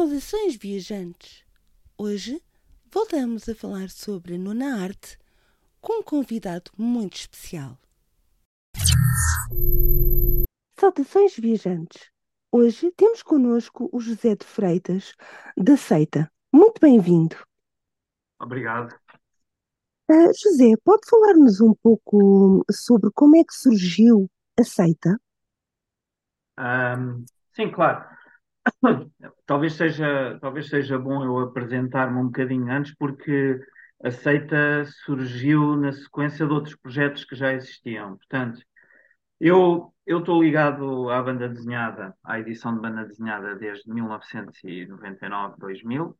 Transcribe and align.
Saudações, 0.00 0.56
viajantes! 0.56 1.44
Hoje 1.98 2.42
voltamos 2.90 3.46
a 3.50 3.54
falar 3.54 3.90
sobre 3.90 4.36
a 4.36 4.38
nona 4.38 4.82
arte 4.82 5.18
com 5.78 6.00
um 6.00 6.02
convidado 6.02 6.70
muito 6.74 7.16
especial. 7.16 7.76
Saudações, 10.78 11.36
viajantes! 11.36 12.10
Hoje 12.50 12.90
temos 12.92 13.22
connosco 13.22 13.90
o 13.92 14.00
José 14.00 14.34
de 14.34 14.46
Freitas, 14.46 15.12
da 15.54 15.76
Seita. 15.76 16.32
Muito 16.50 16.80
bem-vindo. 16.80 17.36
Obrigado. 18.40 18.98
Uh, 20.10 20.32
José, 20.34 20.76
pode 20.82 21.06
falar-nos 21.10 21.60
um 21.60 21.74
pouco 21.74 22.64
sobre 22.70 23.10
como 23.12 23.36
é 23.36 23.44
que 23.44 23.52
surgiu 23.52 24.30
a 24.58 24.64
Seita? 24.64 25.20
Um, 26.58 27.22
sim, 27.52 27.70
claro. 27.70 28.18
Talvez 29.46 29.74
seja, 29.74 30.38
talvez 30.40 30.68
seja 30.68 30.98
bom 30.98 31.24
eu 31.24 31.38
apresentar-me 31.40 32.18
um 32.18 32.26
bocadinho 32.26 32.70
antes, 32.70 32.94
porque 32.94 33.60
a 34.02 34.10
seita 34.10 34.84
surgiu 35.04 35.76
na 35.76 35.92
sequência 35.92 36.46
de 36.46 36.52
outros 36.52 36.76
projetos 36.76 37.24
que 37.24 37.34
já 37.34 37.52
existiam. 37.52 38.16
Portanto, 38.16 38.60
eu 39.40 39.92
estou 40.06 40.42
ligado 40.42 41.10
à 41.10 41.22
banda 41.22 41.48
desenhada, 41.48 42.14
à 42.24 42.38
edição 42.38 42.74
de 42.74 42.80
banda 42.80 43.04
desenhada 43.04 43.54
desde 43.56 43.90
1999, 43.90 45.56
2000. 45.58 46.16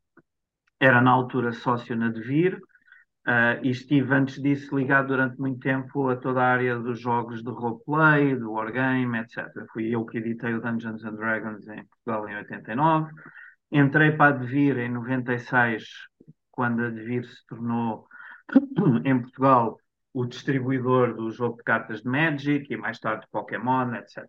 Era 0.78 1.00
na 1.00 1.10
altura 1.10 1.52
sócio 1.52 1.94
na 1.96 2.08
Devir, 2.08 2.58
Uh, 3.26 3.60
e 3.62 3.70
estive 3.70 4.14
antes 4.14 4.40
disso 4.40 4.74
ligado 4.74 5.08
durante 5.08 5.38
muito 5.38 5.60
tempo 5.60 6.08
a 6.08 6.16
toda 6.16 6.40
a 6.40 6.52
área 6.52 6.78
dos 6.78 6.98
jogos 6.98 7.42
de 7.42 7.50
roleplay, 7.50 8.34
do 8.34 8.52
wargame, 8.52 9.18
etc. 9.18 9.46
Fui 9.72 9.94
eu 9.94 10.06
que 10.06 10.18
editei 10.18 10.54
o 10.54 10.60
Dungeons 10.60 11.04
and 11.04 11.16
Dragons 11.16 11.68
em 11.68 11.84
Portugal 11.84 12.28
em 12.28 12.36
89. 12.36 13.12
Entrei 13.70 14.12
para 14.12 14.34
a 14.34 14.38
Devir 14.38 14.78
em 14.78 14.88
96, 14.88 15.84
quando 16.50 16.82
a 16.82 16.88
Devir 16.88 17.26
se 17.26 17.46
tornou 17.46 18.08
em 19.04 19.20
Portugal 19.20 19.78
o 20.14 20.24
distribuidor 20.24 21.14
do 21.14 21.30
jogo 21.30 21.58
de 21.58 21.62
cartas 21.62 22.02
de 22.02 22.08
Magic 22.08 22.72
e 22.72 22.76
mais 22.76 22.98
tarde 22.98 23.26
Pokémon, 23.30 23.94
etc. 23.94 24.26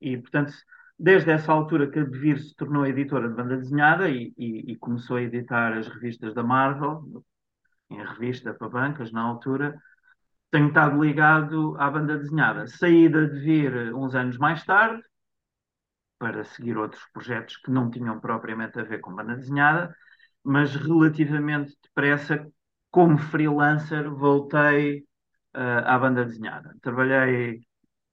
E, 0.00 0.18
portanto, 0.18 0.52
desde 0.98 1.30
essa 1.30 1.52
altura 1.52 1.88
que 1.88 2.00
a 2.00 2.04
Devir 2.04 2.38
se 2.40 2.54
tornou 2.56 2.84
editora 2.86 3.28
de 3.28 3.34
banda 3.34 3.56
desenhada 3.56 4.10
e, 4.10 4.34
e, 4.36 4.72
e 4.72 4.76
começou 4.76 5.16
a 5.16 5.22
editar 5.22 5.72
as 5.72 5.86
revistas 5.86 6.34
da 6.34 6.42
Marvel, 6.42 7.24
em 7.94 8.04
revista 8.04 8.54
para 8.54 8.68
bancas 8.68 9.12
na 9.12 9.22
altura, 9.22 9.80
tenho 10.50 10.68
estado 10.68 11.02
ligado 11.02 11.76
à 11.78 11.90
banda 11.90 12.18
desenhada. 12.18 12.66
Saída 12.66 13.26
de 13.26 13.40
vir 13.40 13.94
uns 13.94 14.14
anos 14.14 14.36
mais 14.38 14.64
tarde, 14.64 15.02
para 16.18 16.44
seguir 16.44 16.78
outros 16.78 17.02
projetos 17.12 17.56
que 17.56 17.70
não 17.70 17.90
tinham 17.90 18.20
propriamente 18.20 18.78
a 18.78 18.84
ver 18.84 19.00
com 19.00 19.12
banda 19.12 19.34
desenhada, 19.34 19.92
mas 20.44 20.72
relativamente 20.76 21.76
depressa, 21.82 22.46
como 22.92 23.18
freelancer, 23.18 24.08
voltei 24.08 25.00
uh, 25.56 25.82
à 25.84 25.98
banda 25.98 26.24
desenhada. 26.24 26.76
Trabalhei, 26.80 27.60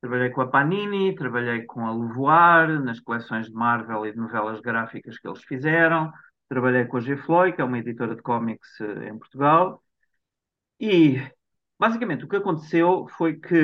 trabalhei 0.02 0.32
com 0.32 0.42
a 0.42 0.48
Panini, 0.48 1.14
trabalhei 1.14 1.66
com 1.66 1.86
a 1.86 1.94
Levoar, 1.94 2.82
nas 2.82 3.00
coleções 3.00 3.48
de 3.48 3.54
Marvel 3.54 4.06
e 4.08 4.12
de 4.12 4.18
novelas 4.18 4.60
gráficas 4.60 5.20
que 5.20 5.28
eles 5.28 5.44
fizeram, 5.44 6.12
trabalhei 6.50 6.86
com 6.86 6.98
a 6.98 7.02
G-Floy, 7.02 7.54
que 7.54 7.62
é 7.62 7.64
uma 7.64 7.80
editora 7.80 8.16
de 8.16 8.22
cómics 8.22 8.82
eh, 8.82 9.10
em 9.10 9.18
Portugal, 9.18 9.84
e 10.80 11.22
basicamente 11.80 12.26
o 12.26 12.28
que 12.30 12.38
aconteceu 12.38 13.08
foi 13.18 13.40
que 13.40 13.56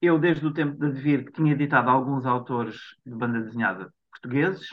eu, 0.00 0.18
desde 0.18 0.46
o 0.46 0.52
tempo 0.52 0.78
de 0.78 0.92
Devir, 0.92 1.32
tinha 1.32 1.52
editado 1.52 1.90
alguns 1.90 2.24
autores 2.26 2.76
de 3.04 3.14
banda 3.14 3.40
desenhada 3.40 3.92
portugueses, 4.10 4.68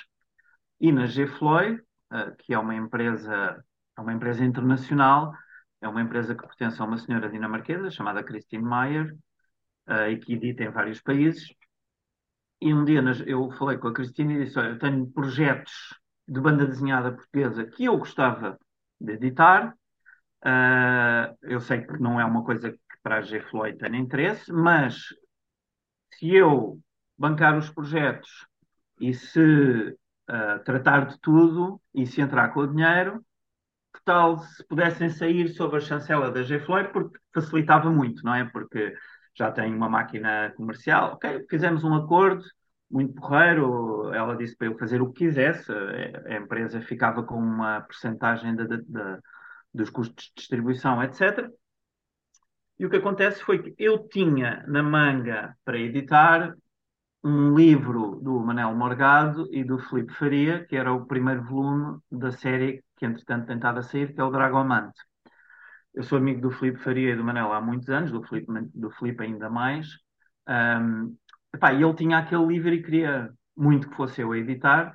e 0.80 0.91
na 0.91 1.06
G-Floy, 1.08 1.75
uh, 1.75 2.36
que 2.40 2.53
é 2.53 2.59
uma 2.59 2.75
empresa, 2.75 3.63
é 3.97 4.02
uma 4.02 4.13
empresa 4.13 4.44
internacional, 4.44 5.34
é 5.81 5.88
uma 5.88 6.02
empresa 6.02 6.36
que 6.36 6.46
pertence 6.46 6.81
a 6.81 6.86
uma 6.86 6.97
senhora 6.97 7.30
dinamarquesa 7.30 7.90
chamada 7.90 8.24
Christine 8.24 8.63
Meyer, 8.63 9.16
uh, 9.88 10.09
e 10.09 10.18
que 10.19 10.34
edita 10.34 10.63
em 10.63 10.69
vários 10.69 11.02
países. 11.02 11.47
E 12.62 12.74
um 12.74 12.84
dia 12.86 13.02
eu 13.25 13.52
falei 13.52 13.78
com 13.78 13.88
a 13.88 13.94
Cristina 13.94 14.34
e 14.34 14.46
disse: 14.46 14.57
Olha, 14.59 14.69
eu 14.69 14.80
tenho 14.80 15.07
projetos 15.12 15.74
de 16.28 16.40
banda 16.40 16.66
desenhada 16.66 17.12
portuguesa 17.12 17.66
que 17.66 17.86
eu 17.86 17.97
gostava 17.97 18.59
de 19.00 19.13
editar. 19.13 19.75
Uh, 20.44 21.36
eu 21.41 21.59
sei 21.59 21.81
que 21.81 21.97
não 22.00 22.19
é 22.19 22.25
uma 22.25 22.44
coisa 22.44 22.72
que 22.72 22.80
para 23.02 23.18
a 23.18 23.22
G 23.22 23.41
Floyd 23.41 23.78
tenha 23.78 23.97
interesse, 23.97 24.52
mas 24.52 25.08
se 26.13 26.34
eu 26.34 26.80
bancar 27.18 27.58
os 27.58 27.69
projetos 27.69 28.46
e 29.00 29.13
se 29.13 29.40
uh, 29.40 30.63
tratar 30.63 31.08
de 31.08 31.19
tudo 31.19 31.81
e 31.94 32.06
se 32.06 32.22
entrar 32.22 32.50
com 32.53 32.62
o 32.62 32.68
dinheiro, 32.68 33.24
que 33.94 34.02
tal 34.03 34.40
se 34.40 34.63
pudessem 34.68 35.09
sair 35.09 35.50
sob 35.50 35.78
a 35.78 35.80
chancela 35.80 36.31
da 36.31 36.44
G 36.44 36.59
Floyd, 36.59 36.92
porque 36.92 37.18
facilitava 37.34 37.90
muito, 37.92 38.24
não 38.24 38.34
é? 38.34 38.46
Porque 38.46 38.94
já 39.38 39.52
tem 39.52 39.74
uma 39.74 39.90
máquina 39.90 40.53
comercial, 40.56 41.13
ok, 41.13 41.46
fizemos 41.50 41.84
um 41.84 41.94
acordo, 41.94 42.44
muito 42.90 43.13
porreiro. 43.16 44.13
Ela 44.13 44.35
disse 44.35 44.56
para 44.56 44.68
eu 44.68 44.78
fazer 44.78 45.01
o 45.01 45.12
que 45.12 45.25
quisesse. 45.25 45.72
A 45.72 46.35
empresa 46.35 46.81
ficava 46.81 47.23
com 47.23 47.35
uma 47.35 47.81
porcentagem 47.81 48.56
de, 48.56 48.68
de, 48.68 48.78
de, 48.78 49.19
dos 49.73 49.90
custos 49.90 50.25
de 50.25 50.34
distribuição, 50.35 51.01
etc. 51.03 51.50
E 52.78 52.85
o 52.85 52.90
que 52.90 52.97
acontece 52.97 53.44
foi 53.44 53.62
que 53.62 53.75
eu 53.78 54.07
tinha 54.07 54.63
na 54.68 54.84
manga 54.84 55.56
para 55.63 55.78
editar 55.78 56.53
um 57.24 57.56
livro 57.56 58.19
do 58.22 58.40
Manel 58.40 58.75
Morgado 58.75 59.47
e 59.51 59.63
do 59.63 59.79
Filipe 59.79 60.13
Faria, 60.13 60.63
que 60.66 60.75
era 60.75 60.94
o 60.94 61.06
primeiro 61.06 61.44
volume 61.44 62.00
da 62.12 62.31
série 62.31 62.84
que, 62.97 63.06
entretanto, 63.06 63.47
tentava 63.47 63.81
sair, 63.81 64.13
que 64.13 64.22
é 64.22 64.24
o 64.24 64.29
Dragomante. 64.29 65.01
Eu 65.94 66.03
sou 66.03 66.18
amigo 66.18 66.41
do 66.41 66.51
Filipe 66.51 66.79
Faria 66.84 67.13
e 67.13 67.16
do 67.16 67.24
Manel 67.24 67.51
há 67.51 67.62
muitos 67.62 67.90
anos, 67.90 68.12
do 68.12 68.22
Filipe, 68.24 68.51
do 68.74 68.91
Filipe 68.91 69.24
ainda 69.24 69.50
mais. 69.50 69.88
Um, 70.47 71.18
Epá, 71.55 71.71
e 71.73 71.81
ele 71.81 71.93
tinha 71.95 72.17
aquele 72.17 72.45
livro 72.45 72.73
e 72.73 72.83
queria 72.83 73.33
muito 73.55 73.89
que 73.89 73.95
fosse 73.95 74.19
eu 74.19 74.33
a 74.33 74.38
editar. 74.38 74.93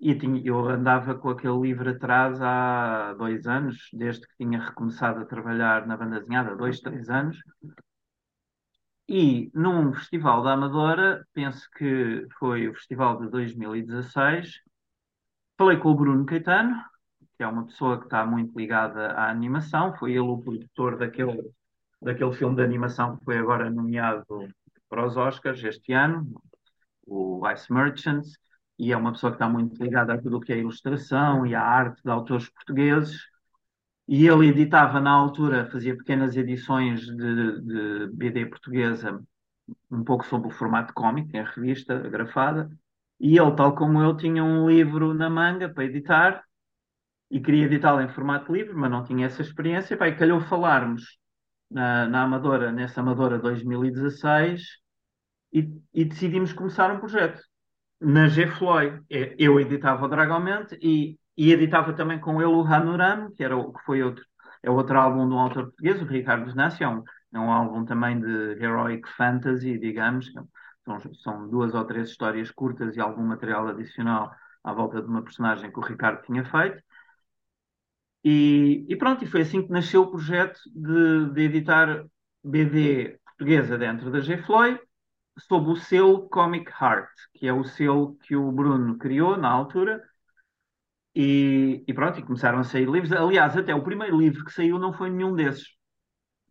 E 0.00 0.14
tinha, 0.14 0.40
eu 0.44 0.68
andava 0.68 1.16
com 1.16 1.30
aquele 1.30 1.58
livro 1.60 1.90
atrás 1.90 2.40
há 2.40 3.12
dois 3.14 3.44
anos, 3.48 3.88
desde 3.92 4.24
que 4.26 4.36
tinha 4.36 4.60
recomeçado 4.60 5.20
a 5.20 5.24
trabalhar 5.26 5.84
na 5.84 5.96
banda 5.96 6.20
desenhada, 6.20 6.54
dois, 6.54 6.78
três 6.80 7.10
anos. 7.10 7.38
E 9.08 9.50
num 9.52 9.92
festival 9.92 10.44
da 10.44 10.52
Amadora, 10.52 11.26
penso 11.32 11.68
que 11.76 12.24
foi 12.38 12.68
o 12.68 12.74
festival 12.74 13.20
de 13.20 13.28
2016, 13.30 14.60
falei 15.58 15.76
com 15.78 15.90
o 15.90 15.96
Bruno 15.96 16.24
Caetano, 16.24 16.80
que 17.36 17.42
é 17.42 17.48
uma 17.48 17.66
pessoa 17.66 17.98
que 17.98 18.04
está 18.04 18.24
muito 18.24 18.56
ligada 18.56 19.08
à 19.12 19.28
animação, 19.28 19.96
foi 19.96 20.12
ele 20.12 20.20
o 20.20 20.38
produtor 20.38 20.96
daquele, 20.98 21.50
daquele 22.00 22.32
filme 22.32 22.54
de 22.54 22.62
animação 22.62 23.16
que 23.16 23.24
foi 23.24 23.38
agora 23.38 23.68
nomeado 23.70 24.24
para 24.94 25.06
os 25.06 25.16
Oscars 25.16 25.64
este 25.64 25.92
ano, 25.92 26.40
o 27.04 27.42
Ice 27.50 27.72
Merchants, 27.72 28.38
e 28.78 28.92
é 28.92 28.96
uma 28.96 29.10
pessoa 29.10 29.32
que 29.32 29.36
está 29.36 29.48
muito 29.48 29.82
ligada 29.82 30.14
a 30.14 30.18
tudo 30.22 30.36
o 30.36 30.40
que 30.40 30.52
é 30.52 30.58
ilustração 30.58 31.44
e 31.44 31.52
a 31.52 31.60
arte 31.60 32.00
de 32.04 32.10
autores 32.10 32.48
portugueses. 32.48 33.20
E 34.06 34.24
ele 34.24 34.48
editava 34.48 35.00
na 35.00 35.10
altura, 35.10 35.68
fazia 35.68 35.96
pequenas 35.96 36.36
edições 36.36 37.00
de, 37.00 37.60
de 37.62 38.06
BD 38.12 38.46
portuguesa, 38.46 39.20
um 39.90 40.04
pouco 40.04 40.24
sob 40.26 40.46
o 40.46 40.50
formato 40.50 40.94
cómico, 40.94 41.36
em 41.36 41.42
revista 41.42 41.98
grafada. 41.98 42.70
E 43.18 43.36
ele, 43.36 43.56
tal 43.56 43.74
como 43.74 44.00
eu, 44.00 44.16
tinha 44.16 44.44
um 44.44 44.68
livro 44.68 45.12
na 45.12 45.28
manga 45.28 45.68
para 45.68 45.84
editar 45.86 46.44
e 47.28 47.40
queria 47.40 47.64
editá-lo 47.64 48.00
em 48.00 48.08
formato 48.08 48.52
livre, 48.52 48.74
mas 48.74 48.90
não 48.92 49.02
tinha 49.02 49.26
essa 49.26 49.42
experiência. 49.42 49.94
E 49.94 50.14
calhou 50.14 50.40
falarmos 50.40 51.18
na, 51.68 52.06
na 52.06 52.22
Amadora, 52.22 52.70
nessa 52.70 53.00
Amadora 53.00 53.40
2016, 53.40 54.83
e, 55.54 55.80
e 55.94 56.04
decidimos 56.04 56.52
começar 56.52 56.90
um 56.90 56.98
projeto. 56.98 57.40
Na 58.00 58.26
G-Floy, 58.28 59.00
é, 59.10 59.34
eu 59.38 59.58
editava 59.60 60.04
o 60.04 60.08
Dragamente 60.08 60.76
e, 60.82 61.18
e 61.36 61.52
editava 61.52 61.94
também 61.94 62.20
com 62.20 62.42
ele 62.42 62.50
o 62.52 62.62
Hanuram, 62.62 63.30
que, 63.32 63.42
era 63.44 63.56
que 63.56 63.84
foi 63.86 64.02
outro, 64.02 64.24
é 64.62 64.70
outro 64.70 64.98
álbum 64.98 65.28
de 65.28 65.34
um 65.34 65.38
autor 65.38 65.66
português, 65.66 66.02
o 66.02 66.04
Ricardo 66.04 66.46
Venâncio, 66.46 66.84
é 66.84 66.88
um, 66.88 67.02
é 67.34 67.38
um 67.38 67.52
álbum 67.52 67.84
também 67.84 68.20
de 68.20 68.62
heroic 68.62 69.08
fantasy, 69.16 69.78
digamos, 69.78 70.30
são, 70.84 71.14
são 71.14 71.48
duas 71.48 71.74
ou 71.74 71.84
três 71.84 72.08
histórias 72.10 72.50
curtas 72.50 72.96
e 72.96 73.00
algum 73.00 73.22
material 73.22 73.68
adicional 73.68 74.30
à 74.62 74.72
volta 74.72 75.00
de 75.00 75.08
uma 75.08 75.22
personagem 75.22 75.70
que 75.72 75.78
o 75.78 75.82
Ricardo 75.82 76.22
tinha 76.22 76.44
feito. 76.44 76.82
E, 78.24 78.86
e, 78.88 78.96
pronto, 78.96 79.22
e 79.24 79.26
foi 79.26 79.42
assim 79.42 79.62
que 79.62 79.70
nasceu 79.70 80.02
o 80.02 80.10
projeto 80.10 80.58
de, 80.74 81.30
de 81.32 81.42
editar 81.42 82.04
BD 82.42 83.18
portuguesa 83.24 83.76
dentro 83.76 84.10
da 84.10 84.20
G-Floy, 84.20 84.78
sob 85.38 85.70
o 85.70 85.76
selo 85.76 86.28
Comic 86.28 86.70
Heart, 86.70 87.10
que 87.34 87.46
é 87.46 87.52
o 87.52 87.64
selo 87.64 88.16
que 88.22 88.36
o 88.36 88.50
Bruno 88.52 88.96
criou 88.98 89.36
na 89.36 89.48
altura. 89.50 90.02
E, 91.14 91.84
e, 91.86 91.94
pronto, 91.94 92.18
e 92.18 92.22
começaram 92.24 92.58
a 92.58 92.64
sair 92.64 92.88
livros. 92.88 93.12
Aliás, 93.12 93.56
até 93.56 93.74
o 93.74 93.84
primeiro 93.84 94.18
livro 94.18 94.44
que 94.44 94.52
saiu 94.52 94.78
não 94.78 94.92
foi 94.92 95.10
nenhum 95.10 95.34
desses, 95.34 95.68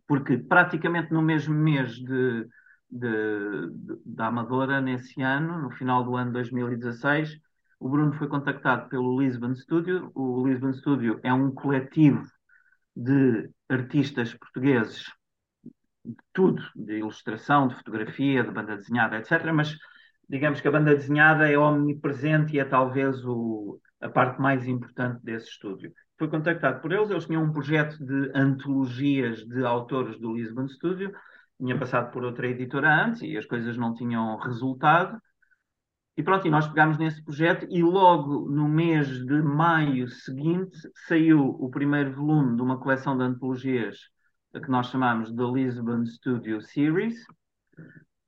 porque 0.06 0.38
praticamente 0.38 1.12
no 1.12 1.22
mesmo 1.22 1.54
mês 1.54 1.92
de, 1.96 2.46
de, 2.90 3.68
de, 3.70 4.00
da 4.06 4.26
Amadora, 4.28 4.80
nesse 4.80 5.20
ano, 5.22 5.60
no 5.60 5.70
final 5.70 6.04
do 6.04 6.16
ano 6.16 6.32
2016, 6.32 7.38
o 7.78 7.88
Bruno 7.88 8.12
foi 8.14 8.28
contactado 8.28 8.88
pelo 8.88 9.20
Lisbon 9.20 9.54
Studio. 9.54 10.10
O 10.14 10.46
Lisbon 10.46 10.72
Studio 10.72 11.20
é 11.22 11.32
um 11.32 11.50
coletivo 11.52 12.26
de 12.96 13.50
artistas 13.68 14.32
portugueses 14.34 15.04
de 16.04 16.16
tudo, 16.32 16.62
de 16.76 16.98
ilustração, 16.98 17.68
de 17.68 17.74
fotografia, 17.76 18.44
de 18.44 18.50
banda 18.50 18.76
desenhada, 18.76 19.16
etc. 19.16 19.52
Mas 19.52 19.76
digamos 20.28 20.60
que 20.60 20.68
a 20.68 20.70
banda 20.70 20.94
desenhada 20.94 21.50
é 21.50 21.58
omnipresente 21.58 22.54
e 22.54 22.60
é 22.60 22.64
talvez 22.64 23.24
o, 23.24 23.80
a 24.00 24.08
parte 24.08 24.40
mais 24.40 24.66
importante 24.66 25.22
desse 25.24 25.48
estúdio. 25.48 25.92
Foi 26.18 26.28
contactado 26.28 26.80
por 26.80 26.92
eles, 26.92 27.10
eles 27.10 27.26
tinham 27.26 27.42
um 27.42 27.52
projeto 27.52 27.98
de 28.04 28.30
antologias 28.34 29.44
de 29.46 29.64
autores 29.64 30.18
do 30.18 30.34
Lisbon 30.34 30.68
Studio, 30.68 31.12
tinha 31.58 31.78
passado 31.78 32.10
por 32.12 32.24
outra 32.24 32.46
editora 32.46 33.04
antes 33.06 33.22
e 33.22 33.36
as 33.36 33.46
coisas 33.46 33.76
não 33.76 33.94
tinham 33.94 34.36
resultado. 34.38 35.18
E 36.16 36.22
pronto, 36.22 36.46
e 36.46 36.50
nós 36.50 36.68
pegámos 36.68 36.96
nesse 36.98 37.24
projeto 37.24 37.66
e 37.68 37.82
logo 37.82 38.48
no 38.48 38.68
mês 38.68 39.08
de 39.08 39.42
maio 39.42 40.08
seguinte 40.08 40.76
saiu 41.08 41.40
o 41.40 41.68
primeiro 41.68 42.12
volume 42.12 42.54
de 42.54 42.62
uma 42.62 42.78
coleção 42.78 43.16
de 43.16 43.24
antologias 43.24 44.13
que 44.60 44.70
nós 44.70 44.88
chamamos 44.88 45.32
de 45.32 45.44
Lisbon 45.44 46.04
Studio 46.06 46.60
Series. 46.60 47.14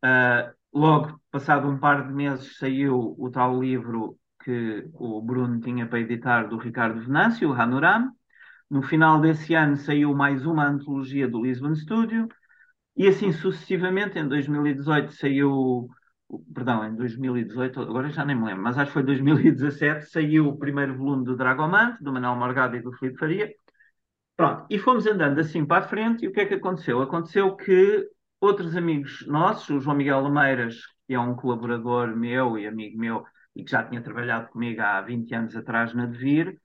Uh, 0.05 0.53
logo, 0.73 1.21
passado 1.31 1.69
um 1.69 1.79
par 1.79 2.07
de 2.07 2.13
meses, 2.13 2.59
saiu 2.59 3.15
o 3.19 3.31
tal 3.31 3.61
livro 3.61 4.19
que 4.45 4.89
o 4.95 5.21
Bruno 5.23 5.61
tinha 5.61 5.87
para 5.87 6.01
editar 6.01 6.45
do 6.45 6.59
Ricardo 6.59 7.01
Venâncio, 7.01 7.51
o 7.51 7.53
Hanuram. 7.53 8.11
No 8.71 8.83
final 8.83 9.21
desse 9.21 9.55
ano 9.55 9.77
saiu 9.77 10.15
mais 10.15 10.45
uma 10.45 10.67
antologia 10.67 11.29
do 11.29 11.43
Lisbon 11.43 11.75
Studio. 11.75 12.29
E 12.97 13.07
assim 13.07 13.33
sucessivamente, 13.33 14.19
em 14.19 14.27
2018 14.27 15.13
saiu 15.13 15.89
perdão, 16.53 16.85
em 16.85 16.95
2018, 16.95 17.81
agora 17.81 18.11
já 18.11 18.25
nem 18.25 18.37
me 18.37 18.45
lembro, 18.45 18.63
mas 18.63 18.77
acho 18.77 18.87
que 18.89 18.95
foi 18.95 19.03
2017, 19.03 20.07
saiu 20.11 20.49
o 20.49 20.59
primeiro 20.59 20.97
volume 20.97 21.25
do 21.25 21.37
Dragomante, 21.37 22.03
do 22.03 22.13
Manuel 22.13 22.37
Morgado 22.37 22.77
e 22.77 22.83
do 22.83 22.93
Filipe 22.93 23.19
Faria. 23.19 23.53
Pronto, 24.37 24.67
e 24.69 24.79
fomos 24.79 25.07
andando 25.07 25.41
assim 25.41 25.65
para 25.65 25.85
a 25.85 25.89
frente, 25.89 26.25
e 26.25 26.29
o 26.29 26.33
que 26.33 26.41
é 26.41 26.47
que 26.47 26.55
aconteceu? 26.55 27.01
Aconteceu 27.01 27.57
que 27.57 28.07
outros 28.41 28.77
amigos 28.77 29.27
nossos, 29.27 29.71
o 29.71 29.81
João 29.81 29.97
Miguel 29.97 30.21
Lameiras, 30.21 30.77
que 31.07 31.15
é 31.15 31.19
um 31.21 31.35
colaborador 31.35 32.15
meu 32.15 32.59
e 32.59 32.67
amigo 32.67 32.99
meu, 32.99 33.25
e 33.55 33.65
que 33.65 33.71
já 33.71 33.83
tinha 33.83 34.03
trabalhado 34.03 34.49
comigo 34.49 34.83
há 34.83 35.01
20 35.01 35.35
anos 35.35 35.57
atrás 35.57 35.95
na 35.95 36.05
Devir, 36.05 36.61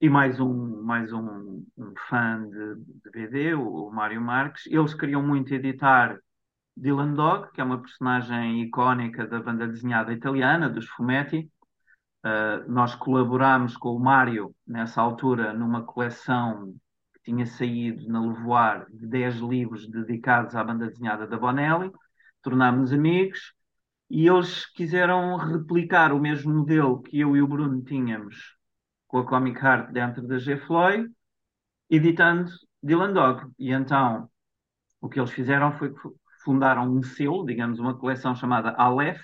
e 0.00 0.08
mais 0.08 0.38
um, 0.40 0.82
mais 0.82 1.12
um, 1.12 1.64
um 1.76 1.94
fã 2.08 2.48
de, 2.48 2.74
de 3.04 3.10
BD, 3.10 3.54
o, 3.54 3.88
o 3.88 3.92
Mário 3.92 4.20
Marques, 4.20 4.66
eles 4.66 4.94
queriam 4.94 5.22
muito 5.22 5.52
editar 5.52 6.18
Dylan 6.76 7.14
Dog, 7.14 7.50
que 7.52 7.60
é 7.60 7.64
uma 7.64 7.80
personagem 7.80 8.62
icónica 8.62 9.26
da 9.26 9.40
banda 9.40 9.66
desenhada 9.66 10.12
italiana, 10.12 10.68
dos 10.68 10.88
Fumetti. 10.88 11.50
Uh, 12.24 12.70
nós 12.70 12.94
colaborámos 12.94 13.76
com 13.76 13.90
o 13.90 14.00
Mário, 14.00 14.54
nessa 14.66 15.00
altura, 15.00 15.52
numa 15.52 15.82
coleção 15.84 16.74
tinha 17.24 17.46
saído 17.46 18.08
na 18.08 18.20
Levoar 18.20 18.86
de 18.90 19.06
10 19.06 19.36
livros 19.36 19.88
dedicados 19.88 20.54
à 20.54 20.64
banda 20.64 20.88
desenhada 20.88 21.26
da 21.26 21.38
Bonelli. 21.38 21.90
Tornámos-nos 22.42 22.92
amigos 22.92 23.54
e 24.10 24.26
eles 24.26 24.66
quiseram 24.66 25.36
replicar 25.36 26.12
o 26.12 26.20
mesmo 26.20 26.52
modelo 26.54 27.00
que 27.02 27.20
eu 27.20 27.36
e 27.36 27.42
o 27.42 27.46
Bruno 27.46 27.82
tínhamos 27.82 28.56
com 29.06 29.18
a 29.18 29.26
Comic 29.26 29.58
Art 29.64 29.90
dentro 29.90 30.26
da 30.26 30.38
G-Floyd, 30.38 31.08
editando 31.88 32.50
Dylan 32.82 33.12
Dog. 33.12 33.50
E 33.58 33.72
então 33.72 34.28
o 35.00 35.08
que 35.08 35.18
eles 35.18 35.30
fizeram 35.30 35.72
foi 35.72 35.94
fundaram 36.44 36.90
um 36.90 37.02
selo, 37.02 37.44
digamos, 37.46 37.78
uma 37.78 37.96
coleção 37.96 38.34
chamada 38.34 38.70
Aleph, 38.70 39.22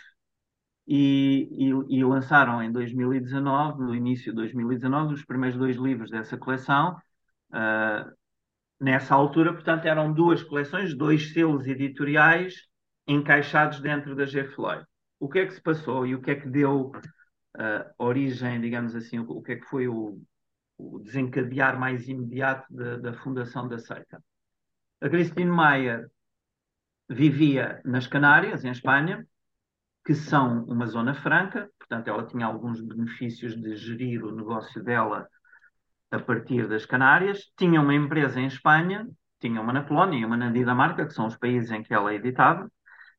e, 0.87 1.49
e, 1.51 1.99
e, 1.99 2.05
lançaram 2.05 2.63
em 2.63 2.73
2019, 2.73 3.83
no 3.83 3.95
início 3.95 4.33
de 4.33 4.37
2019, 4.37 5.13
os 5.13 5.25
primeiros 5.25 5.59
dois 5.59 5.77
livros 5.77 6.11
dessa 6.11 6.39
coleção. 6.39 6.97
Uh, 7.51 8.11
nessa 8.81 9.15
altura, 9.15 9.53
portanto, 9.53 9.87
eram 9.87 10.13
duas 10.13 10.43
coleções, 10.43 10.95
dois 10.95 11.33
selos 11.33 11.67
editoriais 11.67 12.69
encaixados 13.07 13.81
dentro 13.81 14.15
da 14.15 14.25
G. 14.25 14.45
Floyd. 14.45 14.85
O 15.19 15.29
que 15.29 15.41
é 15.41 15.47
que 15.47 15.55
se 15.55 15.63
passou 15.63 16.07
e 16.07 16.15
o 16.15 16.21
que 16.21 16.31
é 16.31 16.35
que 16.37 16.49
deu 16.49 16.93
uh, 17.57 17.95
origem, 17.99 18.61
digamos 18.61 18.95
assim, 18.95 19.19
o, 19.19 19.43
que 19.43 19.53
é 19.53 19.57
que 19.57 19.67
foi 19.67 19.89
o, 19.89 20.21
o 20.77 20.99
desencadear 21.01 21.79
mais 21.79 22.09
imediato 22.09 22.73
da, 22.73 22.97
da 22.99 23.13
fundação 23.15 23.67
da 23.67 23.79
seita? 23.79 24.23
A 25.01 25.09
Christine 25.09 25.51
Meyer 25.51 26.11
vivia 27.09 27.81
nas 27.85 28.07
Canárias, 28.07 28.65
em 28.65 28.71
Espanha, 28.71 29.27
que 30.05 30.15
são 30.15 30.65
uma 30.65 30.87
zona 30.87 31.15
franca, 31.15 31.71
portanto, 31.79 32.09
ela 32.09 32.27
tinha 32.27 32.47
alguns 32.47 32.81
benefícios 32.81 33.57
de 33.61 33.77
gerir 33.77 34.25
o 34.25 34.35
negócio 34.35 34.83
dela 34.83 35.29
a 36.11 36.19
partir 36.19 36.69
das 36.69 36.87
Canárias. 36.87 37.51
Tinha 37.57 37.81
uma 37.81 37.95
empresa 37.95 38.41
em 38.41 38.47
Espanha, 38.47 39.07
tinha 39.41 39.61
uma 39.61 39.73
na 39.73 39.83
Polónia 39.83 40.19
e 40.19 40.25
uma 40.25 40.37
na 40.37 40.51
Dinamarca, 40.51 41.07
que 41.07 41.15
são 41.15 41.27
os 41.27 41.37
países 41.37 41.71
em 41.71 41.83
que 41.83 41.95
ela 41.95 42.15
editava, 42.15 42.71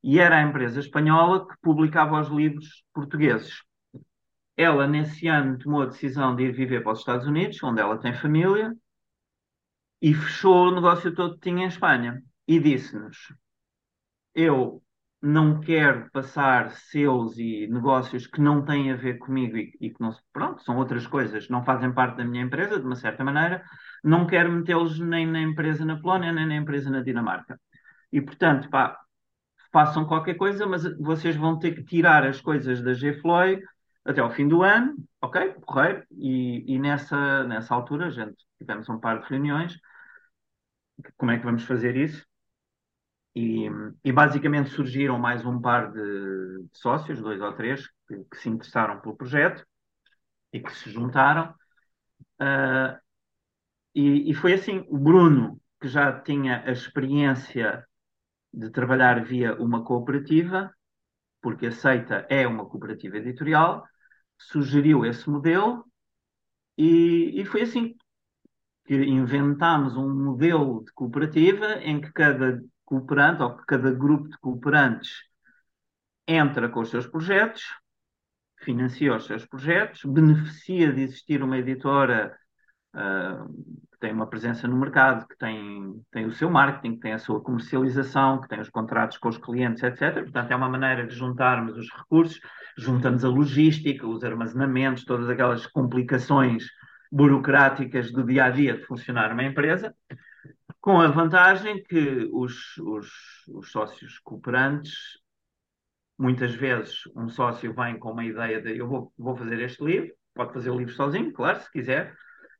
e 0.03 0.19
era 0.19 0.38
a 0.38 0.41
empresa 0.41 0.80
espanhola 0.80 1.47
que 1.47 1.56
publicava 1.62 2.19
os 2.19 2.30
livros 2.30 2.83
portugueses. 2.94 3.63
Ela, 4.56 4.88
nesse 4.88 5.27
ano, 5.27 5.57
tomou 5.57 5.83
a 5.83 5.86
decisão 5.86 6.35
de 6.35 6.44
ir 6.44 6.52
viver 6.52 6.83
para 6.83 6.94
os 6.94 6.99
Estados 6.99 7.28
Unidos, 7.28 7.61
onde 7.63 7.81
ela 7.81 7.97
tem 7.97 8.13
família, 8.13 8.73
e 10.02 10.13
fechou 10.13 10.68
o 10.68 10.75
negócio 10.75 11.13
todo 11.13 11.35
que 11.35 11.49
tinha 11.49 11.66
em 11.66 11.68
Espanha. 11.68 12.21
E 12.47 12.59
disse-nos: 12.59 13.18
eu 14.33 14.81
não 15.21 15.59
quero 15.59 16.09
passar 16.11 16.71
seus 16.71 17.38
e 17.38 17.68
negócios 17.68 18.26
que 18.26 18.40
não 18.42 18.64
têm 18.64 18.92
a 18.92 18.95
ver 18.95 19.18
comigo 19.18 19.57
e, 19.57 19.73
e, 19.81 19.90
que 19.90 19.99
não 20.02 20.11
pronto, 20.31 20.64
são 20.64 20.78
outras 20.78 21.06
coisas, 21.07 21.49
não 21.49 21.64
fazem 21.64 21.94
parte 21.94 22.18
da 22.18 22.26
minha 22.26 22.44
empresa, 22.44 22.80
de 22.80 22.85
uma 22.85 22.95
certa 22.95 23.23
maneira, 23.23 23.64
não 24.04 24.26
quero 24.26 24.52
metê-los 24.52 24.99
nem 24.99 25.28
na 25.28 25.42
empresa 25.42 25.83
na 25.85 25.99
Polónia, 25.99 26.31
nem 26.31 26.47
na 26.47 26.56
empresa 26.56 26.90
na 26.90 27.02
Dinamarca. 27.02 27.59
E, 28.11 28.21
portanto, 28.21 28.69
pá, 28.69 28.97
façam 29.71 30.06
qualquer 30.06 30.35
coisa, 30.35 30.66
mas 30.66 30.83
vocês 30.97 31.35
vão 31.35 31.59
ter 31.59 31.73
que 31.76 31.83
tirar 31.83 32.26
as 32.26 32.42
coisas 32.42 32.81
da 32.81 32.94
G-Floy 32.94 33.61
até 34.06 34.21
ao 34.21 34.31
fim 34.31 34.47
do 34.47 34.64
ano, 34.64 34.95
ok? 35.21 35.54
Correio. 35.66 36.04
E, 36.11 36.76
e 36.76 36.80
nessa, 36.80 37.44
nessa 37.44 37.76
altura, 37.76 38.09
gente, 38.11 38.38
tivemos 38.57 38.90
um 38.90 38.99
par 38.99 39.19
de 39.21 39.28
reuniões. 39.30 39.78
Como 41.18 41.31
é 41.31 41.38
que 41.38 41.45
vamos 41.45 41.64
fazer 41.66 41.95
isso? 41.97 42.26
E, 43.36 43.69
e, 44.04 44.12
basicamente 44.12 44.71
surgiram 44.71 45.19
mais 45.19 45.45
um 45.45 45.62
par 45.62 45.92
de, 45.92 46.66
sócios, 46.74 47.21
dois 47.21 47.40
ou 47.40 47.54
três, 47.54 47.88
que, 48.07 48.24
que, 48.26 48.38
se 48.38 48.50
interessaram 48.50 49.00
pelo 49.00 49.16
projeto 49.16 49.66
e 50.52 50.59
que 50.59 50.76
se 50.76 50.90
juntaram. 50.90 51.54
Uh, 52.42 53.00
e, 53.94 54.31
e, 54.31 54.33
foi 54.33 54.54
assim: 54.54 54.83
o 54.90 54.98
Bruno, 54.98 55.62
que 55.80 55.88
já 55.88 56.19
tinha 56.19 56.64
a 56.66 56.71
experiência 56.71 57.86
de 58.54 58.69
trabalhar 58.71 59.24
via 59.24 59.56
uma 59.56 59.83
cooperativa, 59.83 60.74
porque 61.42 61.68
a 61.68 61.71
Seita 61.71 62.26
é 62.30 62.48
uma 62.48 62.66
cooperativa 62.66 63.18
editorial, 63.18 63.86
sugeriu 64.38 65.06
esse 65.06 65.30
modelo 65.30 65.86
e, 66.78 67.42
e 67.42 67.45
foi 67.45 67.62
assim 67.64 67.95
que 68.86 68.95
inventámos 68.95 69.95
um 69.95 70.09
modelo 70.12 70.83
de 70.83 70.92
cooperativa 70.94 71.76
em 71.83 72.02
que 72.02 72.12
cada 72.12 72.62
cooperante, 72.89 73.43
ou 73.43 73.55
que 73.55 73.65
cada 73.67 73.91
grupo 73.91 74.27
de 74.27 74.37
cooperantes 74.39 75.11
entra 76.27 76.67
com 76.67 76.79
os 76.79 76.89
seus 76.89 77.05
projetos, 77.05 77.63
financia 78.63 79.15
os 79.15 79.25
seus 79.25 79.45
projetos, 79.45 80.03
beneficia 80.03 80.91
de 80.91 81.01
existir 81.01 81.43
uma 81.43 81.57
editora 81.57 82.35
uh, 82.95 83.47
que 83.91 83.99
tem 83.99 84.11
uma 84.11 84.27
presença 84.27 84.67
no 84.67 84.75
mercado, 84.75 85.27
que 85.27 85.37
tem, 85.37 86.03
tem 86.11 86.25
o 86.25 86.31
seu 86.31 86.49
marketing, 86.49 86.95
que 86.95 87.01
tem 87.01 87.13
a 87.13 87.19
sua 87.19 87.41
comercialização, 87.41 88.41
que 88.41 88.47
tem 88.47 88.59
os 88.59 88.69
contratos 88.69 89.17
com 89.19 89.29
os 89.29 89.37
clientes, 89.37 89.83
etc. 89.83 90.23
Portanto, 90.23 90.51
é 90.51 90.55
uma 90.55 90.69
maneira 90.69 91.05
de 91.05 91.15
juntarmos 91.15 91.77
os 91.77 91.89
recursos, 91.95 92.39
juntamos 92.75 93.23
a 93.23 93.29
logística, 93.29 94.07
os 94.07 94.23
armazenamentos, 94.23 95.05
todas 95.05 95.29
aquelas 95.29 95.67
complicações 95.67 96.65
burocráticas 97.11 98.11
do 98.11 98.23
dia 98.23 98.45
a 98.45 98.49
dia 98.49 98.77
de 98.77 98.85
funcionar 98.85 99.31
uma 99.31 99.43
empresa 99.43 99.95
com 100.89 100.99
a 100.99 101.07
vantagem 101.07 101.83
que 101.83 102.27
os, 102.33 102.75
os, 102.79 103.11
os 103.47 103.71
sócios 103.71 104.17
cooperantes, 104.23 105.19
muitas 106.17 106.55
vezes 106.55 107.01
um 107.15 107.29
sócio 107.29 107.71
vem 107.75 107.99
com 107.99 108.11
uma 108.11 108.25
ideia 108.25 108.59
de 108.59 108.75
eu 108.75 108.87
vou, 108.87 109.13
vou 109.15 109.35
fazer 109.35 109.59
este 109.59 109.83
livro, 109.85 110.11
pode 110.33 110.51
fazer 110.51 110.71
o 110.71 110.77
livro 110.79 110.91
sozinho, 110.95 111.31
claro, 111.31 111.59
se 111.61 111.71
quiser, 111.71 112.15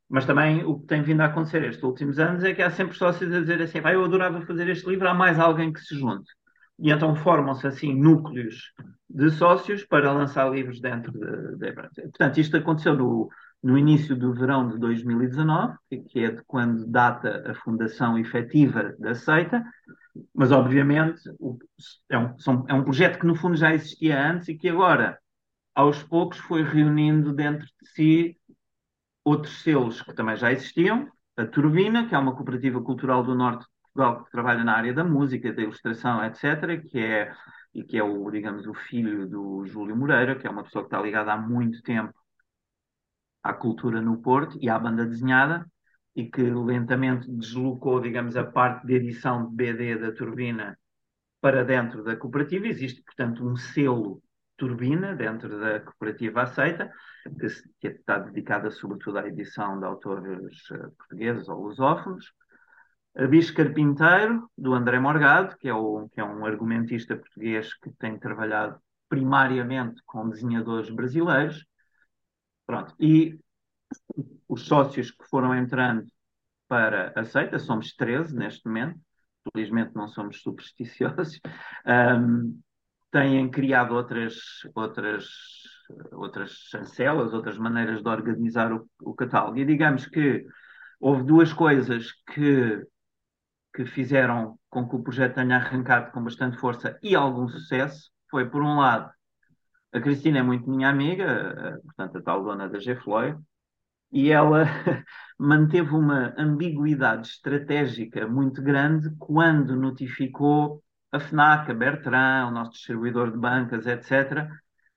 mas 0.08 0.26
também 0.26 0.62
o 0.62 0.78
que 0.78 0.86
tem 0.86 1.02
vindo 1.02 1.22
a 1.22 1.24
acontecer 1.24 1.64
estes 1.64 1.82
últimos 1.82 2.20
anos 2.20 2.44
é 2.44 2.54
que 2.54 2.62
há 2.62 2.70
sempre 2.70 2.96
sócios 2.96 3.34
a 3.34 3.40
dizer 3.40 3.60
assim, 3.62 3.80
ah, 3.82 3.92
eu 3.92 4.04
adorava 4.04 4.46
fazer 4.46 4.68
este 4.68 4.88
livro, 4.88 5.08
há 5.08 5.14
mais 5.14 5.36
alguém 5.36 5.72
que 5.72 5.80
se 5.80 5.98
junte. 5.98 6.30
E 6.78 6.92
então 6.92 7.16
formam-se 7.16 7.66
assim 7.66 7.92
núcleos 7.92 8.72
de 9.08 9.28
sócios 9.32 9.84
para 9.84 10.12
lançar 10.12 10.48
livros 10.48 10.80
dentro 10.80 11.10
de, 11.10 11.56
de... 11.56 11.72
Portanto, 11.72 12.38
isto 12.38 12.56
aconteceu 12.56 12.94
no, 12.94 13.28
no 13.62 13.76
início 13.76 14.16
do 14.16 14.32
verão 14.32 14.68
de 14.68 14.78
2019, 14.78 15.76
que 16.08 16.20
é 16.20 16.30
de 16.30 16.42
quando 16.44 16.86
data 16.86 17.50
a 17.50 17.54
fundação 17.54 18.18
efetiva 18.18 18.94
da 18.98 19.14
seita, 19.14 19.62
mas 20.34 20.50
obviamente 20.50 21.20
é 22.08 22.18
um, 22.18 22.34
é 22.68 22.74
um 22.74 22.84
projeto 22.84 23.18
que 23.18 23.26
no 23.26 23.34
fundo 23.34 23.56
já 23.56 23.74
existia 23.74 24.30
antes 24.30 24.48
e 24.48 24.56
que 24.56 24.68
agora, 24.68 25.18
aos 25.74 26.02
poucos 26.02 26.38
foi 26.38 26.62
reunindo 26.62 27.32
dentro 27.32 27.66
de 27.66 27.88
si 27.90 28.36
outros 29.24 29.62
selos 29.62 30.02
que 30.02 30.14
também 30.14 30.36
já 30.36 30.50
existiam. 30.52 31.08
A 31.36 31.46
Turbina, 31.46 32.08
que 32.08 32.14
é 32.14 32.18
uma 32.18 32.34
cooperativa 32.34 32.82
cultural 32.82 33.22
do 33.22 33.34
norte 33.34 33.60
de 33.60 33.70
Portugal 33.82 34.24
que 34.24 34.30
trabalha 34.30 34.64
na 34.64 34.76
área 34.76 34.92
da 34.92 35.04
música, 35.04 35.52
da 35.52 35.62
ilustração, 35.62 36.24
etc., 36.24 36.80
que 36.88 36.98
é 36.98 37.32
e 37.72 37.84
que 37.84 37.96
é 37.96 38.02
o, 38.02 38.28
digamos, 38.30 38.66
o 38.66 38.74
filho 38.74 39.28
do 39.28 39.64
Júlio 39.64 39.96
Moreira, 39.96 40.34
que 40.34 40.44
é 40.46 40.50
uma 40.50 40.64
pessoa 40.64 40.82
que 40.82 40.88
está 40.88 41.00
ligada 41.00 41.32
há 41.32 41.36
muito 41.36 41.80
tempo 41.82 42.12
à 43.42 43.52
cultura 43.52 44.00
no 44.00 44.18
Porto 44.18 44.58
e 44.60 44.68
à 44.68 44.78
banda 44.78 45.06
desenhada, 45.06 45.66
e 46.14 46.28
que 46.28 46.42
lentamente 46.42 47.30
deslocou, 47.30 48.00
digamos, 48.00 48.36
a 48.36 48.44
parte 48.44 48.86
de 48.86 48.94
edição 48.94 49.48
de 49.48 49.54
BD 49.54 49.96
da 49.96 50.12
Turbina 50.12 50.78
para 51.40 51.64
dentro 51.64 52.02
da 52.02 52.16
cooperativa. 52.16 52.66
Existe, 52.66 53.02
portanto, 53.02 53.46
um 53.46 53.56
selo 53.56 54.22
Turbina 54.56 55.14
dentro 55.14 55.58
da 55.58 55.80
cooperativa 55.80 56.42
Aceita, 56.42 56.92
que, 57.38 57.46
que 57.80 57.88
está 57.88 58.18
dedicada 58.18 58.70
sobretudo 58.70 59.18
à 59.18 59.26
edição 59.26 59.78
de 59.78 59.86
autores 59.86 60.70
uh, 60.70 60.90
portugueses 60.98 61.48
ou 61.48 61.62
lusófonos. 61.62 62.32
A 63.16 63.26
Bicho 63.26 63.54
Carpinteiro, 63.54 64.48
do 64.56 64.74
André 64.74 65.00
Morgado, 65.00 65.56
que 65.56 65.68
é, 65.68 65.74
o, 65.74 66.08
que 66.10 66.20
é 66.20 66.24
um 66.24 66.44
argumentista 66.44 67.16
português 67.16 67.72
que 67.74 67.90
tem 67.92 68.18
trabalhado 68.18 68.78
primariamente 69.08 70.02
com 70.04 70.28
desenhadores 70.28 70.90
brasileiros. 70.90 71.66
Pronto. 72.70 72.94
E 73.00 73.36
os 74.48 74.62
sócios 74.62 75.10
que 75.10 75.26
foram 75.28 75.52
entrando 75.52 76.06
para 76.68 77.12
a 77.16 77.24
seita, 77.24 77.58
somos 77.58 77.96
13 77.96 78.36
neste 78.36 78.64
momento, 78.64 79.00
felizmente 79.52 79.96
não 79.96 80.06
somos 80.06 80.40
supersticiosos, 80.40 81.40
um, 81.84 82.60
têm 83.10 83.50
criado 83.50 83.92
outras, 83.92 84.36
outras, 84.72 85.26
outras 86.12 86.52
chancelas, 86.70 87.34
outras 87.34 87.58
maneiras 87.58 88.04
de 88.04 88.08
organizar 88.08 88.72
o, 88.72 88.88
o 89.02 89.16
catálogo. 89.16 89.58
E 89.58 89.64
digamos 89.64 90.06
que 90.06 90.46
houve 91.00 91.24
duas 91.24 91.52
coisas 91.52 92.12
que, 92.32 92.86
que 93.74 93.84
fizeram 93.84 94.56
com 94.68 94.88
que 94.88 94.94
o 94.94 95.02
projeto 95.02 95.34
tenha 95.34 95.56
arrancado 95.56 96.12
com 96.12 96.22
bastante 96.22 96.56
força 96.56 96.96
e 97.02 97.16
algum 97.16 97.48
sucesso. 97.48 98.12
Foi, 98.30 98.48
por 98.48 98.62
um 98.62 98.76
lado, 98.76 99.10
a 99.92 100.00
Cristina 100.00 100.38
é 100.38 100.42
muito 100.42 100.70
minha 100.70 100.88
amiga, 100.88 101.24
eh, 101.24 101.78
portanto, 101.82 102.18
a 102.18 102.22
tal 102.22 102.44
dona 102.44 102.68
da 102.68 102.78
G-Floyd, 102.78 103.38
e 104.12 104.30
ela 104.30 104.64
manteve 105.38 105.90
uma 105.94 106.34
ambiguidade 106.38 107.28
estratégica 107.28 108.26
muito 108.26 108.62
grande 108.62 109.10
quando 109.18 109.76
notificou 109.76 110.82
a 111.12 111.18
FNAC, 111.20 111.70
a 111.70 111.74
Bertrand, 111.74 112.48
o 112.48 112.50
nosso 112.52 112.72
distribuidor 112.72 113.30
de 113.32 113.38
bancas, 113.38 113.86
etc., 113.86 114.48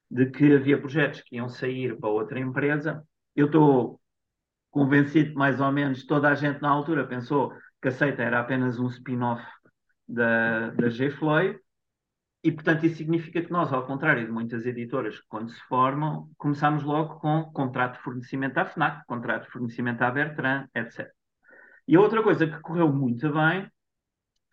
de 0.10 0.28
que 0.30 0.56
havia 0.56 0.80
projetos 0.80 1.22
que 1.22 1.38
iam 1.38 1.50
sair 1.50 1.98
para 2.00 2.10
outra 2.10 2.40
empresa. 2.40 3.04
Eu 3.36 3.48
estou 3.48 4.00
convencido, 4.70 5.34
mais 5.36 5.60
ou 5.60 5.72
menos, 5.72 6.06
toda 6.06 6.30
a 6.30 6.36
gente 6.36 6.62
na 6.62 6.70
altura 6.70 7.08
pensou 7.08 7.52
que 7.82 7.88
a 7.88 7.92
Seita 7.92 8.22
era 8.22 8.40
apenas 8.40 8.80
um 8.80 8.88
spin-off 8.88 9.44
da, 10.08 10.70
da 10.72 10.90
G-Floyd, 10.90 11.60
e, 12.44 12.52
portanto, 12.52 12.86
isso 12.86 12.98
significa 12.98 13.42
que 13.42 13.52
nós, 13.52 13.72
ao 13.72 13.86
contrário 13.86 14.26
de 14.26 14.32
muitas 14.32 14.66
editoras 14.66 15.18
que, 15.18 15.26
quando 15.30 15.50
se 15.50 15.62
formam, 15.62 16.30
começamos 16.38 16.84
logo 16.84 17.20
com 17.20 17.46
contrato 17.54 17.94
de 17.94 18.04
fornecimento 18.04 18.58
à 18.58 18.66
FNAC, 18.66 19.06
contrato 19.08 19.46
de 19.46 19.52
fornecimento 19.52 20.02
à 20.02 20.12
Bertrand, 20.12 20.68
etc. 20.76 21.10
E 21.88 21.96
a 21.96 22.02
outra 22.02 22.22
coisa 22.22 22.46
que 22.46 22.60
correu 22.60 22.92
muito 22.92 23.32
bem 23.32 23.66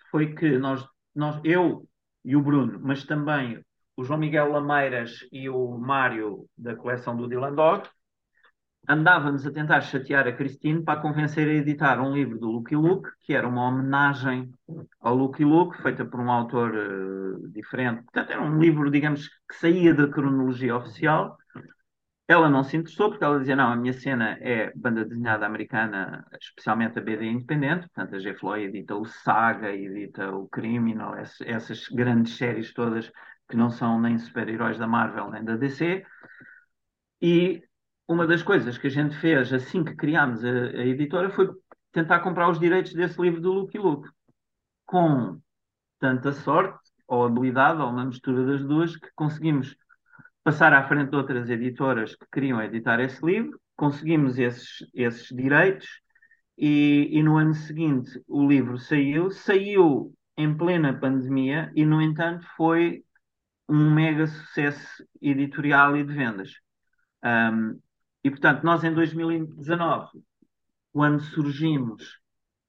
foi 0.09 0.35
que 0.35 0.57
nós, 0.57 0.87
nós 1.15 1.41
eu 1.43 1.89
e 2.25 2.37
o 2.37 2.43
Bruno, 2.43 2.79
mas 2.81 3.05
também 3.05 3.61
o 3.97 4.05
João 4.05 4.21
Miguel 4.21 4.53
Lameiras 4.53 5.27
e 5.33 5.49
o 5.49 5.77
Mário 5.77 6.47
da 6.57 6.77
coleção 6.77 7.17
do 7.17 7.27
Dylan 7.27 7.55
Dog, 7.55 7.89
andávamos 8.91 9.47
a 9.47 9.53
tentar 9.53 9.81
chatear 9.83 10.27
a 10.27 10.33
Christine 10.33 10.83
para 10.83 11.01
convencer 11.01 11.47
a 11.47 11.53
editar 11.53 12.01
um 12.01 12.13
livro 12.13 12.37
do 12.41 12.51
Lucky 12.51 12.75
Luke, 12.75 13.09
que 13.21 13.33
era 13.33 13.47
uma 13.47 13.69
homenagem 13.69 14.53
ao 15.01 15.15
Lucky 15.15 15.45
Luke, 15.45 15.81
feita 15.81 16.05
por 16.05 16.19
um 16.19 16.29
autor 16.29 16.75
uh, 16.75 17.49
diferente. 17.51 18.03
Portanto, 18.03 18.33
era 18.33 18.43
um 18.43 18.59
livro, 18.59 18.91
digamos, 18.91 19.29
que 19.49 19.55
saía 19.55 19.95
da 19.95 20.09
cronologia 20.09 20.77
oficial. 20.77 21.39
Ela 22.27 22.51
não 22.51 22.65
se 22.65 22.77
interessou 22.77 23.11
porque 23.11 23.23
ela 23.23 23.39
dizia: 23.39 23.55
Não, 23.55 23.73
a 23.73 23.77
minha 23.77 23.93
cena 23.93 24.37
é 24.41 24.73
banda 24.75 25.05
desenhada 25.05 25.47
americana, 25.47 26.27
especialmente 26.41 26.99
a 26.99 27.03
BD 27.03 27.27
independente. 27.27 27.89
Portanto, 27.95 28.17
a 28.17 28.19
G. 28.19 28.35
Floyd 28.35 28.65
edita 28.77 28.97
o 28.97 29.05
Saga, 29.05 29.73
edita 29.73 30.35
o 30.35 30.49
Criminal, 30.49 31.15
essas 31.17 31.87
grandes 31.89 32.37
séries 32.37 32.73
todas 32.75 33.11
que 33.49 33.57
não 33.57 33.71
são 33.71 34.01
nem 34.01 34.19
super-heróis 34.19 34.79
da 34.79 34.87
Marvel 34.89 35.31
nem 35.31 35.45
da 35.45 35.57
DC. 35.57 36.05
E 37.23 37.63
uma 38.11 38.27
das 38.27 38.43
coisas 38.43 38.77
que 38.77 38.89
a 38.89 38.91
gente 38.91 39.17
fez 39.19 39.53
assim 39.53 39.85
que 39.85 39.95
criámos 39.95 40.45
a, 40.45 40.49
a 40.49 40.85
editora 40.85 41.31
foi 41.31 41.49
tentar 41.93 42.19
comprar 42.19 42.51
os 42.51 42.59
direitos 42.59 42.93
desse 42.93 43.21
livro 43.23 43.41
do 43.41 43.53
Lucky 43.53 43.79
Luke. 43.79 44.09
Com 44.85 45.41
tanta 46.01 46.33
sorte, 46.33 46.77
ou 47.07 47.25
habilidade, 47.25 47.81
ou 47.81 47.89
uma 47.89 48.05
mistura 48.05 48.45
das 48.45 48.65
duas, 48.65 48.97
que 48.97 49.09
conseguimos 49.15 49.77
passar 50.43 50.73
à 50.73 50.83
frente 50.89 51.11
de 51.11 51.17
outras 51.17 51.49
editoras 51.49 52.17
que 52.17 52.27
queriam 52.33 52.61
editar 52.61 52.99
esse 52.99 53.25
livro, 53.25 53.61
conseguimos 53.77 54.41
esses, 54.41 54.85
esses 54.93 55.29
direitos 55.29 55.87
e, 56.59 57.11
e 57.13 57.23
no 57.23 57.37
ano 57.37 57.55
seguinte 57.55 58.11
o 58.27 58.45
livro 58.45 58.77
saiu, 58.77 59.31
saiu 59.31 60.13
em 60.37 60.57
plena 60.57 60.99
pandemia 60.99 61.71
e, 61.77 61.85
no 61.85 62.03
entanto, 62.03 62.45
foi 62.57 63.05
um 63.69 63.95
mega 63.95 64.27
sucesso 64.27 65.07
editorial 65.23 65.97
e 65.97 66.03
de 66.03 66.13
vendas. 66.13 66.55
Um, 67.25 67.79
e, 68.23 68.31
portanto, 68.31 68.63
nós 68.63 68.85
em 68.85 68.93
2019, 68.93 70.09
quando 70.93 71.21
surgimos, 71.21 72.21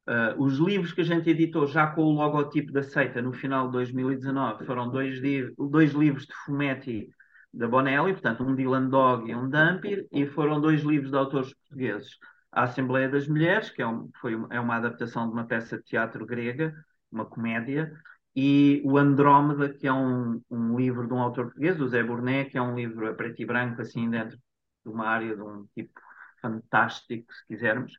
uh, 0.07 0.41
os 0.41 0.57
livros 0.57 0.93
que 0.93 1.01
a 1.01 1.05
gente 1.05 1.29
editou 1.29 1.67
já 1.67 1.87
com 1.87 2.03
o 2.03 2.13
logotipo 2.13 2.71
da 2.71 2.83
seita 2.83 3.21
no 3.21 3.33
final 3.33 3.67
de 3.67 3.73
2019 3.73 4.65
foram 4.65 4.89
dois, 4.89 5.19
dois 5.57 5.91
livros 5.93 6.25
de 6.25 6.33
Fumetti 6.45 7.09
da 7.53 7.67
Bonelli, 7.67 8.13
portanto, 8.13 8.43
um 8.43 8.55
Dylan 8.55 8.87
Dog 8.87 9.29
e 9.29 9.35
um 9.35 9.49
Dampir, 9.49 10.07
e 10.11 10.25
foram 10.25 10.61
dois 10.61 10.81
livros 10.83 11.11
de 11.11 11.17
autores 11.17 11.53
portugueses. 11.53 12.17
A 12.51 12.63
Assembleia 12.63 13.09
das 13.09 13.27
Mulheres, 13.27 13.69
que 13.69 13.81
é, 13.81 13.87
um, 13.87 14.09
foi, 14.21 14.33
é 14.49 14.59
uma 14.59 14.77
adaptação 14.77 15.27
de 15.27 15.33
uma 15.33 15.45
peça 15.45 15.77
de 15.77 15.83
teatro 15.83 16.25
grega, 16.25 16.73
uma 17.11 17.25
comédia, 17.25 17.91
e 18.33 18.81
o 18.85 18.97
Andrómeda, 18.97 19.67
que 19.67 19.85
é 19.85 19.91
um, 19.91 20.41
um 20.49 20.77
livro 20.77 21.05
de 21.07 21.13
um 21.13 21.19
autor 21.19 21.45
português, 21.45 21.79
o 21.81 21.87
Zé 21.87 22.01
Burnet, 22.01 22.49
que 22.49 22.57
é 22.57 22.61
um 22.61 22.75
livro 22.75 23.09
a 23.09 23.13
preto 23.13 23.41
e 23.41 23.45
branco, 23.45 23.81
assim, 23.81 24.09
dentro 24.09 24.37
de 24.37 24.43
uma 24.89 25.07
área 25.07 25.35
de 25.35 25.41
um 25.41 25.65
tipo 25.75 25.99
fantástico, 26.41 27.31
se 27.33 27.47
quisermos. 27.47 27.93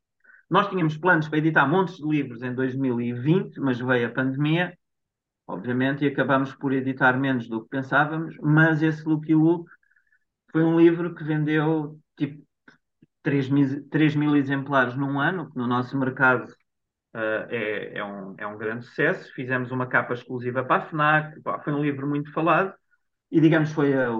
Nós 0.51 0.69
tínhamos 0.69 0.97
planos 0.97 1.29
para 1.29 1.39
editar 1.39 1.67
montes 1.67 1.97
de 1.97 2.07
livros 2.07 2.43
em 2.43 2.55
2020, 2.55 3.59
mas 3.61 3.79
veio 3.79 4.09
a 4.09 4.11
pandemia, 4.11 4.77
obviamente, 5.47 6.05
e 6.05 6.09
acabamos 6.09 6.55
por 6.55 6.73
editar 6.73 7.19
menos 7.19 7.49
do 7.49 7.63
que 7.63 7.71
pensávamos, 7.71 8.37
mas 8.43 8.83
esse 8.83 9.05
Lucky 9.09 9.35
Luke 9.35 9.71
foi 10.51 10.63
um 10.63 10.79
livro 10.79 11.15
que 11.15 11.25
vendeu 11.25 11.99
tipo 12.17 12.43
3 13.23 13.49
mil, 13.49 13.89
3 13.89 14.17
mil 14.17 14.37
exemplares 14.37 14.95
num 14.97 15.19
ano, 15.21 15.51
que 15.51 15.57
no 15.57 15.67
nosso 15.67 15.97
mercado 15.99 16.45
uh, 17.15 17.47
é, 17.49 17.99
é, 17.99 18.05
um, 18.05 18.35
é 18.39 18.47
um 18.47 18.59
grande 18.59 18.85
sucesso. 18.85 19.33
Fizemos 19.35 19.71
uma 19.71 19.87
capa 19.87 20.15
exclusiva 20.15 20.65
para 20.65 20.83
a 20.85 20.87
FNAC, 20.87 21.41
foi 21.65 21.73
um 21.73 21.83
livro 21.83 22.07
muito 22.07 22.33
falado, 22.33 22.75
e 23.31 23.41
digamos 23.41 23.73
foi 23.73 23.95
a, 23.95 24.11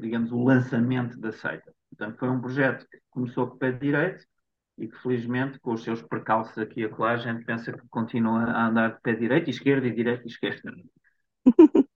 digamos, 0.00 0.32
o 0.32 0.42
lançamento 0.42 1.18
da 1.18 1.32
seita. 1.32 1.72
Portanto, 1.90 2.18
foi 2.18 2.28
um 2.28 2.40
projeto 2.40 2.86
que 2.88 2.98
começou 3.10 3.46
com 3.46 3.54
o 3.54 3.58
pé 3.58 3.72
direito 3.72 4.24
e 4.76 4.88
que, 4.88 4.96
felizmente, 4.98 5.58
com 5.60 5.72
os 5.72 5.84
seus 5.84 6.02
percalços 6.02 6.58
aqui 6.58 6.80
e 6.80 6.84
acolá, 6.84 7.12
a 7.12 7.16
gente 7.16 7.44
pensa 7.44 7.72
que 7.72 7.86
continua 7.88 8.44
a 8.44 8.66
andar 8.66 8.94
de 8.94 9.00
pé 9.00 9.14
direito 9.14 9.50
esquerda 9.50 9.86
e 9.86 9.94
direito 9.94 10.24
e 10.24 10.28
esquerda. 10.28 10.72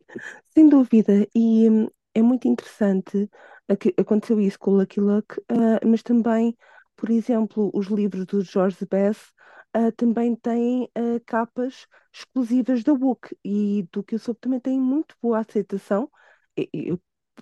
Sem 0.54 0.68
dúvida, 0.68 1.26
e 1.35 1.68
hum, 1.68 1.88
é 2.14 2.23
muito 2.23 2.47
interessante 2.49 3.28
que 3.76 3.95
aconteceu 3.99 4.40
isso 4.40 4.59
com 4.59 4.73
o 4.73 4.76
Lucky 4.76 5.00
Luck, 5.00 5.38
uh, 5.40 5.87
mas 5.87 6.02
também, 6.02 6.57
por 6.97 7.11
exemplo, 7.11 7.71
os 7.75 7.87
livros 7.88 8.25
do 8.26 8.42
George 8.42 8.87
Bess 8.87 9.33
uh, 9.76 9.92
também 9.92 10.35
têm 10.35 10.85
uh, 10.97 11.21
capas 11.26 11.87
exclusivas 12.12 12.83
da 12.83 12.95
Book 12.95 13.37
e 13.45 13.87
do 13.92 14.02
que 14.02 14.14
eu 14.14 14.18
soube 14.18 14.40
também 14.40 14.61
têm 14.61 14.80
muito 14.80 15.14
boa 15.21 15.40
aceitação. 15.40 16.11
Eu 16.73 17.00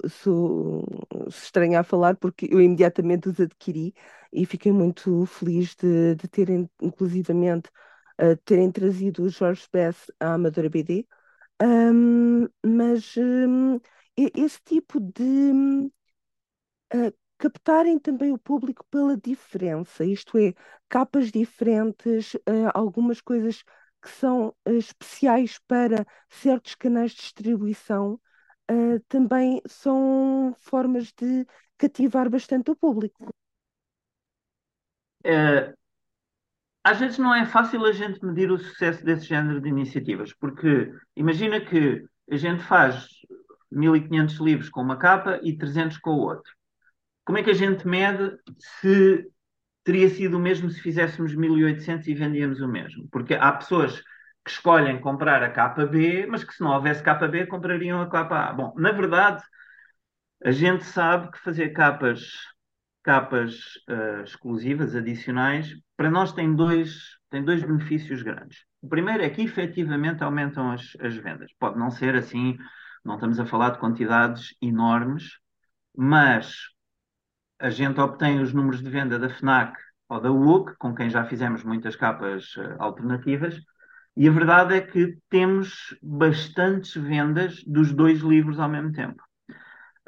sou 0.09 0.85
estranha 1.29 1.81
a 1.81 1.85
falar 1.85 2.17
porque 2.17 2.49
eu 2.51 2.61
imediatamente 2.61 3.29
os 3.29 3.41
adquiri 3.41 3.95
e 4.33 4.47
fiquei 4.47 4.73
muito 4.73 5.27
feliz 5.27 5.75
de, 5.75 6.15
de 6.15 6.29
terem, 6.29 6.69
inclusivamente, 6.81 7.69
uh, 8.21 8.37
terem 8.45 8.71
trazido 8.71 9.23
o 9.25 9.29
Jorge 9.29 9.67
Bess 9.73 10.11
à 10.21 10.35
Amadora 10.35 10.69
BD. 10.71 11.07
Um, 11.63 12.49
mas 12.65 13.17
um, 13.17 13.81
esse 14.17 14.61
tipo 14.65 15.01
de 15.01 15.91
uh, 16.95 17.13
captarem 17.39 17.99
também 17.99 18.33
o 18.33 18.39
público 18.39 18.85
pela 18.91 19.17
diferença, 19.17 20.05
isto 20.05 20.39
é, 20.39 20.55
capas 20.89 21.31
diferentes, 21.31 22.35
uh, 22.35 22.71
algumas 22.75 23.21
coisas 23.21 23.63
que 24.03 24.11
são 24.11 24.55
especiais 24.67 25.59
para 25.67 26.07
certos 26.29 26.75
canais 26.75 27.13
de 27.13 27.19
distribuição 27.19 28.21
uh, 28.71 29.01
também 29.09 29.61
são 29.67 30.55
formas 30.59 31.13
de 31.13 31.47
cativar 31.79 32.29
bastante 32.31 32.71
o 32.71 32.77
público. 32.77 33.29
É, 35.25 35.75
às 36.87 37.01
vezes 37.01 37.19
não 37.19 37.35
é 37.35 37.45
fácil 37.45 37.85
a 37.85 37.91
gente 37.91 38.25
medir 38.25 38.49
o 38.49 38.59
sucesso 38.59 39.05
desse 39.05 39.27
género 39.27 39.61
de 39.61 39.69
iniciativas, 39.69 40.33
porque 40.35 40.93
imagina 41.17 41.61
que 41.61 42.05
a 42.31 42.37
gente 42.37 42.63
faz 42.63 43.09
1500 43.73 44.37
livros 44.37 44.69
com 44.69 44.83
uma 44.83 44.97
capa 44.97 45.41
e 45.43 45.57
300 45.59 45.99
com 45.99 46.11
o 46.11 46.21
outro. 46.21 46.53
Como 47.25 47.39
é 47.39 47.43
que 47.43 47.51
a 47.51 47.55
gente 47.55 47.87
mede 47.89 48.39
se 48.81 49.29
teria 49.83 50.09
sido 50.09 50.37
o 50.37 50.41
mesmo 50.41 50.71
se 50.71 50.81
fizéssemos 50.81 51.35
1800 51.35 52.07
e 52.07 52.15
vendíamos 52.15 52.61
o 52.61 52.69
mesmo? 52.69 53.09
Porque 53.11 53.35
há 53.35 53.51
pessoas 53.51 54.01
que 54.47 54.53
escolhem 54.53 55.01
comprar 55.01 55.43
a 55.43 55.51
capa 55.51 55.85
B, 55.85 56.25
mas 56.29 56.45
que 56.45 56.55
se 56.55 56.63
não 56.63 56.71
houvesse 56.71 57.03
capa 57.03 57.27
B, 57.27 57.47
comprariam 57.47 58.01
a 58.01 58.09
capa 58.09 58.39
A. 58.49 58.53
Bom, 58.53 58.73
na 58.77 58.93
verdade, 58.93 59.43
a 60.45 60.53
gente 60.53 60.85
sabe 60.85 61.33
que 61.33 61.39
fazer 61.41 61.71
capas, 61.71 62.31
capas 63.03 63.57
uh, 63.89 64.23
exclusivas, 64.23 64.95
adicionais, 64.95 65.75
para 65.97 66.13
nós 66.13 66.33
tem 66.33 66.55
dois, 66.55 67.19
tem 67.29 67.45
dois 67.45 67.61
benefícios 67.61 68.23
grandes. 68.23 68.65
O 68.81 68.89
primeiro 68.89 69.25
é 69.25 69.31
que 69.31 69.43
efetivamente 69.43 70.23
aumentam 70.23 70.71
as, 70.71 70.97
as 71.01 71.17
vendas. 71.17 71.51
Pode 71.59 71.77
não 71.77 71.91
ser 71.91 72.15
assim, 72.15 72.57
não 73.05 73.15
estamos 73.15 73.41
a 73.41 73.47
falar 73.47 73.71
de 73.71 73.81
quantidades 73.81 74.55
enormes, 74.63 75.41
mas 75.93 76.55
a 77.59 77.69
gente 77.69 77.99
obtém 77.99 78.41
os 78.41 78.53
números 78.53 78.81
de 78.81 78.91
venda 78.91 79.19
da 79.19 79.29
FNAC 79.29 79.77
ou 80.09 80.21
da 80.21 80.31
UOC, 80.31 80.77
com 80.79 80.95
quem 80.95 81.11
já 81.11 81.25
fizemos 81.25 81.65
muitas 81.65 81.97
capas 81.97 82.55
uh, 82.55 82.77
alternativas, 82.79 83.61
e 84.17 84.29
a 84.29 84.33
verdade 84.33 84.75
é 84.75 84.81
que 84.81 85.19
temos 85.29 85.97
bastantes 86.03 86.95
vendas 86.95 87.63
dos 87.67 87.93
dois 87.93 88.21
livros 88.21 88.59
ao 88.59 88.69
mesmo 88.69 88.93
tempo. 88.93 89.23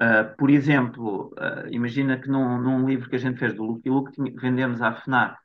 Uh, 0.01 0.35
por 0.39 0.49
exemplo, 0.49 1.35
uh, 1.35 1.69
imagina 1.71 2.19
que 2.19 2.29
num, 2.29 2.59
num, 2.61 2.87
livro 2.89 3.11
que 3.11 3.17
a 3.17 3.19
gente 3.19 3.39
fez 3.39 3.53
do 3.55 3.65
Lucky 3.65 3.91
Luke, 3.91 4.13
vendemos 4.41 4.81
à 4.81 4.95
FNAC 4.95 5.37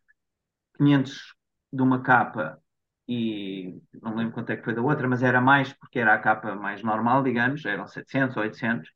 500 0.78 1.34
de 1.74 1.82
uma 1.82 2.02
capa 2.04 2.60
e 3.08 3.82
não 4.02 4.16
lembro 4.16 4.34
quanto 4.34 4.52
é 4.52 4.56
que 4.58 4.64
foi 4.64 4.74
da 4.74 4.82
outra, 4.82 5.08
mas 5.08 5.24
era 5.24 5.42
mais 5.42 5.74
porque 5.74 6.00
era 6.00 6.14
a 6.14 6.20
capa 6.20 6.56
mais 6.56 6.84
normal, 6.84 7.24
digamos, 7.24 7.66
eram 7.66 7.88
700 7.88 8.38
ou 8.38 8.44
800. 8.44 8.90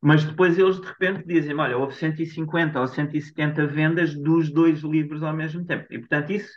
Mas 0.00 0.24
depois 0.24 0.58
eles 0.58 0.80
de 0.80 0.86
repente 0.86 1.26
dizem: 1.26 1.54
olha, 1.58 1.76
houve 1.76 1.94
150 1.94 2.80
ou 2.80 2.86
170 2.88 3.66
vendas 3.66 4.14
dos 4.14 4.50
dois 4.50 4.80
livros 4.80 5.22
ao 5.22 5.34
mesmo 5.34 5.64
tempo. 5.66 5.86
E 5.90 5.98
portanto, 5.98 6.30
isso 6.30 6.50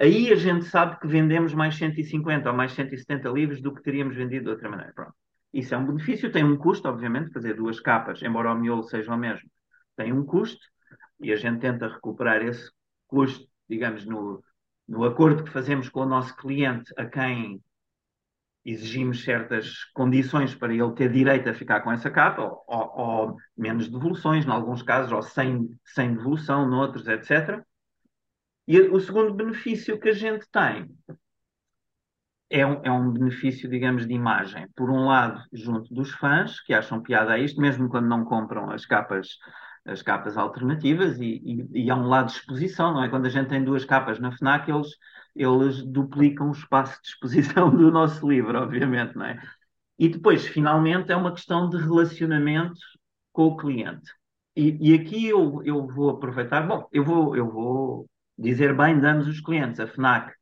Aí 0.00 0.32
a 0.32 0.36
gente 0.36 0.64
sabe 0.66 0.98
que 1.00 1.06
vendemos 1.06 1.52
mais 1.52 1.76
150 1.76 2.50
ou 2.50 2.56
mais 2.56 2.72
170 2.72 3.28
livros 3.30 3.60
do 3.60 3.74
que 3.74 3.82
teríamos 3.82 4.14
vendido 4.14 4.44
de 4.44 4.50
outra 4.50 4.68
maneira. 4.68 4.92
Pronto. 4.92 5.14
Isso 5.52 5.74
é 5.74 5.78
um 5.78 5.86
benefício, 5.86 6.30
tem 6.30 6.44
um 6.44 6.56
custo, 6.56 6.88
obviamente, 6.88 7.32
fazer 7.32 7.54
duas 7.54 7.80
capas, 7.80 8.22
embora 8.22 8.52
o 8.52 8.58
miolo 8.58 8.82
seja 8.82 9.12
o 9.12 9.16
mesmo, 9.16 9.48
tem 9.96 10.12
um 10.12 10.24
custo, 10.24 10.60
e 11.20 11.32
a 11.32 11.36
gente 11.36 11.60
tenta 11.60 11.88
recuperar 11.88 12.42
esse 12.42 12.70
custo, 13.06 13.48
digamos, 13.68 14.04
no, 14.04 14.42
no 14.86 15.04
acordo 15.04 15.42
que 15.42 15.50
fazemos 15.50 15.88
com 15.88 16.00
o 16.00 16.06
nosso 16.06 16.36
cliente, 16.36 16.92
a 16.96 17.06
quem 17.06 17.62
exigimos 18.64 19.24
certas 19.24 19.84
condições 19.94 20.54
para 20.54 20.72
ele 20.72 20.92
ter 20.92 21.10
direito 21.10 21.48
a 21.48 21.54
ficar 21.54 21.80
com 21.80 21.90
essa 21.90 22.10
capa, 22.10 22.42
ou, 22.42 22.64
ou, 22.66 23.36
menos 23.56 23.88
devoluções, 23.88 24.44
em 24.44 24.50
alguns 24.50 24.82
casos, 24.82 25.10
ou 25.10 25.22
sem, 25.22 25.74
sem 25.84 26.14
devolução, 26.14 26.68
noutros, 26.68 27.08
etc. 27.08 27.64
E 28.68 28.78
o 28.82 29.00
segundo 29.00 29.32
benefício 29.32 29.98
que 29.98 30.10
a 30.10 30.12
gente 30.12 30.46
tem 30.50 30.94
é 32.50 32.66
um, 32.66 32.82
é 32.84 32.90
um 32.90 33.10
benefício, 33.10 33.68
digamos, 33.68 34.06
de 34.06 34.12
imagem. 34.12 34.68
Por 34.76 34.90
um 34.90 35.06
lado, 35.06 35.42
junto 35.52 35.92
dos 35.94 36.12
fãs, 36.12 36.60
que 36.60 36.74
acham 36.74 37.02
piada 37.02 37.32
a 37.32 37.38
isto, 37.38 37.60
mesmo 37.60 37.88
quando 37.88 38.06
não 38.06 38.24
compram 38.26 38.70
as 38.70 38.84
capas 38.84 39.38
as 39.86 40.02
capas 40.02 40.36
alternativas 40.36 41.18
e, 41.18 41.40
e, 41.72 41.84
e 41.84 41.90
há 41.90 41.96
um 41.96 42.06
lado 42.08 42.26
de 42.26 42.32
exposição, 42.32 42.92
não 42.92 43.04
é? 43.04 43.08
Quando 43.08 43.24
a 43.24 43.30
gente 43.30 43.48
tem 43.48 43.64
duas 43.64 43.86
capas 43.86 44.18
na 44.20 44.30
FNAC, 44.32 44.70
eles, 44.70 44.88
eles 45.34 45.82
duplicam 45.82 46.50
o 46.50 46.52
espaço 46.52 47.00
de 47.02 47.08
exposição 47.08 47.70
do 47.74 47.90
nosso 47.90 48.28
livro, 48.28 48.58
obviamente, 48.58 49.16
não 49.16 49.24
é? 49.24 49.40
E 49.98 50.08
depois, 50.10 50.46
finalmente, 50.46 51.10
é 51.10 51.16
uma 51.16 51.32
questão 51.32 51.70
de 51.70 51.78
relacionamento 51.78 52.78
com 53.32 53.46
o 53.46 53.56
cliente. 53.56 54.12
E, 54.54 54.90
e 54.90 54.94
aqui 54.94 55.26
eu, 55.26 55.62
eu 55.64 55.86
vou 55.86 56.10
aproveitar, 56.10 56.66
bom, 56.66 56.86
eu 56.92 57.02
vou, 57.02 57.34
eu 57.34 57.50
vou 57.50 58.06
dizer 58.38 58.74
bem 58.76 58.98
de 58.98 59.06
ambos 59.06 59.26
os 59.26 59.40
clientes. 59.40 59.80
A 59.80 59.86
FNAC 59.86 60.32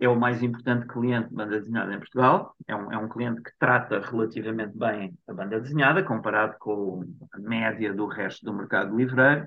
é 0.00 0.08
o 0.08 0.18
mais 0.18 0.42
importante 0.42 0.86
cliente 0.86 1.28
de 1.28 1.34
banda 1.34 1.60
desenhada 1.60 1.94
em 1.94 1.98
Portugal. 1.98 2.54
É 2.66 2.74
um, 2.74 2.92
é 2.92 2.98
um 2.98 3.08
cliente 3.08 3.40
que 3.42 3.52
trata 3.58 4.00
relativamente 4.00 4.76
bem 4.76 5.16
a 5.28 5.32
banda 5.32 5.60
desenhada, 5.60 6.02
comparado 6.02 6.56
com 6.58 7.04
a 7.32 7.38
média 7.38 7.94
do 7.94 8.06
resto 8.06 8.44
do 8.44 8.52
mercado 8.52 8.96
livreiro. 8.96 9.46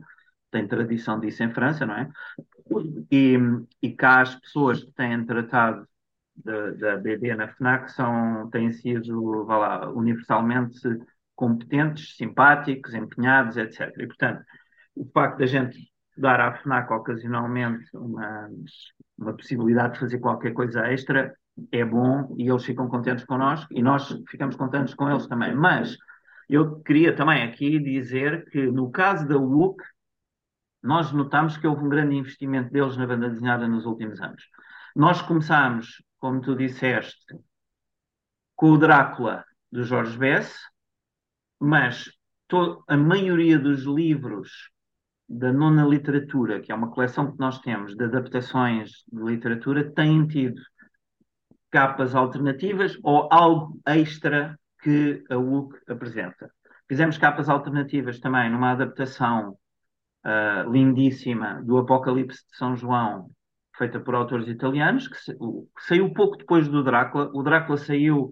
Tem 0.49 0.65
tradição 0.67 1.19
disso 1.19 1.43
em 1.43 1.53
França, 1.53 1.85
não 1.85 1.95
é? 1.95 2.09
E, 3.11 3.37
e 3.81 3.91
cá 3.93 4.21
as 4.21 4.35
pessoas 4.35 4.83
que 4.83 4.91
têm 4.93 5.25
tratado 5.25 5.85
da, 6.35 6.97
BD 6.97 7.35
na 7.35 7.47
FNAC 7.49 7.91
são, 7.91 8.49
têm 8.49 8.71
sido, 8.71 9.45
vá 9.45 9.57
lá, 9.57 9.89
universalmente 9.91 10.79
competentes, 11.35 12.15
simpáticos, 12.15 12.93
empenhados, 12.93 13.57
etc. 13.57 13.93
E, 13.97 14.07
portanto, 14.07 14.43
o 14.95 15.05
facto 15.13 15.39
da 15.39 15.45
gente 15.45 15.77
dar 16.17 16.39
à 16.39 16.53
FNAC 16.57 16.91
ocasionalmente 16.91 17.85
uma, 17.95 18.49
uma 19.17 19.33
possibilidade 19.33 19.93
de 19.93 19.99
fazer 19.99 20.19
qualquer 20.19 20.53
coisa 20.53 20.87
extra 20.87 21.35
é 21.71 21.83
bom 21.85 22.35
e 22.37 22.49
eles 22.49 22.65
ficam 22.65 22.87
contentes 22.87 23.25
connosco 23.25 23.67
e 23.71 23.81
nós 23.81 24.09
ficamos 24.29 24.55
contentes 24.55 24.93
com 24.93 25.09
eles 25.09 25.27
também. 25.27 25.53
Mas 25.55 25.97
eu 26.49 26.79
queria 26.81 27.15
também 27.15 27.43
aqui 27.43 27.79
dizer 27.79 28.49
que 28.49 28.65
no 28.67 28.91
caso 28.91 29.27
da 29.27 29.37
WUC, 29.37 29.83
nós 30.83 31.11
notamos 31.11 31.57
que 31.57 31.65
houve 31.65 31.83
um 31.83 31.89
grande 31.89 32.15
investimento 32.15 32.71
deles 32.71 32.95
na 32.95 33.07
banda 33.07 33.29
desenhada 33.29 33.67
nos 33.67 33.85
últimos 33.85 34.21
anos. 34.21 34.43
Nós 34.95 35.21
começámos, 35.21 36.03
como 36.19 36.41
tu 36.41 36.55
disseste, 36.55 37.35
com 38.55 38.71
o 38.71 38.77
Drácula 38.77 39.43
do 39.71 39.83
Jorge 39.83 40.17
Bess, 40.17 40.55
mas 41.59 42.11
a 42.87 42.95
maioria 42.95 43.57
dos 43.57 43.83
livros 43.83 44.69
da 45.27 45.51
nona 45.51 45.85
literatura, 45.85 46.61
que 46.61 46.71
é 46.71 46.75
uma 46.75 46.91
coleção 46.91 47.31
que 47.31 47.39
nós 47.39 47.59
temos 47.59 47.95
de 47.95 48.03
adaptações 48.03 49.03
de 49.11 49.23
literatura, 49.23 49.91
têm 49.91 50.27
tido 50.27 50.61
capas 51.71 52.15
alternativas 52.15 52.97
ou 53.03 53.27
algo 53.31 53.79
extra 53.85 54.57
que 54.81 55.23
a 55.29 55.37
UC 55.37 55.77
apresenta. 55.89 56.49
Fizemos 56.87 57.17
capas 57.17 57.49
alternativas 57.49 58.19
também 58.19 58.49
numa 58.49 58.71
adaptação 58.71 59.57
uh, 60.25 60.71
lindíssima 60.71 61.61
do 61.63 61.77
Apocalipse 61.77 62.45
de 62.49 62.55
São 62.55 62.75
João, 62.75 63.31
feita 63.75 63.99
por 63.99 64.13
autores 64.13 64.47
italianos, 64.47 65.07
que, 65.07 65.17
que 65.33 65.83
saiu 65.87 66.13
pouco 66.13 66.37
depois 66.37 66.67
do 66.67 66.83
Drácula. 66.83 67.31
O 67.33 67.41
Drácula 67.41 67.77
saiu 67.77 68.31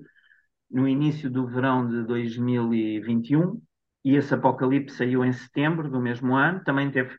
no 0.69 0.87
início 0.87 1.29
do 1.29 1.47
verão 1.47 1.87
de 1.87 2.03
2021 2.03 3.59
e 4.03 4.15
esse 4.15 4.33
Apocalipse 4.33 4.97
saiu 4.97 5.23
em 5.23 5.31
setembro 5.31 5.89
do 5.89 6.01
mesmo 6.01 6.35
ano, 6.35 6.63
também 6.63 6.91
teve 6.91 7.17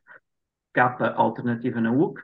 capa 0.72 1.08
alternativa 1.10 1.80
na 1.80 1.90
UC. 1.92 2.20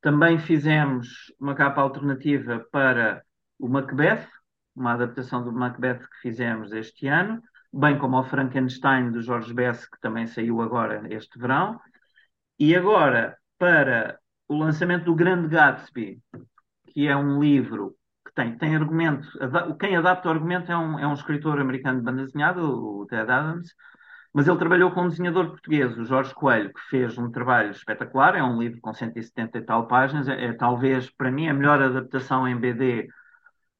Também 0.00 0.38
fizemos 0.38 1.32
uma 1.38 1.54
capa 1.54 1.80
alternativa 1.80 2.64
para 2.70 3.22
o 3.58 3.68
Macbeth, 3.68 4.26
uma 4.74 4.92
adaptação 4.92 5.44
do 5.44 5.52
Macbeth 5.52 5.98
que 5.98 6.20
fizemos 6.22 6.72
este 6.72 7.08
ano, 7.08 7.42
bem 7.72 7.98
como 7.98 8.18
o 8.18 8.24
Frankenstein 8.24 9.10
do 9.10 9.20
George 9.20 9.52
Bess, 9.52 9.86
que 9.86 10.00
também 10.00 10.26
saiu 10.26 10.62
agora 10.62 11.02
este 11.12 11.38
verão. 11.38 11.80
E 12.58 12.74
agora, 12.74 13.36
para 13.58 14.18
o 14.46 14.56
lançamento 14.56 15.04
do 15.04 15.14
Grande 15.14 15.48
Gatsby, 15.48 16.22
que 16.86 17.06
é 17.06 17.16
um 17.16 17.40
livro 17.40 17.97
tem, 18.38 18.56
tem 18.56 18.76
argumento. 18.76 19.28
Quem 19.80 19.96
adapta 19.96 20.28
o 20.28 20.30
argumento 20.30 20.70
é 20.70 20.78
um, 20.78 20.98
é 20.98 21.06
um 21.06 21.14
escritor 21.14 21.60
americano 21.60 21.98
de 21.98 22.04
banda 22.04 22.24
desenhada, 22.24 22.62
o 22.62 23.04
Ted 23.06 23.30
Adams, 23.30 23.74
mas 24.32 24.46
ele 24.46 24.58
trabalhou 24.58 24.92
com 24.92 25.02
um 25.02 25.08
desenhador 25.08 25.48
português, 25.48 25.98
o 25.98 26.04
Jorge 26.04 26.32
Coelho, 26.34 26.72
que 26.72 26.80
fez 26.88 27.18
um 27.18 27.32
trabalho 27.32 27.72
espetacular. 27.72 28.36
É 28.36 28.42
um 28.42 28.60
livro 28.60 28.80
com 28.80 28.94
170 28.94 29.58
e 29.58 29.62
tal 29.62 29.88
páginas. 29.88 30.28
É, 30.28 30.44
é 30.44 30.52
talvez, 30.52 31.10
para 31.10 31.32
mim, 31.32 31.48
a 31.48 31.54
melhor 31.54 31.82
adaptação 31.82 32.46
em 32.46 32.56
BD 32.56 33.08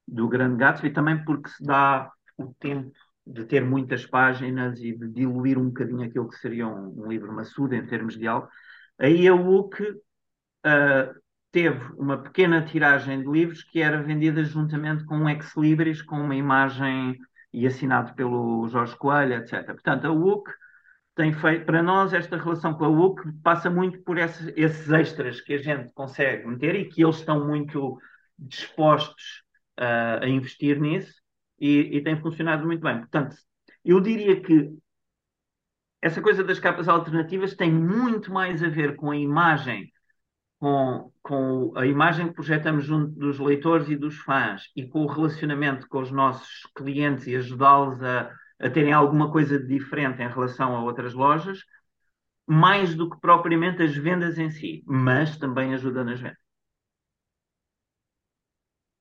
do 0.08 0.28
Grande 0.28 0.56
Gatsby, 0.56 0.90
também 0.90 1.24
porque 1.24 1.50
se 1.50 1.62
dá 1.62 2.10
o 2.36 2.52
tempo 2.58 2.90
de 3.24 3.44
ter 3.44 3.64
muitas 3.64 4.06
páginas 4.06 4.80
e 4.80 4.92
de 4.96 5.08
diluir 5.08 5.58
um 5.58 5.66
bocadinho 5.66 6.02
aquilo 6.02 6.28
que 6.28 6.36
seria 6.38 6.66
um, 6.66 7.04
um 7.04 7.08
livro 7.08 7.32
maçudo 7.32 7.74
em 7.76 7.86
termos 7.86 8.16
de 8.18 8.26
algo. 8.26 8.48
Aí 8.98 9.28
a 9.28 9.34
UC 9.34 9.82
uh, 9.82 11.14
teve 11.50 11.82
uma 11.96 12.18
pequena 12.22 12.62
tiragem 12.64 13.20
de 13.20 13.28
livros 13.28 13.62
que 13.62 13.80
era 13.80 14.02
vendida 14.02 14.44
juntamente 14.44 15.04
com 15.04 15.16
um 15.16 15.28
ex-libris, 15.28 16.02
com 16.02 16.20
uma 16.20 16.34
imagem 16.34 17.16
e 17.52 17.66
assinado 17.66 18.14
pelo 18.14 18.68
Jorge 18.68 18.96
Coelho, 18.96 19.34
etc. 19.34 19.64
Portanto, 19.66 20.06
a 20.06 20.12
UC 20.12 20.50
tem 21.14 21.32
feito, 21.32 21.64
para 21.66 21.82
nós, 21.82 22.12
esta 22.12 22.36
relação 22.36 22.74
com 22.74 22.84
a 22.84 22.88
UC 22.88 23.22
passa 23.42 23.68
muito 23.70 24.00
por 24.02 24.18
esses, 24.18 24.52
esses 24.56 24.88
extras 24.90 25.40
que 25.40 25.54
a 25.54 25.58
gente 25.58 25.92
consegue 25.92 26.46
meter 26.46 26.74
e 26.76 26.88
que 26.88 27.02
eles 27.02 27.16
estão 27.16 27.46
muito 27.46 27.98
dispostos 28.38 29.42
uh, 29.80 30.22
a 30.22 30.28
investir 30.28 30.80
nisso. 30.80 31.12
e, 31.58 31.96
e 31.96 32.02
tem 32.02 32.20
funcionado 32.20 32.64
muito 32.66 32.82
bem. 32.82 32.98
Portanto, 32.98 33.36
eu 33.84 34.00
diria 34.00 34.40
que 34.40 34.70
essa 36.00 36.22
coisa 36.22 36.44
das 36.44 36.60
capas 36.60 36.88
alternativas 36.88 37.54
tem 37.56 37.72
muito 37.72 38.32
mais 38.32 38.62
a 38.62 38.68
ver 38.68 38.96
com 38.96 39.10
a 39.10 39.16
imagem, 39.16 39.90
com, 40.58 41.12
com 41.22 41.72
a 41.76 41.86
imagem 41.86 42.28
que 42.28 42.34
projetamos 42.34 42.84
junto 42.84 43.12
dos 43.12 43.38
leitores 43.38 43.88
e 43.88 43.96
dos 43.96 44.16
fãs 44.18 44.70
e 44.74 44.86
com 44.86 45.04
o 45.04 45.06
relacionamento 45.06 45.88
com 45.88 46.00
os 46.00 46.10
nossos 46.10 46.66
clientes 46.74 47.26
e 47.26 47.36
ajudá-los 47.36 48.02
a, 48.02 48.32
a 48.58 48.70
terem 48.70 48.92
alguma 48.92 49.30
coisa 49.30 49.58
de 49.58 49.66
diferente 49.66 50.22
em 50.22 50.28
relação 50.28 50.74
a 50.76 50.82
outras 50.82 51.14
lojas, 51.14 51.64
mais 52.46 52.94
do 52.94 53.08
que 53.10 53.20
propriamente 53.20 53.82
as 53.82 53.96
vendas 53.96 54.38
em 54.38 54.50
si, 54.50 54.82
mas 54.86 55.36
também 55.38 55.74
ajuda 55.74 56.02
nas 56.04 56.20
vendas. 56.20 56.38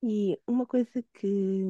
E 0.04 0.40
uma 0.48 0.66
coisa 0.66 1.04
que, 1.14 1.66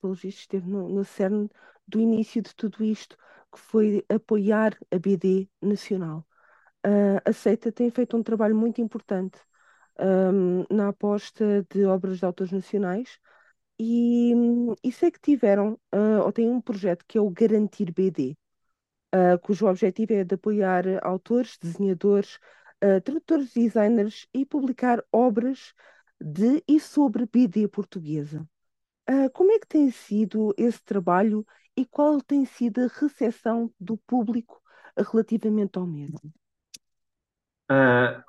pelos 0.00 0.20
vistos, 0.22 0.42
esteve 0.42 0.68
no, 0.68 0.88
no 0.88 1.04
cerne 1.04 1.48
do 1.86 2.00
início 2.00 2.42
de 2.42 2.54
tudo 2.54 2.84
isto, 2.84 3.16
que 3.52 3.58
foi 3.58 4.04
apoiar 4.08 4.76
a 4.90 4.98
BD 4.98 5.48
nacional. 5.60 6.26
Uh, 6.84 7.20
a 7.24 7.32
Seita 7.32 7.70
tem 7.70 7.90
feito 7.90 8.16
um 8.16 8.22
trabalho 8.24 8.56
muito 8.56 8.80
importante 8.80 9.38
um, 10.00 10.64
na 10.74 10.88
aposta 10.88 11.64
de 11.70 11.84
obras 11.84 12.18
de 12.18 12.24
autores 12.24 12.52
nacionais 12.52 13.20
e, 13.78 14.32
sei 14.92 15.10
que 15.12 15.20
tiveram, 15.20 15.74
uh, 15.94 16.22
ou 16.24 16.32
têm 16.32 16.50
um 16.50 16.60
projeto 16.60 17.04
que 17.06 17.16
é 17.16 17.20
o 17.20 17.30
Garantir 17.30 17.92
BD, 17.92 18.36
uh, 19.14 19.38
cujo 19.40 19.66
objetivo 19.66 20.12
é 20.12 20.24
de 20.24 20.34
apoiar 20.34 20.84
autores, 21.04 21.56
desenhadores, 21.60 22.38
tradutores, 23.04 23.52
designers 23.52 24.26
e 24.34 24.44
publicar 24.44 25.04
obras 25.12 25.72
de 26.20 26.64
e 26.66 26.80
sobre 26.80 27.26
BD 27.26 27.68
portuguesa. 27.68 28.44
como 29.34 29.52
é 29.52 29.58
que 29.60 29.68
tem 29.68 29.88
sido 29.92 30.52
esse 30.58 30.82
trabalho 30.82 31.46
e 31.76 31.86
qual 31.86 32.20
tem 32.20 32.44
sido 32.44 32.80
a 32.80 32.88
recepção 32.88 33.72
do 33.78 33.96
público 33.98 34.60
relativamente 34.96 35.78
ao 35.78 35.86
mesmo? 35.86 36.32
Uh, 37.72 38.22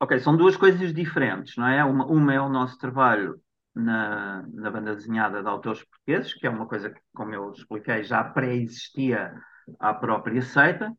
ok, 0.00 0.18
são 0.20 0.36
duas 0.36 0.56
coisas 0.56 0.92
diferentes, 0.92 1.56
não 1.56 1.66
é? 1.66 1.82
Uma, 1.84 2.06
uma 2.06 2.34
é 2.34 2.40
o 2.40 2.48
nosso 2.48 2.76
trabalho 2.78 3.40
na, 3.74 4.42
na, 4.52 4.70
banda 4.70 4.94
desenhada 4.94 5.42
de 5.42 5.48
autores 5.48 5.82
portugueses, 5.84 6.34
que 6.34 6.46
é 6.46 6.50
uma 6.50 6.66
coisa 6.66 6.90
que, 6.90 7.00
como 7.14 7.32
eu 7.34 7.52
expliquei, 7.52 8.02
já 8.02 8.22
pré-existia 8.24 9.34
à 9.78 9.94
própria 9.94 10.42
seita, 10.42 10.92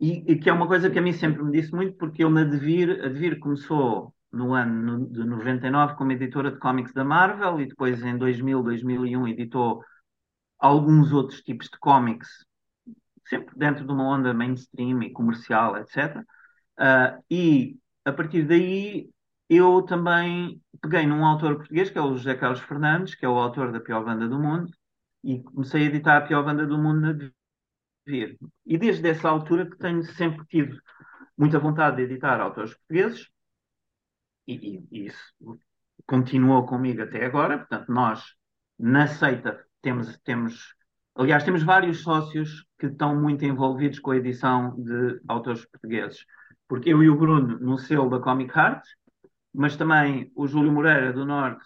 e, 0.00 0.32
e, 0.32 0.38
que 0.38 0.48
é 0.48 0.52
uma 0.52 0.66
coisa 0.66 0.88
que 0.88 0.98
a 0.98 1.02
mim 1.02 1.12
sempre 1.12 1.42
me 1.42 1.52
disse 1.52 1.74
muito, 1.74 1.96
porque 1.96 2.24
eu 2.24 2.30
na 2.30 2.44
Devir, 2.44 3.04
a 3.04 3.08
Devir 3.08 3.38
começou 3.38 4.14
no 4.32 4.54
ano 4.54 5.06
de 5.10 5.24
99 5.24 5.94
como 5.96 6.12
editora 6.12 6.52
de 6.52 6.58
cómics 6.58 6.92
da 6.92 7.04
Marvel, 7.04 7.60
e 7.60 7.66
depois 7.66 8.02
em 8.02 8.16
2000, 8.16 8.62
2001 8.62 9.28
editou 9.28 9.82
alguns 10.58 11.12
outros 11.12 11.42
tipos 11.42 11.68
de 11.68 11.78
cómics, 11.78 12.28
sempre 13.26 13.54
dentro 13.56 13.84
de 13.84 13.92
uma 13.92 14.04
onda 14.04 14.32
mainstream 14.32 15.02
e 15.02 15.12
comercial, 15.12 15.76
etc. 15.76 16.24
Uh, 16.78 17.22
e 17.30 17.78
a 18.04 18.12
partir 18.12 18.42
daí 18.44 19.10
eu 19.48 19.82
também 19.82 20.60
peguei 20.82 21.06
num 21.06 21.24
autor 21.24 21.56
português, 21.56 21.90
que 21.90 21.98
é 21.98 22.00
o 22.00 22.16
José 22.16 22.34
Carlos 22.34 22.60
Fernandes, 22.60 23.14
que 23.14 23.24
é 23.24 23.28
o 23.28 23.38
autor 23.38 23.72
da 23.72 23.80
pior 23.80 24.04
banda 24.04 24.28
do 24.28 24.38
mundo, 24.38 24.70
e 25.22 25.42
comecei 25.42 25.82
a 25.82 25.86
editar 25.86 26.16
a 26.18 26.20
pior 26.22 26.44
banda 26.44 26.66
do 26.66 26.78
mundo 26.78 27.00
na 27.00 27.12
Devir. 27.12 28.36
E 28.64 28.76
desde 28.78 29.08
essa 29.08 29.28
altura 29.28 29.68
que 29.68 29.76
tenho 29.78 30.02
sempre 30.02 30.44
tido 30.46 30.80
muita 31.36 31.58
vontade 31.58 31.96
de 31.96 32.02
editar 32.02 32.40
autores 32.40 32.74
portugueses, 32.74 33.28
e, 34.46 34.54
e, 34.54 34.88
e 34.90 35.06
isso 35.06 35.58
continuou 36.06 36.66
comigo 36.66 37.02
até 37.02 37.24
agora. 37.24 37.58
Portanto, 37.58 37.90
nós, 37.90 38.24
na 38.78 39.06
seita, 39.06 39.64
temos, 39.82 40.16
temos, 40.18 40.74
aliás, 41.14 41.44
temos 41.44 41.62
vários 41.62 42.02
sócios 42.02 42.64
que 42.78 42.86
estão 42.86 43.20
muito 43.20 43.44
envolvidos 43.44 43.98
com 43.98 44.12
a 44.12 44.16
edição 44.16 44.74
de 44.76 45.20
autores 45.28 45.64
portugueses. 45.66 46.24
Porque 46.68 46.92
eu 46.92 47.02
e 47.02 47.08
o 47.10 47.16
Bruno 47.16 47.58
no 47.58 47.78
selo 47.78 48.10
da 48.10 48.18
Comic 48.20 48.56
Heart, 48.56 48.84
mas 49.54 49.76
também 49.76 50.30
o 50.34 50.46
Júlio 50.46 50.72
Moreira 50.72 51.12
do 51.12 51.24
Norte 51.24 51.64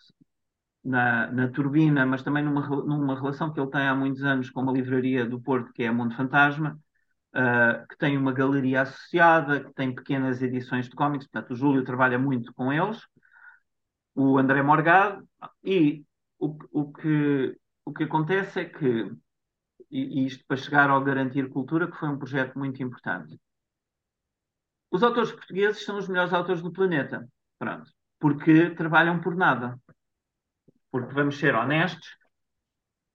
na, 0.84 1.30
na 1.30 1.48
Turbina, 1.48 2.06
mas 2.06 2.22
também 2.22 2.42
numa, 2.44 2.66
numa 2.66 3.14
relação 3.14 3.52
que 3.52 3.60
ele 3.60 3.70
tem 3.70 3.82
há 3.82 3.94
muitos 3.94 4.22
anos 4.24 4.50
com 4.50 4.62
uma 4.62 4.72
livraria 4.72 5.26
do 5.26 5.40
Porto, 5.40 5.72
que 5.72 5.82
é 5.82 5.88
a 5.88 5.92
Mundo 5.92 6.14
Fantasma, 6.14 6.78
uh, 7.34 7.86
que 7.88 7.96
tem 7.98 8.16
uma 8.16 8.32
galeria 8.32 8.82
associada, 8.82 9.64
que 9.64 9.72
tem 9.74 9.94
pequenas 9.94 10.42
edições 10.42 10.88
de 10.88 10.94
cómics, 10.96 11.26
portanto 11.28 11.52
o 11.52 11.56
Júlio 11.56 11.84
trabalha 11.84 12.18
muito 12.18 12.52
com 12.54 12.72
eles, 12.72 13.00
o 14.14 14.38
André 14.38 14.62
Morgado, 14.62 15.26
e 15.62 16.04
o, 16.38 16.56
o, 16.72 16.92
que, 16.92 17.56
o 17.84 17.92
que 17.92 18.04
acontece 18.04 18.60
é 18.60 18.64
que, 18.64 19.10
e, 19.90 20.26
isto 20.26 20.44
para 20.46 20.56
chegar 20.56 20.90
ao 20.90 21.02
Garantir 21.02 21.48
Cultura, 21.50 21.90
que 21.90 21.96
foi 21.96 22.08
um 22.08 22.18
projeto 22.18 22.58
muito 22.58 22.82
importante, 22.82 23.38
os 24.90 25.02
autores 25.02 25.32
portugueses 25.32 25.84
são 25.84 25.98
os 25.98 26.08
melhores 26.08 26.32
autores 26.32 26.62
do 26.62 26.72
planeta, 26.72 27.28
pronto, 27.58 27.90
porque 28.18 28.70
trabalham 28.70 29.20
por 29.20 29.36
nada. 29.36 29.78
Porque 30.90 31.14
vamos 31.14 31.38
ser 31.38 31.54
honestos, 31.54 32.16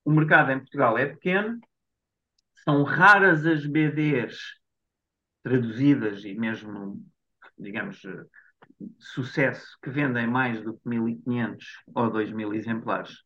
o 0.06 0.12
mercado 0.12 0.52
em 0.52 0.60
Portugal 0.60 0.98
é 0.98 1.06
pequeno, 1.08 1.60
são 2.64 2.84
raras 2.84 3.46
as 3.46 3.66
BDs 3.66 4.38
traduzidas 5.44 6.24
e 6.24 6.34
mesmo, 6.34 7.06
digamos, 7.58 8.02
sucesso 8.98 9.78
que 9.82 9.90
vendem 9.90 10.28
mais 10.28 10.62
do 10.64 10.74
que 10.74 10.90
1.500 10.90 11.58
ou 11.94 12.12
2.000 12.12 12.56
exemplares 12.56 13.24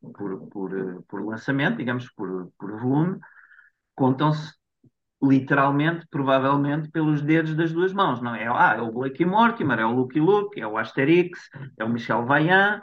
por, 0.00 0.48
por, 0.48 1.02
por 1.04 1.24
lançamento, 1.24 1.76
digamos, 1.76 2.10
por, 2.12 2.50
por 2.58 2.80
volume, 2.80 3.20
contam-se 3.94 4.59
literalmente, 5.22 6.06
provavelmente, 6.10 6.90
pelos 6.90 7.20
dedos 7.20 7.54
das 7.54 7.72
duas 7.72 7.92
mãos, 7.92 8.20
não 8.22 8.34
é? 8.34 8.46
Ah, 8.48 8.76
é 8.78 8.80
o 8.80 8.90
Blake 8.90 9.24
Mortimer, 9.24 9.78
é 9.78 9.84
o 9.84 9.92
Lucky 9.92 10.20
Luke, 10.20 10.60
é 10.60 10.66
o 10.66 10.78
Asterix, 10.78 11.38
é 11.78 11.84
o 11.84 11.88
Michel 11.88 12.24
Vaillant, 12.24 12.80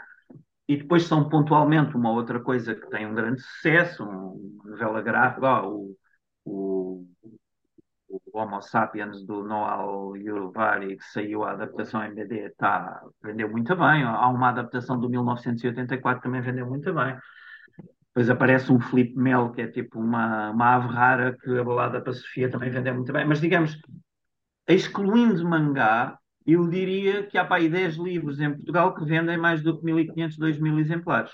e 0.68 0.78
depois 0.78 1.04
são 1.04 1.28
pontualmente 1.30 1.96
uma 1.96 2.12
outra 2.12 2.40
coisa 2.40 2.76
que 2.76 2.88
tem 2.90 3.08
um 3.08 3.16
grande 3.16 3.42
sucesso, 3.42 4.04
uma 4.04 4.36
novela 4.66 5.02
gráfica, 5.02 5.64
oh, 5.64 5.96
o, 6.46 7.06
o, 7.08 7.08
o, 8.10 8.38
Homo 8.38 8.62
Sapiens 8.62 9.24
do 9.26 9.44
Noal 9.44 10.16
Yuruvari, 10.18 10.98
que 10.98 11.06
saiu 11.06 11.44
a 11.44 11.52
adaptação 11.52 12.04
em 12.04 12.14
BD, 12.14 12.50
tá, 12.52 13.02
vendeu 13.24 13.50
muito 13.50 13.76
bem. 13.76 14.04
Há 14.04 14.28
uma 14.28 14.50
adaptação 14.50 15.00
do 15.00 15.10
1984 15.10 16.22
que 16.22 16.28
também 16.28 16.42
vendeu 16.42 16.68
muito 16.68 16.94
bem. 16.94 17.18
Depois 18.18 18.32
aparece 18.32 18.72
um 18.72 18.80
Flip 18.80 19.16
Mel, 19.16 19.52
que 19.52 19.62
é 19.62 19.68
tipo 19.68 20.00
uma, 20.00 20.50
uma 20.50 20.74
ave 20.74 20.88
rara, 20.88 21.38
que 21.38 21.56
a 21.56 21.64
balada 21.64 22.02
para 22.02 22.10
a 22.10 22.16
Sofia 22.16 22.50
também 22.50 22.72
vendeu 22.72 22.96
muito 22.96 23.14
bem. 23.14 23.24
Mas, 23.28 23.40
digamos, 23.40 23.80
excluindo 24.68 25.48
mangá, 25.48 26.18
eu 26.44 26.68
diria 26.68 27.28
que 27.28 27.38
há 27.38 27.46
para 27.46 27.58
aí 27.58 27.70
10 27.70 27.98
livros 27.98 28.40
em 28.40 28.52
Portugal 28.52 28.96
que 28.96 29.06
vendem 29.06 29.38
mais 29.38 29.62
do 29.62 29.80
que 29.80 29.86
1.500, 29.86 30.36
2.000 30.36 30.80
exemplares. 30.80 31.32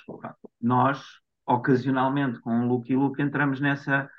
Nós, 0.61 1.01
ocasionalmente, 1.47 2.41
com 2.41 2.51
o 2.59 2.67
Lucky 2.67 2.97
Luke, 2.97 3.21
entramos 3.21 3.61
nessa, 3.61 4.09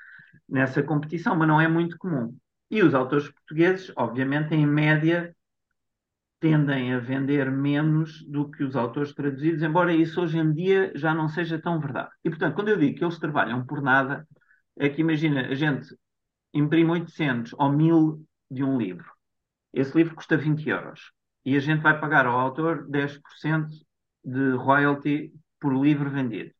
nessa 0.49 0.81
competição, 0.81 1.35
mas 1.35 1.47
não 1.47 1.61
é 1.61 1.67
muito 1.67 1.99
comum. 1.99 2.35
E 2.71 2.81
os 2.81 2.95
autores 2.95 3.29
portugueses, 3.29 3.93
obviamente, 3.95 4.55
em 4.55 4.65
média, 4.65 5.35
tendem 6.45 6.93
a 6.93 6.99
vender 6.99 7.49
menos 7.49 8.23
do 8.27 8.51
que 8.51 8.63
os 8.63 8.75
autores 8.75 9.11
traduzidos, 9.15 9.63
embora 9.63 9.91
isso 9.91 10.21
hoje 10.21 10.37
em 10.37 10.53
dia 10.53 10.91
já 10.93 11.11
não 11.11 11.27
seja 11.27 11.57
tão 11.59 11.79
verdade. 11.79 12.11
E, 12.23 12.29
portanto, 12.29 12.53
quando 12.53 12.67
eu 12.67 12.77
digo 12.77 12.95
que 12.95 13.03
eles 13.03 13.17
trabalham 13.17 13.65
por 13.65 13.81
nada, 13.81 14.27
é 14.77 14.87
que 14.87 15.01
imagina, 15.01 15.47
a 15.47 15.55
gente 15.55 15.87
imprime 16.53 16.91
800 16.91 17.53
ou 17.53 17.71
1000 17.71 18.23
de 18.51 18.63
um 18.63 18.77
livro. 18.77 19.11
Esse 19.73 19.97
livro 19.97 20.13
custa 20.13 20.37
20 20.37 20.69
euros. 20.69 21.11
E 21.43 21.57
a 21.57 21.59
gente 21.59 21.81
vai 21.81 21.99
pagar 21.99 22.27
ao 22.27 22.39
autor 22.39 22.87
10% 22.87 23.67
de 24.23 24.51
royalty 24.51 25.33
por 25.59 25.73
livro 25.73 26.11
vendido. 26.11 26.51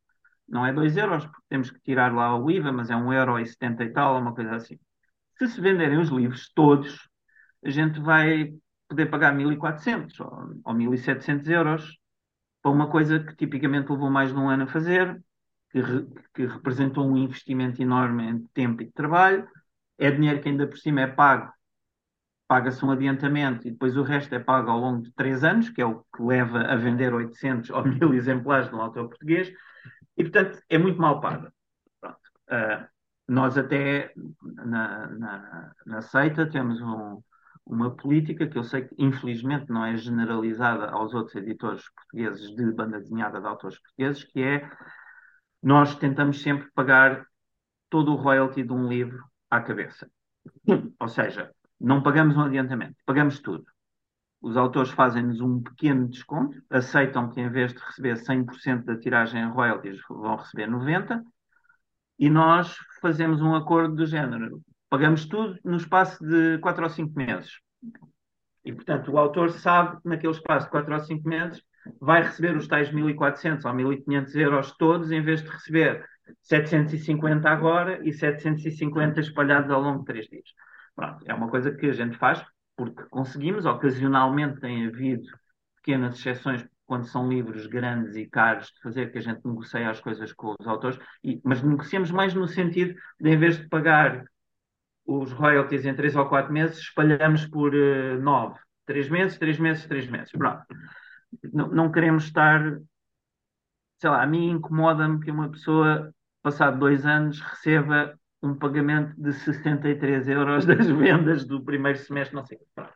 Não 0.48 0.66
é 0.66 0.72
2 0.72 0.96
euros, 0.96 1.24
porque 1.26 1.46
temos 1.48 1.70
que 1.70 1.78
tirar 1.78 2.12
lá 2.12 2.36
o 2.36 2.50
IVA, 2.50 2.72
mas 2.72 2.90
é 2.90 2.96
1 2.96 3.12
euro 3.12 3.38
e 3.38 3.46
70 3.46 3.84
e 3.84 3.92
tal, 3.92 4.20
uma 4.20 4.34
coisa 4.34 4.56
assim. 4.56 4.80
Se 5.38 5.46
se 5.46 5.60
venderem 5.60 5.98
os 5.98 6.08
livros 6.08 6.50
todos, 6.52 7.08
a 7.64 7.70
gente 7.70 8.00
vai 8.00 8.52
poder 8.88 9.06
pagar 9.06 9.34
1.400 9.34 10.20
ou, 10.20 10.60
ou 10.64 10.74
1.700 10.74 11.48
euros 11.48 11.98
para 12.62 12.72
uma 12.72 12.90
coisa 12.90 13.20
que 13.20 13.36
tipicamente 13.36 13.90
levou 13.90 14.10
mais 14.10 14.32
de 14.32 14.38
um 14.38 14.48
ano 14.48 14.64
a 14.64 14.66
fazer, 14.66 15.22
que, 15.70 15.80
re, 15.80 16.06
que 16.34 16.46
representou 16.46 17.06
um 17.06 17.16
investimento 17.16 17.80
enorme 17.80 18.24
em 18.24 18.46
tempo 18.48 18.82
e 18.82 18.86
de 18.86 18.92
trabalho, 18.92 19.48
é 19.98 20.10
dinheiro 20.10 20.40
que 20.40 20.48
ainda 20.48 20.66
por 20.66 20.76
cima 20.78 21.02
é 21.02 21.06
pago, 21.06 21.52
paga-se 22.48 22.84
um 22.84 22.90
adiantamento 22.90 23.66
e 23.66 23.70
depois 23.70 23.96
o 23.96 24.02
resto 24.02 24.34
é 24.34 24.38
pago 24.38 24.70
ao 24.70 24.78
longo 24.78 25.02
de 25.02 25.12
três 25.12 25.42
anos, 25.44 25.68
que 25.70 25.80
é 25.80 25.86
o 25.86 26.04
que 26.14 26.22
leva 26.22 26.60
a 26.62 26.76
vender 26.76 27.12
800 27.12 27.70
ou 27.70 27.84
1000 27.84 28.14
exemplares 28.14 28.68
de 28.68 28.74
um 28.74 28.80
autor 28.80 29.08
português, 29.08 29.52
e 30.16 30.22
portanto 30.22 30.60
é 30.68 30.78
muito 30.78 31.00
mal 31.00 31.20
pago. 31.20 31.48
Uh, 32.48 32.86
nós 33.28 33.58
até 33.58 34.12
na, 34.42 35.08
na, 35.08 35.72
na 35.84 36.00
seita 36.02 36.48
temos 36.48 36.80
um, 36.80 37.20
uma 37.66 37.90
política 37.90 38.46
que 38.46 38.56
eu 38.56 38.64
sei 38.64 38.82
que 38.82 38.94
infelizmente 38.96 39.70
não 39.70 39.84
é 39.84 39.96
generalizada 39.96 40.86
aos 40.86 41.12
outros 41.12 41.34
editores 41.34 41.82
portugueses 41.90 42.54
de 42.54 42.72
banda 42.72 43.00
desenhada 43.00 43.40
de 43.40 43.46
autores 43.46 43.78
portugueses, 43.78 44.24
que 44.24 44.40
é 44.40 44.70
nós 45.62 45.96
tentamos 45.96 46.40
sempre 46.42 46.70
pagar 46.74 47.26
todo 47.90 48.12
o 48.12 48.16
royalty 48.16 48.62
de 48.62 48.72
um 48.72 48.88
livro 48.88 49.24
à 49.50 49.60
cabeça. 49.60 50.08
Ou 51.00 51.08
seja, 51.08 51.52
não 51.80 52.02
pagamos 52.02 52.36
um 52.36 52.42
adiantamento, 52.42 52.96
pagamos 53.04 53.40
tudo. 53.40 53.64
Os 54.40 54.56
autores 54.56 54.90
fazem-nos 54.90 55.40
um 55.40 55.60
pequeno 55.60 56.08
desconto, 56.08 56.62
aceitam 56.70 57.30
que 57.30 57.40
em 57.40 57.50
vez 57.50 57.72
de 57.72 57.80
receber 57.80 58.16
100% 58.16 58.84
da 58.84 58.96
tiragem 58.96 59.42
em 59.42 59.50
royalties, 59.50 59.98
vão 60.08 60.36
receber 60.36 60.68
90%, 60.68 61.24
e 62.18 62.30
nós 62.30 62.76
fazemos 63.00 63.42
um 63.42 63.54
acordo 63.54 63.96
do 63.96 64.06
género. 64.06 64.62
Pagamos 64.88 65.26
tudo 65.26 65.58
no 65.64 65.76
espaço 65.76 66.24
de 66.24 66.58
4 66.58 66.84
ou 66.84 66.90
5 66.90 67.16
meses. 67.16 67.60
E, 68.64 68.72
portanto, 68.72 69.12
o 69.12 69.18
autor 69.18 69.50
sabe 69.50 70.00
que 70.00 70.08
naquele 70.08 70.32
espaço 70.32 70.66
de 70.66 70.72
4 70.72 70.94
ou 70.94 71.00
5 71.00 71.28
meses 71.28 71.62
vai 72.00 72.22
receber 72.22 72.56
os 72.56 72.66
tais 72.66 72.90
1.400 72.90 73.64
ou 73.64 73.72
1.500 73.72 74.34
euros 74.36 74.72
todos, 74.72 75.10
em 75.12 75.22
vez 75.22 75.42
de 75.42 75.48
receber 75.48 76.04
750 76.42 77.48
agora 77.48 78.00
e 78.06 78.12
750 78.12 79.20
espalhados 79.20 79.70
ao 79.70 79.80
longo 79.80 80.00
de 80.00 80.06
3 80.06 80.26
dias. 80.26 80.48
Pronto, 80.94 81.24
é 81.26 81.34
uma 81.34 81.48
coisa 81.48 81.70
que 81.72 81.86
a 81.86 81.92
gente 81.92 82.16
faz 82.16 82.44
porque 82.76 83.04
conseguimos. 83.04 83.64
Ocasionalmente 83.64 84.60
tem 84.60 84.86
havido 84.86 85.26
pequenas 85.76 86.18
exceções 86.18 86.66
quando 86.84 87.06
são 87.06 87.28
livros 87.28 87.66
grandes 87.66 88.14
e 88.16 88.26
caros 88.26 88.68
de 88.68 88.80
fazer, 88.80 89.10
que 89.10 89.18
a 89.18 89.20
gente 89.20 89.40
negocia 89.44 89.90
as 89.90 90.00
coisas 90.00 90.32
com 90.32 90.54
os 90.58 90.66
autores, 90.66 90.98
e, 91.22 91.40
mas 91.44 91.62
negociamos 91.62 92.10
mais 92.12 92.32
no 92.32 92.46
sentido 92.46 92.94
de, 93.20 93.30
em 93.30 93.36
vez 93.36 93.58
de 93.58 93.68
pagar 93.68 94.24
os 95.06 95.32
royalties 95.32 95.86
em 95.86 95.94
3 95.94 96.16
ou 96.16 96.28
4 96.28 96.52
meses, 96.52 96.78
espalhamos 96.78 97.46
por 97.46 97.74
uh, 97.74 98.20
9. 98.20 98.58
3 98.86 99.08
meses, 99.08 99.38
3 99.38 99.58
meses, 99.58 99.86
3 99.86 100.10
meses. 100.10 100.32
Pronto. 100.32 100.64
Não, 101.52 101.68
não 101.68 101.92
queremos 101.92 102.24
estar. 102.24 102.78
Sei 103.98 104.10
lá, 104.10 104.22
a 104.22 104.26
mim 104.26 104.50
incomoda-me 104.50 105.20
que 105.20 105.30
uma 105.30 105.50
pessoa, 105.50 106.12
passado 106.42 106.78
dois 106.78 107.06
anos, 107.06 107.40
receba 107.40 108.18
um 108.42 108.54
pagamento 108.54 109.14
de 109.20 109.32
63 109.32 110.28
euros 110.28 110.64
das 110.66 110.86
vendas 110.86 111.46
do 111.46 111.64
primeiro 111.64 111.98
semestre, 111.98 112.36
não 112.36 112.44
sei. 112.44 112.58
Pronto. 112.74 112.92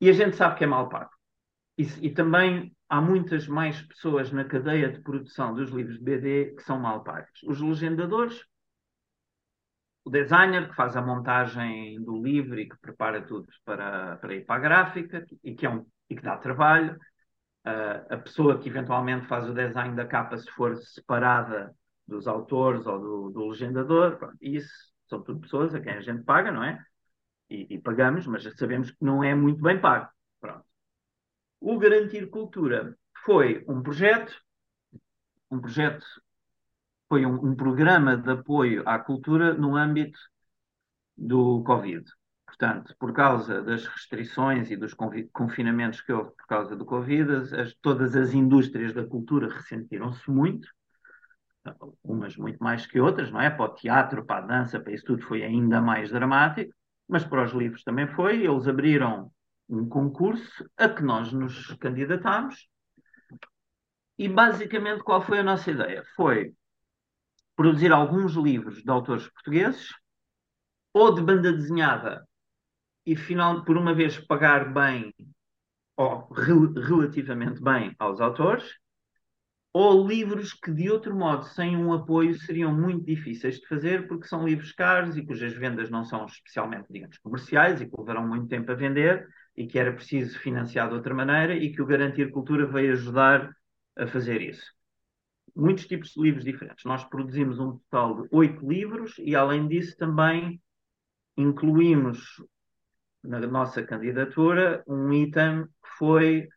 E 0.00 0.08
a 0.08 0.12
gente 0.12 0.36
sabe 0.36 0.56
que 0.56 0.64
é 0.64 0.66
mal 0.66 0.88
pago. 0.88 1.10
E, 1.78 1.84
e, 2.06 2.10
também 2.10 2.74
há 2.88 3.00
muitas 3.00 3.48
mais 3.48 3.80
pessoas 3.80 4.30
na 4.30 4.44
cadeia 4.44 4.90
de 4.90 5.00
produção 5.00 5.54
dos 5.54 5.70
livros 5.70 5.96
de 5.96 6.04
BD 6.04 6.54
que 6.56 6.62
são 6.62 6.78
mal 6.78 7.02
pagas. 7.02 7.30
Os 7.46 7.60
legendadores, 7.60 8.44
o 10.04 10.10
designer 10.10 10.68
que 10.68 10.74
faz 10.74 10.96
a 10.96 11.02
montagem 11.02 12.02
do 12.02 12.20
livro 12.20 12.58
e 12.58 12.68
que 12.68 12.76
prepara 12.78 13.22
tudo 13.22 13.46
para, 13.64 14.16
para 14.16 14.34
ir 14.34 14.44
para 14.44 14.56
a 14.56 14.58
gráfica 14.58 15.26
e 15.42 15.54
que, 15.54 15.66
é 15.66 15.70
um, 15.70 15.86
e 16.10 16.16
que 16.16 16.22
dá 16.22 16.36
trabalho, 16.36 16.94
uh, 17.66 18.14
a 18.14 18.16
pessoa 18.18 18.58
que 18.58 18.68
eventualmente 18.68 19.26
faz 19.26 19.48
o 19.48 19.54
design 19.54 19.94
da 19.94 20.06
capa 20.06 20.36
se 20.36 20.50
for 20.50 20.76
separada 20.76 21.74
dos 22.06 22.26
autores 22.26 22.84
ou 22.86 22.98
do, 22.98 23.30
do 23.30 23.48
legendador, 23.48 24.18
pronto, 24.18 24.36
isso 24.40 24.92
são 25.08 25.22
tudo 25.22 25.40
pessoas 25.40 25.74
a 25.74 25.80
quem 25.80 25.92
a 25.92 26.00
gente 26.00 26.24
paga, 26.24 26.50
não 26.50 26.64
é? 26.64 26.82
E, 27.48 27.74
e 27.74 27.78
pagamos, 27.78 28.26
mas 28.26 28.42
sabemos 28.56 28.90
que 28.90 29.04
não 29.04 29.22
é 29.22 29.34
muito 29.34 29.62
bem 29.62 29.80
pago. 29.80 30.08
Pronto. 30.40 30.64
O 31.60 31.78
Garantir 31.78 32.28
Cultura 32.28 32.96
foi 33.24 33.64
um 33.68 33.82
projeto, 33.82 34.34
um 35.50 35.60
projeto, 35.60 36.04
foi 37.12 37.26
um, 37.26 37.34
um 37.48 37.54
programa 37.54 38.16
de 38.16 38.30
apoio 38.30 38.82
à 38.88 38.98
cultura 38.98 39.52
no 39.52 39.76
âmbito 39.76 40.18
do 41.14 41.62
Covid. 41.62 42.02
Portanto, 42.46 42.96
por 42.98 43.12
causa 43.12 43.60
das 43.60 43.86
restrições 43.86 44.70
e 44.70 44.76
dos 44.78 44.94
confinamentos 45.30 46.00
que 46.00 46.10
houve 46.10 46.30
por 46.30 46.46
causa 46.46 46.74
do 46.74 46.86
Covid, 46.86 47.54
as, 47.54 47.74
todas 47.82 48.16
as 48.16 48.32
indústrias 48.32 48.94
da 48.94 49.06
cultura 49.06 49.52
ressentiram-se 49.52 50.30
muito, 50.30 50.66
umas 52.02 52.34
muito 52.38 52.64
mais 52.64 52.86
que 52.86 52.98
outras, 52.98 53.30
não 53.30 53.42
é? 53.42 53.50
Para 53.50 53.66
o 53.66 53.74
teatro, 53.74 54.24
para 54.24 54.42
a 54.42 54.46
dança, 54.46 54.80
para 54.80 54.94
isso 54.94 55.04
tudo 55.04 55.22
foi 55.22 55.42
ainda 55.42 55.82
mais 55.82 56.10
dramático, 56.10 56.72
mas 57.06 57.26
para 57.26 57.44
os 57.44 57.52
livros 57.52 57.84
também 57.84 58.06
foi. 58.06 58.42
Eles 58.42 58.66
abriram 58.66 59.30
um 59.68 59.86
concurso 59.86 60.66
a 60.78 60.88
que 60.88 61.02
nós 61.02 61.30
nos 61.30 61.74
candidatámos. 61.74 62.66
E 64.16 64.30
basicamente 64.30 65.02
qual 65.02 65.20
foi 65.20 65.40
a 65.40 65.42
nossa 65.42 65.70
ideia? 65.70 66.02
Foi 66.16 66.54
produzir 67.56 67.92
alguns 67.92 68.32
livros 68.34 68.82
de 68.82 68.90
autores 68.90 69.28
portugueses, 69.28 69.88
ou 70.94 71.14
de 71.14 71.22
banda 71.22 71.52
desenhada, 71.52 72.26
e 73.04 73.16
final, 73.16 73.64
por 73.64 73.76
uma 73.76 73.94
vez 73.94 74.18
pagar 74.18 74.72
bem, 74.72 75.12
ou 75.96 76.28
rel 76.32 76.72
relativamente 76.72 77.62
bem 77.62 77.94
aos 77.98 78.20
autores, 78.20 78.64
ou 79.72 80.06
livros 80.06 80.52
que 80.52 80.70
de 80.70 80.90
outro 80.90 81.16
modo, 81.16 81.44
sem 81.44 81.76
um 81.76 81.92
apoio, 81.92 82.38
seriam 82.38 82.74
muito 82.74 83.04
difíceis 83.06 83.58
de 83.58 83.66
fazer, 83.66 84.06
porque 84.06 84.28
são 84.28 84.46
livros 84.46 84.72
caros 84.72 85.16
e 85.16 85.24
cujas 85.24 85.54
vendas 85.54 85.88
não 85.90 86.04
são 86.04 86.26
especialmente, 86.26 86.86
digamos, 86.90 87.16
comerciais 87.18 87.80
e 87.80 87.86
que 87.86 87.96
levarão 87.98 88.26
muito 88.26 88.48
tempo 88.48 88.70
a 88.70 88.74
vender, 88.74 89.26
e 89.56 89.66
que 89.66 89.78
era 89.78 89.92
preciso 89.92 90.38
financiar 90.38 90.88
de 90.88 90.94
outra 90.94 91.14
maneira 91.14 91.54
e 91.54 91.72
que 91.72 91.80
o 91.80 91.86
Garantir 91.86 92.30
Cultura 92.30 92.66
veio 92.66 92.92
ajudar 92.92 93.54
a 93.96 94.06
fazer 94.06 94.40
isso. 94.42 94.72
Muitos 95.54 95.86
tipos 95.86 96.10
de 96.10 96.20
livros 96.20 96.44
diferentes. 96.44 96.84
Nós 96.84 97.04
produzimos 97.04 97.58
um 97.58 97.72
total 97.78 98.22
de 98.22 98.28
oito 98.32 98.66
livros 98.68 99.14
e, 99.18 99.36
além 99.36 99.68
disso, 99.68 99.96
também 99.96 100.60
incluímos 101.36 102.42
na 103.22 103.40
nossa 103.40 103.82
candidatura 103.82 104.82
um 104.86 105.12
item 105.12 105.64
que 105.64 105.88
foi 105.98 106.48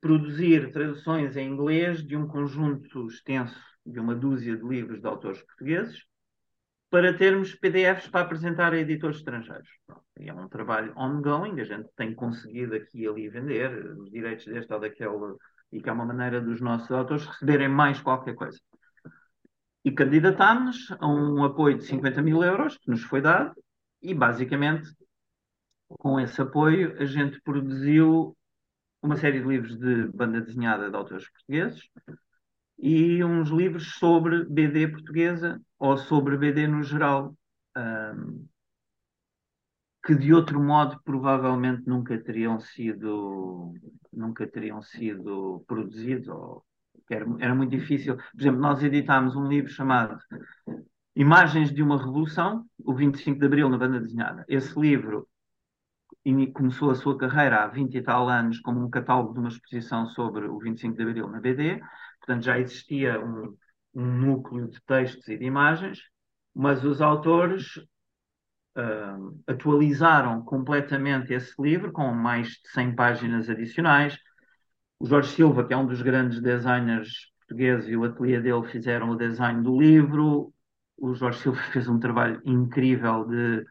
produzir 0.00 0.70
traduções 0.72 1.36
em 1.36 1.48
inglês 1.48 2.06
de 2.06 2.16
um 2.16 2.26
conjunto 2.26 3.06
extenso 3.06 3.58
de 3.84 3.98
uma 3.98 4.14
dúzia 4.14 4.56
de 4.56 4.62
livros 4.62 5.00
de 5.00 5.06
autores 5.06 5.42
portugueses 5.42 6.04
para 6.90 7.16
termos 7.16 7.54
PDFs 7.54 8.08
para 8.08 8.20
apresentar 8.20 8.72
a 8.72 8.78
editores 8.78 9.16
estrangeiros. 9.16 9.68
É 10.16 10.32
um 10.32 10.48
trabalho 10.48 10.92
ongoing, 10.96 11.60
a 11.60 11.64
gente 11.64 11.88
tem 11.96 12.14
conseguido 12.14 12.74
aqui 12.76 13.02
e 13.02 13.08
ali 13.08 13.28
vender 13.28 13.74
os 13.98 14.10
direitos 14.10 14.46
deste 14.46 14.72
ou 14.72 14.78
daquele, 14.78 15.36
e 15.74 15.82
que 15.82 15.90
é 15.90 15.92
uma 15.92 16.04
maneira 16.04 16.40
dos 16.40 16.60
nossos 16.60 16.88
autores 16.92 17.26
receberem 17.26 17.68
mais 17.68 18.00
qualquer 18.00 18.36
coisa. 18.36 18.58
E 19.84 19.90
candidatámos 19.90 20.90
a 21.00 21.06
um 21.08 21.42
apoio 21.42 21.76
de 21.76 21.84
50 21.84 22.22
mil 22.22 22.44
euros 22.44 22.78
que 22.78 22.88
nos 22.88 23.02
foi 23.02 23.20
dado, 23.20 23.52
e 24.00 24.14
basicamente, 24.14 24.88
com 25.88 26.20
esse 26.20 26.40
apoio, 26.40 26.96
a 27.02 27.04
gente 27.04 27.40
produziu 27.42 28.36
uma 29.02 29.16
série 29.16 29.40
de 29.40 29.48
livros 29.48 29.76
de 29.76 30.06
banda 30.12 30.40
desenhada 30.40 30.88
de 30.88 30.96
autores 30.96 31.28
portugueses, 31.28 31.82
e 32.78 33.24
uns 33.24 33.50
livros 33.50 33.96
sobre 33.96 34.44
BD 34.44 34.86
portuguesa 34.88 35.60
ou 35.76 35.98
sobre 35.98 36.36
BD 36.36 36.68
no 36.68 36.84
geral, 36.84 37.34
um, 37.76 38.46
que 40.04 40.14
de 40.14 40.34
outro 40.34 40.60
modo 40.62 41.00
provavelmente 41.04 41.82
nunca 41.86 42.18
teriam 42.18 42.60
sido 42.60 43.72
nunca 44.12 44.46
teriam 44.46 44.82
sido 44.82 45.64
produzidos 45.66 46.28
ou 46.28 46.64
era, 47.10 47.26
era 47.40 47.54
muito 47.54 47.70
difícil. 47.70 48.16
Por 48.16 48.40
exemplo, 48.40 48.60
nós 48.60 48.82
editámos 48.82 49.36
um 49.36 49.46
livro 49.46 49.70
chamado 49.70 50.18
Imagens 51.16 51.72
de 51.72 51.82
uma 51.82 51.98
Revolução, 51.98 52.64
o 52.78 52.94
25 52.94 53.38
de 53.38 53.46
Abril 53.46 53.68
na 53.68 53.78
banda 53.78 54.00
desenhada. 54.00 54.44
Esse 54.48 54.78
livro 54.78 55.28
começou 56.54 56.90
a 56.90 56.94
sua 56.94 57.18
carreira 57.18 57.64
há 57.64 57.66
20 57.66 57.94
e 57.96 58.02
tal 58.02 58.28
anos 58.28 58.58
como 58.60 58.82
um 58.82 58.88
catálogo 58.88 59.34
de 59.34 59.40
uma 59.40 59.48
exposição 59.48 60.06
sobre 60.06 60.46
o 60.46 60.58
25 60.58 60.96
de 60.96 61.02
Abril 61.02 61.28
na 61.28 61.40
BD 61.40 61.80
Portanto, 62.24 62.44
já 62.44 62.58
existia 62.58 63.20
um, 63.22 63.54
um 63.94 64.06
núcleo 64.06 64.68
de 64.68 64.80
textos 64.84 65.28
e 65.28 65.36
de 65.36 65.44
imagens, 65.44 65.98
mas 66.54 66.82
os 66.82 67.02
autores 67.02 67.78
uh, 68.76 69.42
atualizaram 69.46 70.42
completamente 70.42 71.32
esse 71.32 71.54
livro 71.60 71.92
com 71.92 72.12
mais 72.12 72.48
de 72.48 72.68
100 72.72 72.94
páginas 72.94 73.48
adicionais. 73.48 74.18
O 74.98 75.06
Jorge 75.06 75.30
Silva, 75.30 75.66
que 75.66 75.74
é 75.74 75.76
um 75.76 75.86
dos 75.86 76.02
grandes 76.02 76.40
designers 76.40 77.32
portugueses, 77.40 77.88
e 77.88 77.96
o 77.96 78.04
ateliê 78.04 78.40
dele 78.40 78.64
fizeram 78.64 79.10
o 79.10 79.16
design 79.16 79.62
do 79.62 79.78
livro. 79.78 80.52
O 80.96 81.14
Jorge 81.14 81.40
Silva 81.40 81.60
fez 81.72 81.88
um 81.88 81.98
trabalho 81.98 82.40
incrível 82.44 83.24
de 83.26 83.64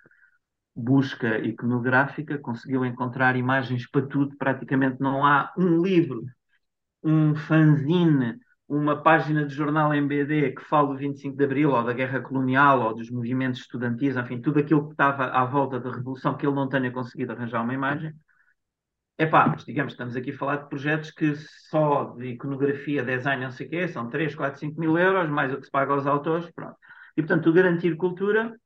busca 0.75 1.37
iconográfica, 1.39 2.37
conseguiu 2.37 2.85
encontrar 2.85 3.35
imagens 3.35 3.87
para 3.89 4.05
tudo. 4.05 4.35
Praticamente 4.37 4.99
não 4.99 5.25
há 5.25 5.51
um 5.57 5.81
livro, 5.81 6.23
um 7.03 7.35
fanzine 7.35 8.39
uma 8.75 9.01
página 9.03 9.45
de 9.45 9.53
jornal 9.53 9.93
em 9.93 10.05
BD 10.05 10.51
que 10.51 10.63
fala 10.63 10.87
do 10.89 10.97
25 10.97 11.37
de 11.37 11.43
Abril, 11.43 11.71
ou 11.71 11.83
da 11.83 11.93
guerra 11.93 12.21
colonial, 12.21 12.81
ou 12.81 12.95
dos 12.95 13.09
movimentos 13.11 13.61
estudantis, 13.61 14.15
enfim, 14.17 14.41
tudo 14.41 14.59
aquilo 14.59 14.85
que 14.87 14.93
estava 14.93 15.25
à 15.27 15.45
volta 15.45 15.79
da 15.79 15.91
Revolução, 15.91 16.35
que 16.35 16.45
ele 16.45 16.55
não 16.55 16.67
tenha 16.67 16.91
conseguido 16.91 17.33
arranjar 17.33 17.61
uma 17.63 17.73
imagem. 17.73 18.13
É 19.17 19.27
pá, 19.27 19.47
mas 19.47 19.63
digamos, 19.63 19.93
estamos 19.93 20.15
aqui 20.15 20.31
a 20.31 20.37
falar 20.37 20.55
de 20.57 20.69
projetos 20.69 21.11
que 21.11 21.35
só 21.69 22.15
de 22.15 22.29
iconografia, 22.29 23.03
design, 23.03 23.43
não 23.43 23.51
sei 23.51 23.67
o 23.67 23.69
quê, 23.69 23.87
são 23.87 24.09
3, 24.09 24.33
4, 24.33 24.59
5 24.59 24.79
mil 24.79 24.97
euros, 24.97 25.29
mais 25.29 25.53
o 25.53 25.57
que 25.57 25.65
se 25.65 25.71
paga 25.71 25.93
aos 25.93 26.07
autores, 26.07 26.49
pronto. 26.51 26.75
E, 27.15 27.21
portanto, 27.21 27.47
o 27.49 27.53
Garantir 27.53 27.95
Cultura 27.95 28.57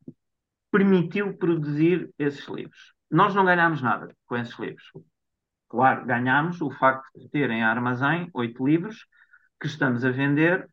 permitiu 0.71 1.37
produzir 1.37 2.09
esses 2.17 2.47
livros. 2.47 2.93
Nós 3.11 3.35
não 3.35 3.43
ganhámos 3.43 3.81
nada 3.81 4.15
com 4.25 4.37
esses 4.37 4.57
livros. 4.57 4.89
Claro, 5.67 6.05
ganhámos 6.05 6.61
o 6.61 6.71
facto 6.71 7.07
de 7.19 7.29
terem 7.29 7.61
armazém 7.61 8.29
oito 8.33 8.65
livros, 8.65 9.05
que 9.59 9.67
estamos 9.67 10.03
a 10.05 10.11
vender 10.11 10.67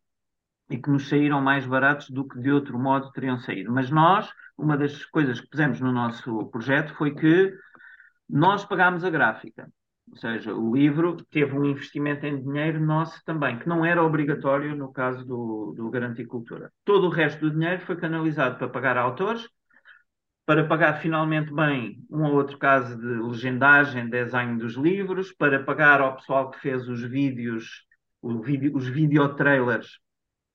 e 0.71 0.79
que 0.79 0.91
nos 0.91 1.09
saíram 1.09 1.41
mais 1.41 1.67
baratos 1.67 2.11
do 2.11 2.27
que 2.27 2.39
de 2.39 2.51
outro 2.51 2.79
modo 2.79 3.13
teriam 3.13 3.39
saído. 3.39 3.71
Mas 3.73 3.91
nós, 3.91 4.31
uma 4.57 4.77
das 4.77 5.05
coisas 5.07 5.41
que 5.41 5.49
pusemos 5.49 5.81
no 5.81 5.93
nosso 5.93 6.47
projeto 6.47 6.95
foi 6.95 7.15
que 7.15 7.55
nós 8.29 8.65
pagámos 8.65 9.05
a 9.05 9.11
gráfica. 9.11 9.69
Ou 10.11 10.17
seja, 10.17 10.55
o 10.55 10.75
livro 10.75 11.17
teve 11.31 11.57
um 11.57 11.65
investimento 11.65 12.27
em 12.27 12.41
dinheiro 12.41 12.79
nosso 12.79 13.23
também, 13.25 13.59
que 13.59 13.69
não 13.69 13.85
era 13.85 14.03
obrigatório 14.03 14.77
no 14.77 14.93
caso 14.93 15.25
do, 15.25 15.75
do 15.77 15.91
Garanticultura. 15.91 16.71
Todo 16.85 17.07
o 17.07 17.11
resto 17.11 17.41
do 17.41 17.51
dinheiro 17.51 17.81
foi 17.83 17.97
canalizado 17.97 18.59
para 18.59 18.69
pagar 18.69 18.97
autores, 18.97 19.49
para 20.47 20.67
pagar 20.67 21.01
finalmente 21.01 21.53
bem 21.53 22.05
um 22.11 22.25
ou 22.25 22.35
outro 22.35 22.59
caso 22.59 22.99
de 22.99 23.07
legendagem, 23.07 24.11
design 24.11 24.59
dos 24.59 24.75
livros, 24.75 25.33
para 25.33 25.63
pagar 25.65 26.01
ao 26.01 26.17
pessoal 26.17 26.51
que 26.51 26.61
fez 26.61 26.87
os 26.87 27.03
vídeos, 27.03 27.84
vídeo, 28.43 28.77
os 28.77 28.87
videotrailers, 28.89 29.99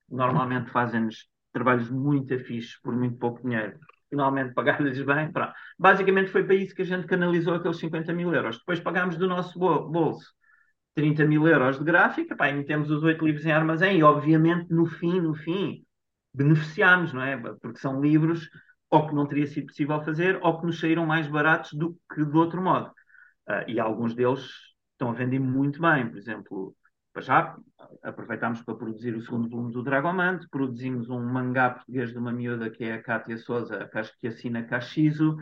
normalmente 0.09 0.71
fazem-nos 0.71 1.27
trabalhos 1.53 1.89
muito 1.89 2.33
afixos 2.33 2.79
por 2.81 2.95
muito 2.95 3.17
pouco 3.17 3.41
dinheiro 3.41 3.77
finalmente 4.09 4.53
pagar-lhes 4.53 5.01
bem. 5.01 5.31
Pronto. 5.31 5.53
Basicamente 5.77 6.31
foi 6.31 6.43
para 6.43 6.55
isso 6.55 6.75
que 6.75 6.81
a 6.81 6.85
gente 6.85 7.07
canalizou 7.07 7.53
aqueles 7.53 7.77
50 7.77 8.11
mil 8.13 8.33
euros. 8.33 8.57
Depois 8.57 8.79
pagámos 8.79 9.17
do 9.17 9.27
nosso 9.27 9.57
bolso 9.57 10.33
30 10.95 11.25
mil 11.25 11.47
euros 11.47 11.77
de 11.77 11.85
gráfica, 11.85 12.35
pá, 12.35 12.49
e 12.49 12.53
metemos 12.53 12.89
os 12.91 13.03
oito 13.03 13.25
livros 13.25 13.45
em 13.45 13.51
armazém 13.51 13.99
e, 13.99 14.03
obviamente, 14.03 14.71
no 14.73 14.85
fim, 14.85 15.21
no 15.21 15.33
fim, 15.35 15.85
beneficiámos, 16.33 17.13
não 17.13 17.21
é? 17.21 17.37
Porque 17.37 17.79
são 17.79 18.01
livros 18.01 18.49
ou 18.89 19.07
que 19.07 19.13
não 19.13 19.27
teria 19.27 19.47
sido 19.47 19.67
possível 19.67 20.03
fazer 20.03 20.39
ou 20.41 20.59
que 20.59 20.65
nos 20.65 20.79
saíram 20.79 21.05
mais 21.05 21.27
baratos 21.27 21.73
do 21.73 21.95
que 22.13 22.25
do 22.25 22.37
outro 22.39 22.61
modo. 22.61 22.89
Uh, 23.47 23.63
e 23.67 23.79
alguns 23.79 24.15
deles 24.15 24.49
estão 24.93 25.11
a 25.11 25.13
vender 25.13 25.39
muito 25.39 25.79
bem. 25.79 26.09
Por 26.09 26.17
exemplo, 26.17 26.75
já 27.17 27.55
aproveitámos 28.03 28.61
para 28.61 28.75
produzir 28.75 29.15
o 29.15 29.21
segundo 29.21 29.49
volume 29.49 29.73
do 29.73 29.83
Dragomante, 29.83 30.47
produzimos 30.49 31.09
um 31.09 31.19
mangá 31.19 31.71
português 31.71 32.11
de 32.11 32.17
uma 32.17 32.31
miúda 32.31 32.69
que 32.69 32.83
é 32.83 32.93
a 32.93 33.01
Cátia 33.01 33.37
Souza, 33.37 33.89
que 34.19 34.27
assina 34.27 34.63
Caxizo, 34.63 35.37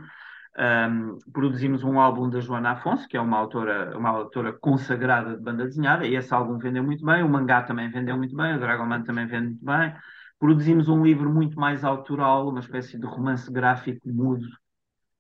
um, 0.58 1.19
produzimos 1.32 1.84
um 1.84 1.99
álbum 1.99 2.30
da 2.30 2.39
Joana 2.39 2.71
Afonso, 2.71 3.08
que 3.08 3.15
é 3.15 3.21
uma 3.21 3.38
autora, 3.38 3.95
uma 3.95 4.10
autora 4.10 4.51
consagrada 4.53 5.36
de 5.36 5.43
banda 5.43 5.65
desenhada, 5.65 6.06
e 6.06 6.15
esse 6.15 6.34
álbum 6.34 6.58
vendeu 6.58 6.84
muito 6.84 7.06
bem, 7.06 7.21
o 7.21 7.30
mangá 7.30 7.62
também 7.62 7.89
vendeu 7.89 8.17
muito 8.17 8.36
bem, 8.36 8.56
o 8.56 8.60
Dragomante 8.60 9.06
também 9.06 9.27
vende 9.27 9.49
muito 9.49 9.65
bem. 9.65 9.93
Produzimos 10.39 10.88
um 10.88 11.03
livro 11.03 11.32
muito 11.32 11.60
mais 11.60 11.84
autoral, 11.84 12.49
uma 12.49 12.60
espécie 12.60 12.97
de 12.97 13.06
romance 13.06 13.51
gráfico 13.51 14.08
mudo, 14.10 14.47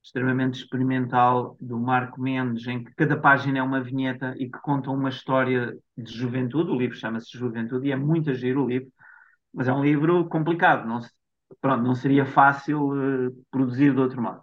extremamente 0.07 0.59
experimental 0.59 1.57
do 1.59 1.77
Marco 1.77 2.21
Mendes, 2.21 2.65
em 2.65 2.81
que 2.83 2.95
cada 2.95 3.17
página 3.17 3.59
é 3.59 3.61
uma 3.61 3.81
vinheta 3.81 4.33
e 4.37 4.49
que 4.49 4.59
conta 4.61 4.89
uma 4.89 5.09
história 5.09 5.77
de 5.97 6.11
juventude. 6.11 6.71
O 6.71 6.77
livro 6.77 6.95
chama-se 6.95 7.37
Juventude 7.37 7.87
e 7.87 7.91
é 7.91 7.95
muito 7.95 8.33
giro 8.33 8.63
o 8.63 8.67
livro, 8.69 8.89
mas 9.53 9.67
é 9.67 9.73
um 9.73 9.83
livro 9.83 10.27
complicado, 10.29 10.87
não, 10.87 11.01
pronto, 11.59 11.83
não 11.83 11.93
seria 11.93 12.25
fácil 12.25 12.87
uh, 12.87 13.45
produzir 13.51 13.93
de 13.93 13.99
outro 13.99 14.21
modo. 14.21 14.41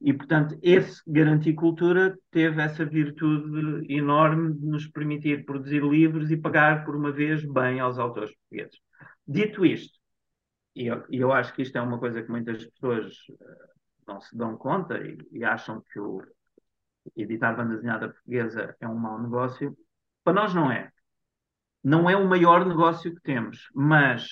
E, 0.00 0.12
portanto, 0.12 0.58
esse 0.60 1.00
Garantir 1.06 1.54
Cultura 1.54 2.18
teve 2.30 2.60
essa 2.60 2.84
virtude 2.84 3.86
enorme 3.88 4.54
de 4.54 4.66
nos 4.66 4.88
permitir 4.88 5.44
produzir 5.44 5.82
livros 5.82 6.30
e 6.32 6.36
pagar, 6.36 6.84
por 6.84 6.96
uma 6.96 7.12
vez, 7.12 7.44
bem 7.44 7.78
aos 7.78 7.98
autores 7.98 8.34
portugueses. 8.34 8.78
Dito 9.26 9.64
isto, 9.64 9.98
e 10.74 10.88
eu, 10.88 11.04
eu 11.10 11.32
acho 11.32 11.54
que 11.54 11.62
isto 11.62 11.78
é 11.78 11.80
uma 11.80 11.98
coisa 11.98 12.22
que 12.22 12.30
muitas 12.30 12.64
pessoas 12.66 13.14
uh, 13.30 13.75
não 14.06 14.20
se 14.20 14.36
dão 14.36 14.56
conta 14.56 14.98
e, 14.98 15.18
e 15.32 15.44
acham 15.44 15.82
que 15.92 15.98
o 15.98 16.22
editar 17.16 17.54
banda 17.54 17.76
desenhada 17.76 18.08
portuguesa 18.08 18.76
é 18.80 18.88
um 18.88 18.96
mau 18.96 19.20
negócio. 19.20 19.76
Para 20.24 20.34
nós 20.34 20.54
não 20.54 20.70
é. 20.70 20.90
Não 21.82 22.10
é 22.10 22.16
o 22.16 22.28
maior 22.28 22.66
negócio 22.66 23.14
que 23.14 23.20
temos, 23.20 23.68
mas 23.74 24.28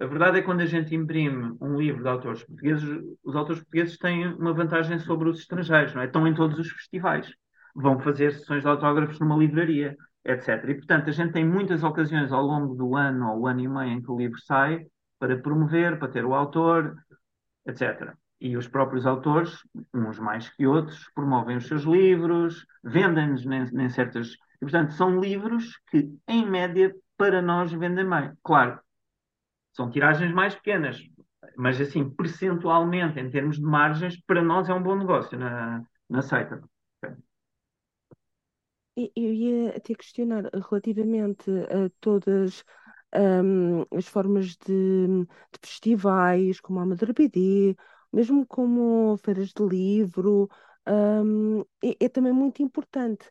a 0.00 0.06
verdade 0.06 0.38
é 0.38 0.40
que 0.40 0.46
quando 0.46 0.60
a 0.60 0.66
gente 0.66 0.94
imprime 0.94 1.56
um 1.60 1.76
livro 1.76 2.02
de 2.02 2.08
autores 2.08 2.44
portugueses, 2.44 3.02
os 3.24 3.34
autores 3.34 3.62
portugueses 3.62 3.96
têm 3.98 4.26
uma 4.34 4.52
vantagem 4.52 4.98
sobre 4.98 5.28
os 5.28 5.40
estrangeiros, 5.40 5.94
não 5.94 6.02
é? 6.02 6.06
Estão 6.06 6.26
em 6.26 6.34
todos 6.34 6.58
os 6.58 6.70
festivais, 6.70 7.32
vão 7.74 7.98
fazer 8.00 8.32
sessões 8.32 8.62
de 8.62 8.68
autógrafos 8.68 9.18
numa 9.18 9.36
livraria, 9.36 9.96
etc. 10.24 10.62
E, 10.68 10.74
portanto, 10.74 11.08
a 11.08 11.12
gente 11.12 11.32
tem 11.32 11.44
muitas 11.44 11.82
ocasiões 11.82 12.32
ao 12.32 12.42
longo 12.42 12.74
do 12.74 12.94
ano 12.96 13.32
ou 13.34 13.46
ano 13.46 13.60
e 13.60 13.68
meio 13.68 13.92
em 13.92 14.02
que 14.02 14.10
o 14.10 14.18
livro 14.18 14.38
sai 14.40 14.86
para 15.18 15.38
promover, 15.38 15.98
para 15.98 16.08
ter 16.08 16.24
o 16.24 16.34
autor, 16.34 16.94
etc 17.66 18.14
e 18.40 18.56
os 18.56 18.68
próprios 18.68 19.06
autores, 19.06 19.58
uns 19.92 20.18
mais 20.18 20.48
que 20.48 20.66
outros, 20.66 21.10
promovem 21.14 21.56
os 21.56 21.66
seus 21.66 21.82
livros, 21.82 22.66
vendem-nos 22.84 23.44
em, 23.44 23.88
certas. 23.88 24.32
E, 24.56 24.60
portanto, 24.60 24.92
são 24.92 25.20
livros 25.20 25.78
que, 25.88 26.08
em 26.26 26.48
média, 26.48 26.94
para 27.16 27.42
nós 27.42 27.72
vendem 27.72 28.08
bem. 28.08 28.32
Claro, 28.42 28.80
são 29.72 29.90
tiragens 29.90 30.32
mais 30.32 30.54
pequenas, 30.54 31.00
mas, 31.56 31.80
assim, 31.80 32.08
percentualmente, 32.08 33.18
em 33.18 33.30
termos 33.30 33.56
de 33.56 33.64
margens, 33.64 34.20
para 34.24 34.42
nós 34.42 34.68
é 34.68 34.74
um 34.74 34.82
bom 34.82 34.96
negócio 34.96 35.38
na, 35.38 35.82
na 36.08 36.22
seita. 36.22 36.62
Eu 38.96 39.32
ia 39.32 39.76
até 39.76 39.94
questionar 39.94 40.50
relativamente 40.52 41.48
a 41.50 41.88
todas 42.00 42.64
um, 43.14 43.82
as 43.96 44.06
formas 44.08 44.56
de, 44.56 45.06
de, 45.06 45.58
festivais, 45.62 46.60
como 46.60 46.80
a 46.80 46.86
Madre 46.86 47.12
BD 47.12 47.76
mesmo 48.12 48.46
como 48.46 49.16
feiras 49.18 49.48
de 49.52 49.62
livro, 49.64 50.48
hum, 50.88 51.60
é, 51.82 52.04
é 52.06 52.08
também 52.08 52.32
muito 52.32 52.62
importante. 52.62 53.30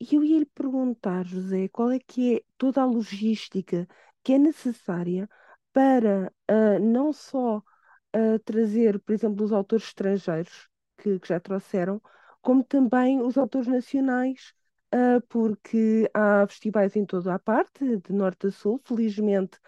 E 0.00 0.14
eu 0.16 0.24
ia 0.24 0.38
lhe 0.40 0.46
perguntar, 0.46 1.24
José, 1.26 1.68
qual 1.68 1.90
é 1.90 1.98
que 2.00 2.36
é 2.36 2.42
toda 2.58 2.82
a 2.82 2.84
logística 2.86 3.86
que 4.22 4.32
é 4.34 4.38
necessária 4.38 5.28
para 5.72 6.32
ah, 6.48 6.78
não 6.80 7.12
só 7.12 7.62
ah, 8.12 8.38
trazer, 8.44 8.98
por 9.00 9.12
exemplo, 9.12 9.44
os 9.44 9.52
autores 9.52 9.86
estrangeiros 9.86 10.68
que, 10.98 11.18
que 11.18 11.28
já 11.28 11.40
trouxeram, 11.40 12.00
como 12.40 12.64
também 12.64 13.20
os 13.22 13.38
autores 13.38 13.68
nacionais, 13.68 14.54
ah, 14.92 15.20
porque 15.28 16.10
há 16.14 16.46
festivais 16.48 16.96
em 16.96 17.04
toda 17.06 17.34
a 17.34 17.38
parte, 17.38 17.96
de 17.98 18.12
norte 18.12 18.48
a 18.48 18.50
sul, 18.50 18.80
felizmente 18.84 19.58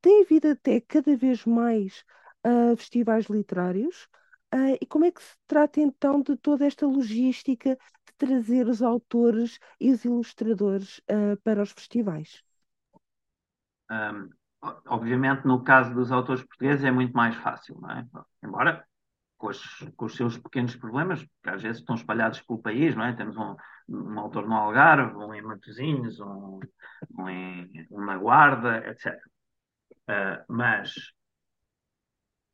tem 0.00 0.22
havido 0.22 0.48
até 0.48 0.80
cada 0.80 1.16
vez 1.16 1.44
mais 1.46 2.04
uh, 2.46 2.76
festivais 2.76 3.26
literários. 3.26 4.08
Uh, 4.54 4.78
e 4.80 4.86
como 4.86 5.04
é 5.04 5.10
que 5.10 5.22
se 5.22 5.36
trata 5.46 5.80
então 5.80 6.22
de 6.22 6.36
toda 6.36 6.64
esta 6.64 6.86
logística 6.86 7.70
de 8.06 8.14
trazer 8.16 8.68
os 8.68 8.82
autores 8.82 9.58
e 9.80 9.90
os 9.90 10.04
ilustradores 10.04 10.98
uh, 11.10 11.36
para 11.42 11.62
os 11.62 11.72
festivais? 11.72 12.42
Um, 13.90 14.30
obviamente, 14.86 15.44
no 15.44 15.62
caso 15.62 15.92
dos 15.94 16.12
autores 16.12 16.42
portugueses 16.42 16.84
é 16.84 16.90
muito 16.90 17.12
mais 17.12 17.34
fácil, 17.36 17.78
não 17.80 17.90
é? 17.90 18.06
Embora 18.42 18.86
com 19.36 19.48
os, 19.48 19.60
com 19.96 20.04
os, 20.06 20.14
seus 20.14 20.38
pequenos 20.38 20.76
problemas, 20.76 21.22
que 21.42 21.50
às 21.50 21.62
vezes 21.62 21.80
estão 21.80 21.96
espalhados 21.96 22.40
pelo 22.42 22.62
país, 22.62 22.94
não 22.94 23.04
é? 23.04 23.12
Temos 23.12 23.36
um, 23.36 23.56
um 23.88 24.18
autor 24.18 24.46
no 24.46 24.54
Algarve, 24.54 25.16
um 25.16 25.34
em 25.34 25.42
Matosinhos, 25.42 26.20
um, 26.20 26.60
um, 27.18 27.28
em, 27.28 27.86
na 27.90 28.16
Guarda, 28.16 28.88
etc. 28.88 29.16
Uh, 30.08 30.44
mas 30.48 30.94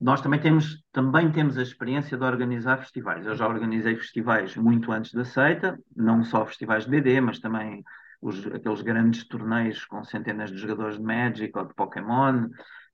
nós 0.00 0.22
também 0.22 0.40
temos, 0.40 0.82
também 0.92 1.30
temos 1.30 1.58
a 1.58 1.62
experiência 1.62 2.16
de 2.16 2.24
organizar 2.24 2.78
festivais. 2.78 3.26
Eu 3.26 3.34
já 3.34 3.46
organizei 3.46 3.94
festivais 3.96 4.56
muito 4.56 4.90
antes 4.90 5.12
da 5.12 5.24
seita, 5.24 5.78
não 5.94 6.24
só 6.24 6.46
festivais 6.46 6.84
de 6.84 6.90
BD, 6.90 7.20
mas 7.20 7.38
também 7.38 7.84
os, 8.22 8.46
aqueles 8.46 8.80
grandes 8.80 9.26
torneios 9.28 9.84
com 9.84 10.02
centenas 10.02 10.50
de 10.50 10.56
jogadores 10.56 10.96
de 10.96 11.02
Magic 11.02 11.56
ou 11.56 11.66
de 11.66 11.74
Pokémon, 11.74 12.48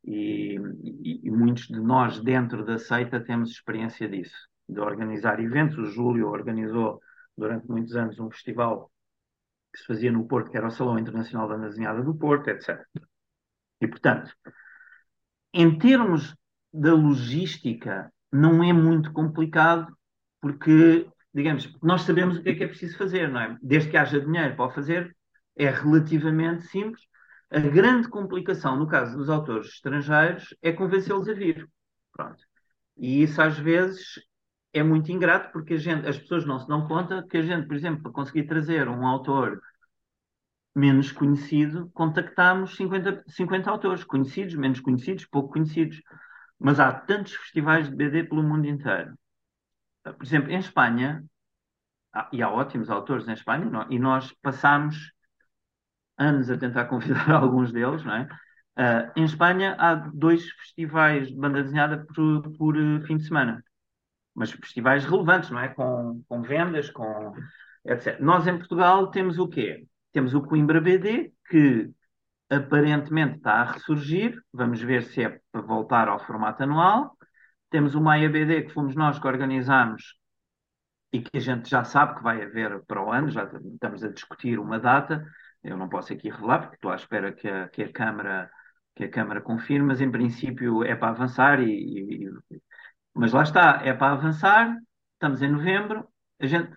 e, 0.04 0.56
e, 0.82 1.20
e 1.24 1.30
muitos 1.30 1.68
de 1.68 1.80
nós 1.80 2.20
dentro 2.20 2.64
da 2.64 2.78
seita 2.78 3.20
temos 3.20 3.50
experiência 3.50 4.08
disso, 4.08 4.36
de 4.68 4.80
organizar 4.80 5.38
eventos. 5.40 5.78
O 5.78 5.86
Júlio 5.86 6.28
organizou 6.28 7.00
durante 7.38 7.68
muitos 7.68 7.94
anos 7.94 8.18
um 8.18 8.30
festival 8.30 8.90
que 9.72 9.78
se 9.78 9.86
fazia 9.86 10.10
no 10.10 10.26
Porto, 10.26 10.50
que 10.50 10.56
era 10.56 10.66
o 10.66 10.70
Salão 10.70 10.98
Internacional 10.98 11.48
da 11.48 11.56
Desenhada 11.56 12.02
do 12.02 12.14
Porto, 12.14 12.48
etc. 12.48 12.84
E, 13.80 13.86
portanto, 13.86 14.32
em 15.52 15.78
termos 15.78 16.34
da 16.80 16.94
logística 16.94 18.12
não 18.32 18.62
é 18.62 18.72
muito 18.72 19.12
complicado, 19.12 19.96
porque, 20.40 21.08
digamos, 21.32 21.72
nós 21.82 22.02
sabemos 22.02 22.36
o 22.36 22.42
que 22.42 22.50
é 22.50 22.54
que 22.54 22.64
é 22.64 22.68
preciso 22.68 22.98
fazer, 22.98 23.28
não 23.28 23.40
é? 23.40 23.56
Desde 23.62 23.90
que 23.90 23.96
haja 23.96 24.20
dinheiro 24.20 24.56
para 24.56 24.66
o 24.66 24.70
fazer, 24.70 25.16
é 25.56 25.70
relativamente 25.70 26.66
simples. 26.66 27.02
A 27.50 27.60
grande 27.60 28.08
complicação, 28.08 28.76
no 28.76 28.86
caso 28.86 29.16
dos 29.16 29.30
autores 29.30 29.68
estrangeiros, 29.68 30.54
é 30.62 30.72
convencê-los 30.72 31.28
a 31.28 31.32
vir. 31.32 31.68
Pronto. 32.12 32.42
E 32.96 33.22
isso, 33.22 33.40
às 33.40 33.58
vezes, 33.58 34.20
é 34.72 34.82
muito 34.82 35.10
ingrato, 35.10 35.52
porque 35.52 35.78
gente, 35.78 36.06
as 36.06 36.18
pessoas 36.18 36.44
não 36.44 36.58
se 36.58 36.68
dão 36.68 36.86
conta 36.86 37.24
que 37.28 37.38
a 37.38 37.42
gente, 37.42 37.66
por 37.66 37.76
exemplo, 37.76 38.02
para 38.02 38.12
conseguir 38.12 38.44
trazer 38.44 38.88
um 38.88 39.06
autor 39.06 39.60
menos 40.74 41.10
conhecido, 41.10 41.90
contactamos 41.94 42.76
50, 42.76 43.24
50 43.28 43.70
autores, 43.70 44.04
conhecidos, 44.04 44.54
menos 44.54 44.80
conhecidos, 44.80 45.24
pouco 45.24 45.54
conhecidos. 45.54 46.02
Mas 46.58 46.80
há 46.80 46.92
tantos 46.92 47.34
festivais 47.34 47.88
de 47.88 47.94
BD 47.94 48.24
pelo 48.24 48.42
mundo 48.42 48.66
inteiro. 48.66 49.14
Por 50.02 50.22
exemplo, 50.22 50.50
em 50.50 50.58
Espanha, 50.58 51.24
e 52.32 52.42
há 52.42 52.50
ótimos 52.50 52.88
autores 52.90 53.28
em 53.28 53.32
Espanha, 53.32 53.86
e 53.90 53.98
nós 53.98 54.32
passámos 54.42 55.12
anos 56.18 56.50
a 56.50 56.56
tentar 56.56 56.86
convidar 56.86 57.30
alguns 57.30 57.72
deles, 57.72 58.04
não 58.04 58.14
é? 58.14 58.28
Uh, 58.78 59.10
em 59.16 59.24
Espanha 59.24 59.74
há 59.78 59.94
dois 59.94 60.46
festivais 60.50 61.28
de 61.28 61.34
banda 61.34 61.62
desenhada 61.62 62.04
por, 62.14 62.42
por 62.58 62.76
uh, 62.76 63.00
fim 63.06 63.16
de 63.16 63.24
semana, 63.24 63.64
mas 64.34 64.50
festivais 64.50 65.04
relevantes, 65.04 65.50
não 65.50 65.60
é? 65.60 65.68
Com, 65.68 66.22
com 66.28 66.42
vendas, 66.42 66.90
com 66.90 67.32
etc. 67.86 68.20
Nós 68.20 68.46
em 68.46 68.58
Portugal 68.58 69.10
temos 69.10 69.38
o 69.38 69.48
quê? 69.48 69.86
Temos 70.12 70.34
o 70.34 70.42
Coimbra 70.42 70.80
BD, 70.80 71.32
que 71.48 71.90
aparentemente 72.48 73.36
está 73.36 73.54
a 73.54 73.72
ressurgir, 73.72 74.40
vamos 74.52 74.80
ver 74.80 75.02
se 75.04 75.22
é 75.24 75.40
para 75.50 75.62
voltar 75.62 76.08
ao 76.08 76.18
formato 76.20 76.62
anual. 76.62 77.16
Temos 77.70 77.94
o 77.94 78.00
Maia 78.00 78.28
BD, 78.28 78.62
que 78.62 78.72
fomos 78.72 78.94
nós 78.94 79.18
que 79.18 79.26
organizámos 79.26 80.16
e 81.12 81.20
que 81.20 81.36
a 81.36 81.40
gente 81.40 81.68
já 81.68 81.84
sabe 81.84 82.16
que 82.16 82.22
vai 82.22 82.42
haver 82.42 82.84
para 82.86 83.02
o 83.02 83.10
ano, 83.12 83.30
já 83.30 83.44
estamos 83.44 84.04
a 84.04 84.08
discutir 84.08 84.58
uma 84.58 84.78
data. 84.78 85.24
Eu 85.62 85.76
não 85.76 85.88
posso 85.88 86.12
aqui 86.12 86.30
revelar, 86.30 86.60
porque 86.60 86.76
estou 86.76 86.90
à 86.90 86.96
espera 86.96 87.32
que 87.32 87.48
a, 87.48 87.68
que 87.68 87.82
a 87.82 87.92
Câmara 87.92 88.50
que 88.94 89.04
a 89.04 89.10
Câmara 89.10 89.42
confirme, 89.42 89.88
mas 89.88 90.00
em 90.00 90.10
princípio 90.10 90.82
é 90.82 90.96
para 90.96 91.10
avançar 91.10 91.60
e, 91.60 92.24
e, 92.24 92.30
mas 93.14 93.32
lá 93.32 93.42
está, 93.42 93.82
é 93.84 93.92
para 93.92 94.14
avançar, 94.14 94.74
estamos 95.12 95.42
em 95.42 95.50
novembro, 95.50 96.08
a 96.40 96.46
gente 96.46 96.70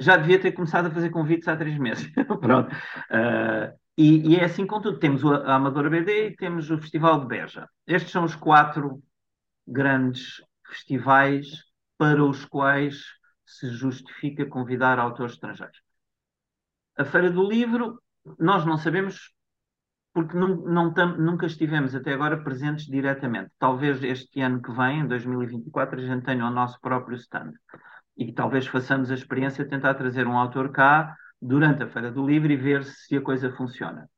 já 0.00 0.16
devia 0.16 0.40
ter 0.40 0.52
começado 0.52 0.86
a 0.86 0.90
fazer 0.90 1.10
convites 1.10 1.46
há 1.48 1.56
três 1.56 1.78
meses. 1.78 2.10
Pronto. 2.40 2.74
Uh, 2.74 3.81
e, 3.96 4.32
e, 4.32 4.36
é 4.36 4.44
assim 4.44 4.66
com 4.66 4.80
tudo. 4.80 4.98
Temos 4.98 5.24
a 5.24 5.54
Amadora 5.54 5.90
BD 5.90 6.28
e 6.28 6.36
temos 6.36 6.70
o 6.70 6.78
Festival 6.78 7.20
de 7.20 7.26
Beja. 7.26 7.68
Estes 7.86 8.10
são 8.12 8.24
os 8.24 8.34
quatro 8.34 9.02
grandes 9.66 10.42
festivais 10.66 11.64
para 11.98 12.24
os 12.24 12.44
quais 12.44 13.04
se 13.44 13.68
justifica 13.70 14.46
convidar 14.46 14.98
autores 14.98 15.34
estrangeiros. 15.34 15.80
A 16.96 17.04
Feira 17.04 17.30
do 17.30 17.46
Livro, 17.46 18.02
nós 18.38 18.64
não 18.64 18.78
sabemos 18.78 19.32
porque 20.12 20.36
não, 20.36 20.56
não 20.56 20.92
tam, 20.92 21.16
nunca 21.16 21.46
estivemos 21.46 21.94
até 21.94 22.12
agora 22.12 22.42
presentes 22.42 22.86
diretamente. 22.86 23.50
Talvez 23.58 24.02
este 24.02 24.40
ano 24.40 24.60
que 24.60 24.70
vem, 24.72 25.00
em 25.00 25.06
2024, 25.06 25.98
a 25.98 26.02
gente 26.02 26.24
tenha 26.24 26.46
o 26.46 26.50
nosso 26.50 26.78
próprio 26.80 27.16
stand. 27.16 27.52
E 28.16 28.32
talvez 28.32 28.66
façamos 28.66 29.10
a 29.10 29.14
experiência 29.14 29.64
de 29.64 29.70
tentar 29.70 29.94
trazer 29.94 30.26
um 30.26 30.36
autor 30.36 30.70
cá 30.70 31.16
durante 31.42 31.82
a 31.82 31.88
Feira 31.88 32.10
do 32.10 32.24
Livro 32.24 32.52
e 32.52 32.56
ver 32.56 32.84
se 32.84 33.16
a 33.16 33.20
coisa 33.20 33.52
funciona. 33.52 34.08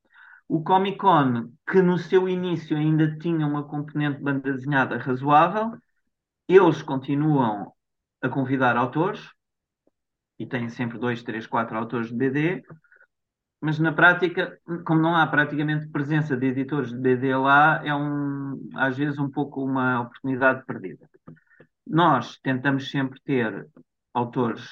O 0.46 0.62
Comic 0.62 0.98
Con, 0.98 1.52
que 1.66 1.80
no 1.80 1.96
seu 1.96 2.28
início 2.28 2.76
ainda 2.76 3.16
tinha 3.16 3.46
uma 3.46 3.64
componente 3.64 4.18
de 4.18 4.22
banda 4.22 4.52
desenhada 4.52 4.98
razoável, 4.98 5.72
eles 6.46 6.82
continuam 6.82 7.72
a 8.20 8.28
convidar 8.28 8.76
autores, 8.76 9.26
e 10.38 10.44
têm 10.44 10.68
sempre 10.68 10.98
dois, 10.98 11.22
três, 11.22 11.46
quatro 11.46 11.78
autores 11.78 12.08
de 12.08 12.14
BD, 12.14 12.62
mas 13.60 13.78
na 13.78 13.92
prática, 13.92 14.58
como 14.84 15.00
não 15.00 15.16
há 15.16 15.26
praticamente 15.26 15.88
presença 15.88 16.36
de 16.36 16.46
editores 16.46 16.90
de 16.90 16.98
BD 16.98 17.34
lá, 17.34 17.80
é 17.82 17.94
um, 17.94 18.68
às 18.74 18.98
vezes 18.98 19.18
um 19.18 19.30
pouco 19.30 19.64
uma 19.64 20.02
oportunidade 20.02 20.62
perdida. 20.66 21.08
Nós 21.86 22.38
tentamos 22.42 22.90
sempre 22.90 23.18
ter 23.22 23.66
autores 24.12 24.68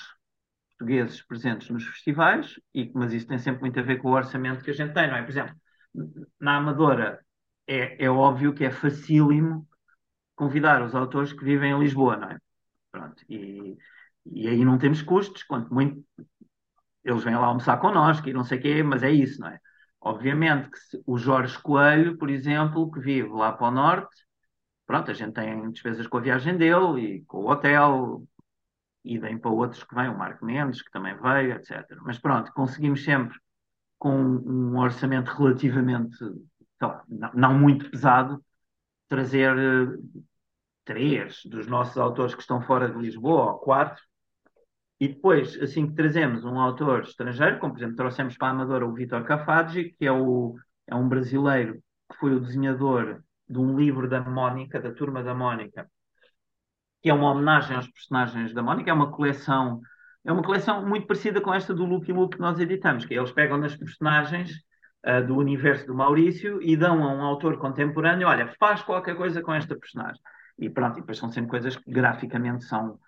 portugueses 0.82 1.22
presentes 1.22 1.70
nos 1.70 1.84
festivais, 1.86 2.54
e, 2.74 2.90
mas 2.94 3.12
isso 3.12 3.26
tem 3.26 3.38
sempre 3.38 3.62
muito 3.62 3.78
a 3.78 3.82
ver 3.82 3.98
com 3.98 4.08
o 4.08 4.12
orçamento 4.14 4.64
que 4.64 4.70
a 4.70 4.74
gente 4.74 4.92
tem, 4.92 5.08
não 5.08 5.16
é? 5.16 5.22
Por 5.22 5.30
exemplo, 5.30 5.54
na 6.40 6.56
Amadora 6.56 7.24
é, 7.66 8.04
é 8.04 8.10
óbvio 8.10 8.54
que 8.54 8.64
é 8.64 8.70
facílimo 8.70 9.66
convidar 10.36 10.82
os 10.82 10.94
autores 10.94 11.32
que 11.32 11.44
vivem 11.44 11.72
em 11.72 11.80
Lisboa, 11.80 12.16
não 12.16 12.30
é? 12.30 12.38
Pronto, 12.90 13.24
e, 13.28 13.76
e 14.26 14.48
aí 14.48 14.64
não 14.64 14.78
temos 14.78 15.02
custos, 15.02 15.42
quanto 15.44 15.72
muito 15.72 16.04
eles 17.04 17.24
vêm 17.24 17.34
lá 17.34 17.46
almoçar 17.46 17.78
connosco 17.78 18.28
e 18.28 18.32
não 18.32 18.44
sei 18.44 18.58
o 18.58 18.62
quê, 18.62 18.82
mas 18.82 19.02
é 19.02 19.10
isso, 19.10 19.40
não 19.40 19.48
é? 19.48 19.58
Obviamente 20.00 20.70
que 20.70 20.78
se, 20.78 21.02
o 21.06 21.18
Jorge 21.18 21.58
Coelho, 21.60 22.16
por 22.18 22.30
exemplo, 22.30 22.90
que 22.90 23.00
vive 23.00 23.28
lá 23.30 23.52
para 23.52 23.68
o 23.68 23.70
norte, 23.70 24.16
pronto, 24.86 25.10
a 25.10 25.14
gente 25.14 25.34
tem 25.34 25.70
despesas 25.70 26.06
com 26.06 26.18
a 26.18 26.20
viagem 26.20 26.56
dele 26.56 27.00
e 27.00 27.24
com 27.26 27.38
o 27.38 27.50
hotel, 27.50 28.24
e 29.04 29.18
vem 29.18 29.38
para 29.38 29.50
outros 29.50 29.82
que 29.82 29.94
vêm, 29.94 30.08
o 30.08 30.18
Marco 30.18 30.44
Mendes, 30.44 30.82
que 30.82 30.90
também 30.90 31.16
veio, 31.16 31.52
etc. 31.52 31.84
Mas 32.02 32.18
pronto, 32.18 32.52
conseguimos 32.52 33.04
sempre, 33.04 33.36
com 33.98 34.16
um 34.16 34.78
orçamento 34.78 35.28
relativamente, 35.28 36.16
não, 37.34 37.58
muito 37.58 37.90
pesado, 37.90 38.42
trazer 39.08 39.56
uh, 39.56 40.24
três 40.84 41.42
dos 41.44 41.66
nossos 41.66 41.96
autores 41.96 42.34
que 42.34 42.40
estão 42.40 42.60
fora 42.62 42.88
de 42.88 42.98
Lisboa, 42.98 43.52
ou 43.52 43.58
quatro, 43.58 44.02
e 45.02 45.08
depois, 45.08 45.60
assim 45.60 45.88
que 45.88 45.94
trazemos 45.94 46.44
um 46.44 46.60
autor 46.60 47.02
estrangeiro, 47.02 47.58
como 47.58 47.72
por 47.72 47.80
exemplo 47.80 47.96
trouxemos 47.96 48.36
para 48.36 48.48
a 48.48 48.50
Amadora 48.52 48.86
o 48.86 48.94
Vitor 48.94 49.24
Cafadji, 49.24 49.96
que 49.98 50.06
é, 50.06 50.12
o, 50.12 50.54
é 50.86 50.94
um 50.94 51.08
brasileiro 51.08 51.82
que 52.08 52.16
foi 52.18 52.34
o 52.34 52.40
desenhador 52.40 53.20
de 53.48 53.58
um 53.58 53.76
livro 53.76 54.08
da 54.08 54.20
Mónica, 54.20 54.80
da 54.80 54.92
Turma 54.92 55.22
da 55.22 55.34
Mónica, 55.34 55.90
que 57.02 57.10
é 57.10 57.14
uma 57.14 57.30
homenagem 57.30 57.76
aos 57.76 57.88
personagens 57.88 58.54
da 58.54 58.62
Mónica, 58.62 58.90
é 58.90 58.94
uma 58.94 59.10
coleção, 59.10 59.80
é 60.24 60.32
uma 60.32 60.42
coleção 60.42 60.86
muito 60.86 61.06
parecida 61.06 61.40
com 61.40 61.52
esta 61.52 61.74
do 61.74 61.84
Luke 61.84 62.12
Luke 62.12 62.36
que 62.36 62.42
nós 62.42 62.60
editamos, 62.60 63.04
que 63.04 63.14
é, 63.14 63.18
eles 63.18 63.32
pegam 63.32 63.58
nas 63.58 63.74
personagens 63.76 64.52
uh, 65.04 65.26
do 65.26 65.36
universo 65.36 65.86
do 65.86 65.94
Maurício 65.94 66.62
e 66.62 66.76
dão 66.76 67.02
a 67.02 67.12
um 67.12 67.22
autor 67.22 67.58
contemporâneo, 67.58 68.28
olha, 68.28 68.54
faz 68.58 68.82
qualquer 68.82 69.16
coisa 69.16 69.42
com 69.42 69.52
esta 69.52 69.76
personagem. 69.76 70.20
E 70.58 70.70
pronto, 70.70 70.98
e 70.98 71.00
depois 71.00 71.18
são 71.18 71.30
sempre 71.30 71.50
coisas 71.50 71.76
que 71.76 71.90
graficamente 71.90 72.64
são 72.64 72.98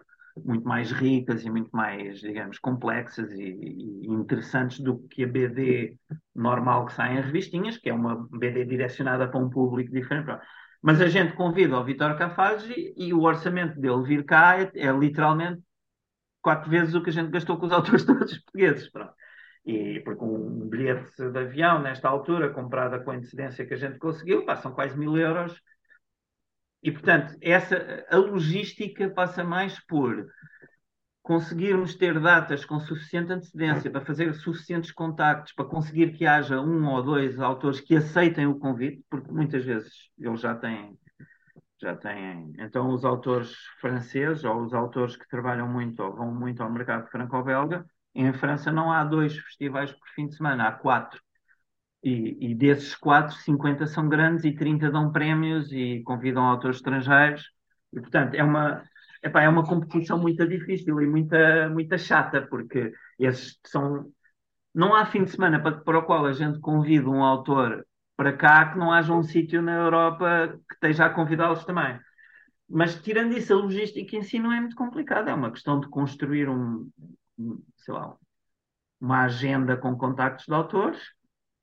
muito 0.45 0.67
mais 0.67 0.91
ricas 0.91 1.45
e 1.45 1.51
muito 1.51 1.71
mais, 1.71 2.19
digamos, 2.19 2.59
complexas 2.59 3.31
e, 3.31 3.45
e, 3.45 4.07
interessantes 4.09 4.81
do 4.81 4.99
que 4.99 5.23
a 5.23 5.29
BD 5.29 5.97
normal 6.35 6.87
que 6.87 6.95
sai 6.95 7.17
em 7.17 7.21
revistinhas, 7.21 7.77
que 7.77 7.89
é 7.89 7.95
uma 7.95 8.27
BD 8.33 8.65
direcionada 8.65 9.29
para 9.29 9.39
um 9.39 9.49
público 9.49 9.93
diferente. 9.93 10.37
Mas 10.87 11.01
a 11.01 11.09
gente 11.09 11.35
convida 11.35 11.79
o 11.79 11.83
Vitor 11.83 12.15
Cafage 12.19 12.93
e 12.95 13.15
o 13.15 13.23
orçamento 13.23 13.81
dele 13.81 14.03
vir 14.03 14.23
cá 14.23 14.61
é, 14.61 14.71
é, 14.75 14.93
literalmente 14.93 15.63
quatro 16.43 16.69
vezes 16.69 16.95
o 16.95 17.03
que 17.03 17.09
a 17.09 17.13
gente 17.13 17.31
gastou 17.31 17.57
com 17.57 17.65
os 17.65 17.73
autores 17.73 18.05
todos 18.05 18.37
portugueses. 18.37 18.91
Pronto. 18.91 19.15
E 19.65 20.01
porque 20.01 20.23
um 20.23 20.69
bilhete 20.69 21.31
de 21.31 21.39
avião, 21.39 21.81
nesta 21.81 22.07
altura, 22.07 22.51
comprado 22.51 23.03
com 23.03 23.13
a 23.13 23.15
antecedência 23.15 23.65
que 23.65 23.73
a 23.73 23.79
gente 23.79 23.97
conseguiu, 23.99 24.45
passam 24.45 24.75
quase 24.75 24.95
mil 24.99 25.17
euros 25.17 25.59
e, 26.83 26.93
portanto, 26.93 27.35
essa, 27.41 28.05
a 28.11 28.17
logística 28.19 29.09
passa 29.09 29.43
mais 29.43 29.83
por 29.87 30.27
conseguirmos 31.25 31.95
ter 31.95 32.21
datas 32.21 32.67
com 32.67 32.79
suficiente 32.79 33.33
antecedência 33.33 33.91
para 33.91 34.05
fazer 34.05 34.35
suficientes 34.35 34.93
contactos, 34.93 35.55
para 35.55 35.65
conseguir 35.65 36.13
que 36.13 36.27
haja 36.27 36.61
um 36.61 36.87
ou 36.87 37.03
dois 37.03 37.41
autores 37.41 37.81
que 37.81 37.97
aceitem 37.97 38.47
o 38.47 38.59
convite, 38.59 39.03
porque 39.09 39.33
muitas 39.33 39.65
vezes 39.65 40.11
eles 40.19 40.39
já 40.43 40.55
têm, 40.55 40.99
já 41.81 41.97
têm. 41.97 42.53
Então, 42.59 42.91
os 42.91 43.07
autores 43.07 43.55
franceses 43.81 44.45
ou 44.45 44.61
os 44.65 44.75
autores 44.75 45.17
que 45.17 45.27
trabalham 45.27 45.67
muito 45.67 46.03
ou 46.03 46.15
vão 46.15 46.33
muito 46.33 46.63
ao 46.63 46.71
mercado 46.71 47.09
franco-belga, 47.09 47.87
em 48.15 48.31
França 48.35 48.71
não 48.71 48.93
há 48.93 49.03
dois 49.03 49.35
festivais 49.35 49.91
por 49.93 50.07
fim 50.15 50.29
de 50.29 50.37
semana, 50.37 50.69
há 50.69 50.73
quatro. 50.73 51.19
E, 52.03 52.51
e, 52.51 52.55
desses 52.55 52.95
quatro, 52.95 53.35
50 53.35 53.87
são 53.87 54.11
grandes 54.11 54.45
e 54.45 54.53
30 54.53 54.91
dão 54.91 55.11
prémios 55.11 55.73
e 55.73 56.03
convidam 56.05 56.45
autores 56.45 56.77
estrangeiros. 56.77 57.51
E, 57.95 57.99
portanto, 57.99 58.35
é 58.35 58.45
uma, 58.45 58.85
epá, 59.25 59.43
é 59.43 59.49
uma 59.49 59.65
competição 59.65 60.19
muito 60.19 60.47
difícil 60.47 61.01
e 61.01 61.07
muita, 61.07 61.69
muita 61.71 61.99
chata, 61.99 62.43
porque 62.43 62.93
esses 63.19 63.59
são. 63.67 64.13
Não 64.75 64.95
há 64.95 65.07
fim 65.07 65.25
de 65.25 65.31
semana 65.31 65.61
para, 65.61 65.81
para 65.81 65.99
o 65.99 66.03
qual 66.05 66.27
a 66.27 66.33
gente 66.33 66.61
convida 66.61 67.09
um 67.09 67.23
autor 67.23 67.87
para 68.17 68.37
cá 68.37 68.73
que 68.73 68.79
não 68.79 68.93
haja 68.93 69.13
um 69.13 69.23
sítio 69.23 69.63
na 69.63 69.75
Europa 69.75 70.59
que 70.69 70.75
esteja 70.75 71.07
a 71.07 71.11
convidá-los 71.11 71.65
também. 71.65 71.99
Mas, 72.69 73.01
tirando 73.01 73.37
isso, 73.37 73.53
a 73.53 73.57
logística 73.57 74.17
em 74.17 74.23
si 74.23 74.39
não 74.39 74.53
é 74.53 74.61
muito 74.61 74.77
complicada. 74.77 75.31
É 75.31 75.35
uma 75.35 75.51
questão 75.51 75.81
de 75.81 75.89
construir 75.89 76.49
um, 76.49 76.91
sei 77.77 77.95
lá, 77.95 78.17
uma 79.01 79.25
agenda 79.25 79.77
com 79.77 79.97
contactos 79.97 80.47
de 80.47 80.55
autores 80.55 81.01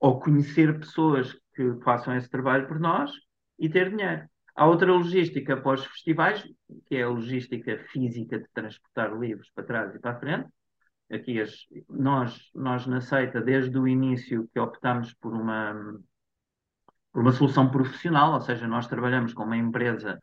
ou 0.00 0.20
conhecer 0.20 0.78
pessoas 0.78 1.32
que 1.54 1.74
façam 1.84 2.16
esse 2.16 2.28
trabalho 2.28 2.66
por 2.66 2.78
nós 2.78 3.10
e 3.58 3.68
ter 3.68 3.90
dinheiro. 3.90 4.28
Há 4.54 4.66
outra 4.66 4.92
logística 4.92 5.56
para 5.56 5.74
os 5.74 5.86
festivais, 5.86 6.46
que 6.86 6.96
é 6.96 7.02
a 7.02 7.08
logística 7.08 7.78
física 7.90 8.38
de 8.38 8.46
transportar 8.52 9.18
livros 9.18 9.50
para 9.54 9.64
trás 9.64 9.94
e 9.94 9.98
para 9.98 10.12
a 10.12 10.20
frente. 10.20 10.48
Aqui 11.10 11.40
as, 11.40 11.66
nós, 11.88 12.50
nós 12.54 12.86
na 12.86 13.00
Seita, 13.00 13.40
desde 13.40 13.78
o 13.78 13.88
início 13.88 14.48
que 14.52 14.60
optamos 14.60 15.12
por 15.14 15.32
uma, 15.32 15.74
por 17.12 17.22
uma 17.22 17.32
solução 17.32 17.70
profissional, 17.70 18.34
ou 18.34 18.40
seja, 18.40 18.66
nós 18.66 18.86
trabalhamos 18.86 19.32
com 19.32 19.44
uma 19.44 19.56
empresa 19.56 20.20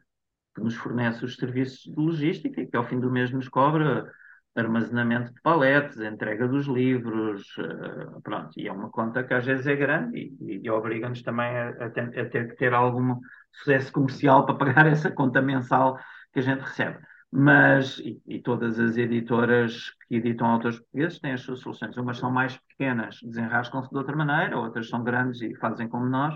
que 0.55 0.61
nos 0.61 0.75
fornece 0.75 1.25
os 1.25 1.35
serviços 1.35 1.83
de 1.83 1.95
logística 1.95 2.65
que 2.65 2.75
ao 2.75 2.83
fim 2.83 2.99
do 2.99 3.11
mês 3.11 3.31
nos 3.31 3.47
cobra 3.47 4.11
armazenamento 4.59 5.33
de 5.33 5.41
paletes, 5.41 5.99
entrega 5.99 6.47
dos 6.47 6.67
livros, 6.67 7.41
uh, 7.57 8.21
pronto, 8.21 8.51
e 8.57 8.67
é 8.67 8.71
uma 8.71 8.89
conta 8.89 9.23
que 9.23 9.33
às 9.33 9.45
vezes 9.45 9.65
é 9.67 9.75
grande 9.75 10.35
e, 10.39 10.61
e 10.63 10.69
obriga-nos 10.69 11.21
também 11.21 11.47
a, 11.47 11.69
a, 11.69 11.89
ter, 11.89 12.19
a, 12.19 12.25
ter, 12.29 12.49
que 12.49 12.55
ter 12.55 12.73
algum 12.73 13.19
sucesso 13.51 13.91
comercial 13.91 14.45
para 14.45 14.55
pagar 14.55 14.85
essa 14.87 15.11
conta 15.11 15.41
mensal 15.41 15.97
que 16.33 16.39
a 16.39 16.43
gente 16.43 16.61
recebe. 16.61 16.99
Mas, 17.31 17.99
e, 17.99 18.21
e, 18.27 18.41
todas 18.41 18.79
as 18.79 18.97
editoras 18.97 19.91
que 20.07 20.15
editam 20.15 20.47
autores 20.47 20.79
portugueses 20.79 21.19
têm 21.19 21.33
as 21.33 21.41
suas 21.41 21.59
soluções. 21.59 21.95
Umas 21.95 22.17
são 22.17 22.31
mais 22.31 22.57
pequenas, 22.57 23.19
desenrascam-se 23.21 23.89
de 23.89 23.97
outra 23.97 24.15
maneira, 24.15 24.57
outras 24.57 24.89
são 24.89 25.03
grandes 25.03 25.41
e 25.41 25.55
fazem 25.55 25.87
como 25.87 26.05
nós. 26.07 26.35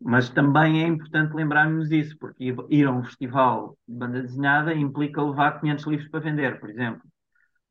Mas 0.00 0.28
também 0.28 0.84
é 0.84 0.86
importante 0.86 1.34
lembrarmos 1.34 1.90
isso, 1.90 2.16
porque 2.18 2.54
ir 2.70 2.86
a 2.86 2.92
um 2.92 3.02
festival 3.02 3.76
de 3.88 3.94
banda 3.96 4.22
desenhada 4.22 4.74
implica 4.74 5.22
levar 5.22 5.60
500 5.60 5.86
livros 5.86 6.08
para 6.10 6.20
vender, 6.20 6.60
por 6.60 6.70
exemplo. 6.70 7.02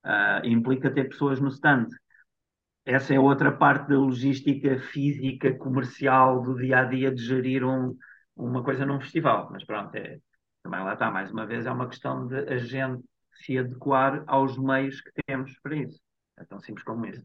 Uh, 0.05 0.45
implica 0.45 0.91
ter 0.93 1.05
pessoas 1.09 1.39
no 1.39 1.49
stand. 1.49 1.87
Essa 2.85 3.13
é 3.13 3.19
outra 3.19 3.51
parte 3.51 3.89
da 3.89 3.97
logística 3.97 4.77
física, 4.79 5.53
comercial, 5.57 6.41
do 6.41 6.55
dia 6.55 6.79
a 6.79 6.83
dia 6.85 7.13
de 7.13 7.23
gerir 7.23 7.63
um, 7.65 7.97
uma 8.35 8.63
coisa 8.63 8.85
num 8.85 8.99
festival. 8.99 9.49
Mas 9.51 9.63
pronto, 9.65 9.95
é, 9.95 10.19
também 10.61 10.83
lá 10.83 10.93
está, 10.93 11.09
mais 11.11 11.31
uma 11.31 11.45
vez, 11.45 11.65
é 11.65 11.71
uma 11.71 11.87
questão 11.87 12.27
de 12.27 12.35
a 12.39 12.57
gente 12.57 13.03
se 13.35 13.57
adequar 13.57 14.23
aos 14.27 14.57
meios 14.57 14.99
que 15.01 15.11
temos 15.25 15.57
para 15.59 15.75
isso. 15.77 15.99
É 16.37 16.43
tão 16.45 16.59
simples 16.59 16.83
como 16.85 17.05
isso. 17.05 17.23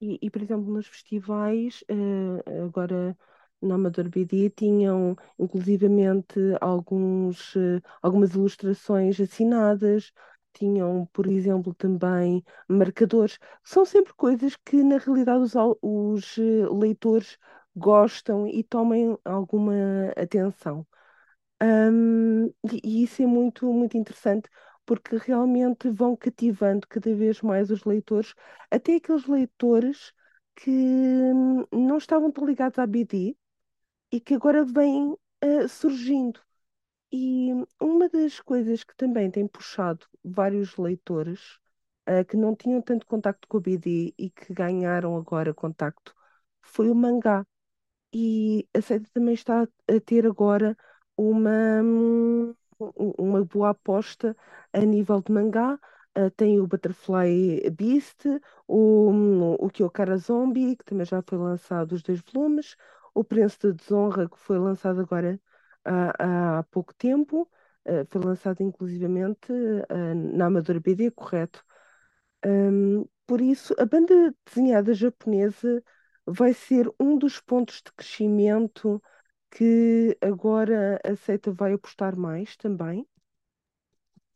E, 0.00 0.18
e, 0.22 0.30
por 0.30 0.42
exemplo, 0.42 0.72
nos 0.72 0.86
festivais, 0.86 1.82
uh, 1.90 2.64
agora 2.66 3.16
na 3.64 3.74
Amador 3.76 4.08
BD, 4.08 4.50
tinham 4.50 5.16
inclusivamente 5.38 6.38
alguns, 6.60 7.54
uh, 7.56 7.80
algumas 8.02 8.34
ilustrações 8.34 9.20
assinadas, 9.20 10.12
tinham, 10.52 11.06
por 11.12 11.26
exemplo, 11.26 11.74
também 11.74 12.44
marcadores. 12.68 13.38
São 13.64 13.84
sempre 13.84 14.14
coisas 14.14 14.56
que, 14.56 14.82
na 14.82 14.98
realidade, 14.98 15.42
os, 15.42 15.54
os 15.82 16.38
eh, 16.38 16.68
leitores 16.70 17.38
gostam 17.76 18.46
e 18.46 18.62
tomem 18.62 19.18
alguma 19.24 19.74
atenção. 20.16 20.86
Um, 21.62 22.46
e, 22.46 22.80
e 22.84 23.02
isso 23.04 23.22
é 23.22 23.26
muito, 23.26 23.72
muito 23.72 23.96
interessante 23.96 24.48
porque 24.84 25.16
realmente 25.16 25.88
vão 25.90 26.16
cativando 26.16 26.86
cada 26.88 27.14
vez 27.14 27.40
mais 27.40 27.70
os 27.70 27.84
leitores, 27.84 28.34
até 28.70 28.96
aqueles 28.96 29.26
leitores 29.26 30.12
que 30.56 30.70
hum, 30.70 31.64
não 31.72 31.96
estavam 31.98 32.30
tão 32.30 32.44
ligados 32.46 32.78
à 32.78 32.86
BD 32.86 33.36
e 34.14 34.20
que 34.20 34.34
agora 34.34 34.64
vêm 34.64 35.12
uh, 35.44 35.68
surgindo. 35.68 36.40
E 37.12 37.50
uma 37.80 38.08
das 38.08 38.40
coisas 38.40 38.84
que 38.84 38.96
também 38.96 39.30
tem 39.30 39.48
puxado 39.48 40.06
vários 40.24 40.76
leitores 40.76 41.58
uh, 42.08 42.24
que 42.28 42.36
não 42.36 42.54
tinham 42.56 42.82
tanto 42.82 43.06
contacto 43.06 43.48
com 43.48 43.58
a 43.58 43.60
BD 43.60 44.14
e 44.18 44.30
que 44.30 44.54
ganharam 44.54 45.16
agora 45.16 45.54
contacto 45.54 46.14
foi 46.62 46.90
o 46.90 46.94
mangá. 46.94 47.46
E 48.14 48.68
a 48.74 48.80
Seita 48.82 49.10
também 49.14 49.34
está 49.34 49.62
a 49.62 50.00
ter 50.04 50.26
agora 50.26 50.76
uma, 51.16 51.82
uma 53.18 53.44
boa 53.44 53.70
aposta 53.70 54.36
a 54.72 54.80
nível 54.80 55.20
de 55.22 55.32
mangá. 55.32 55.78
Uh, 56.16 56.30
tem 56.30 56.60
o 56.60 56.66
Butterfly 56.66 57.68
Beast, 57.70 58.24
o, 58.68 59.10
o 59.58 59.68
Kyokara 59.70 60.16
Zombie, 60.16 60.76
que 60.76 60.84
também 60.84 61.04
já 61.04 61.20
foi 61.22 61.38
lançado 61.38 61.92
os 61.92 62.02
dois 62.02 62.20
volumes, 62.32 62.76
o 63.14 63.24
Príncipe 63.24 63.68
da 63.68 63.72
Desonra, 63.74 64.28
que 64.28 64.38
foi 64.38 64.58
lançado 64.58 65.00
agora 65.00 65.40
há, 65.84 66.58
há 66.58 66.62
pouco 66.64 66.94
tempo, 66.94 67.48
uh, 67.86 68.06
foi 68.10 68.20
lançado 68.22 68.62
inclusivamente 68.62 69.52
uh, 69.52 70.36
na 70.36 70.46
Amadora 70.46 70.80
BD, 70.80 71.10
correto? 71.10 71.64
Um, 72.44 73.06
por 73.26 73.40
isso, 73.40 73.74
a 73.78 73.86
banda 73.86 74.34
desenhada 74.44 74.92
japonesa 74.92 75.82
vai 76.26 76.52
ser 76.52 76.90
um 77.00 77.16
dos 77.16 77.40
pontos 77.40 77.76
de 77.76 77.92
crescimento 77.92 79.02
que 79.50 80.16
agora 80.20 81.00
a 81.04 81.14
Seita 81.16 81.52
vai 81.52 81.72
apostar 81.72 82.16
mais 82.16 82.56
também? 82.56 83.06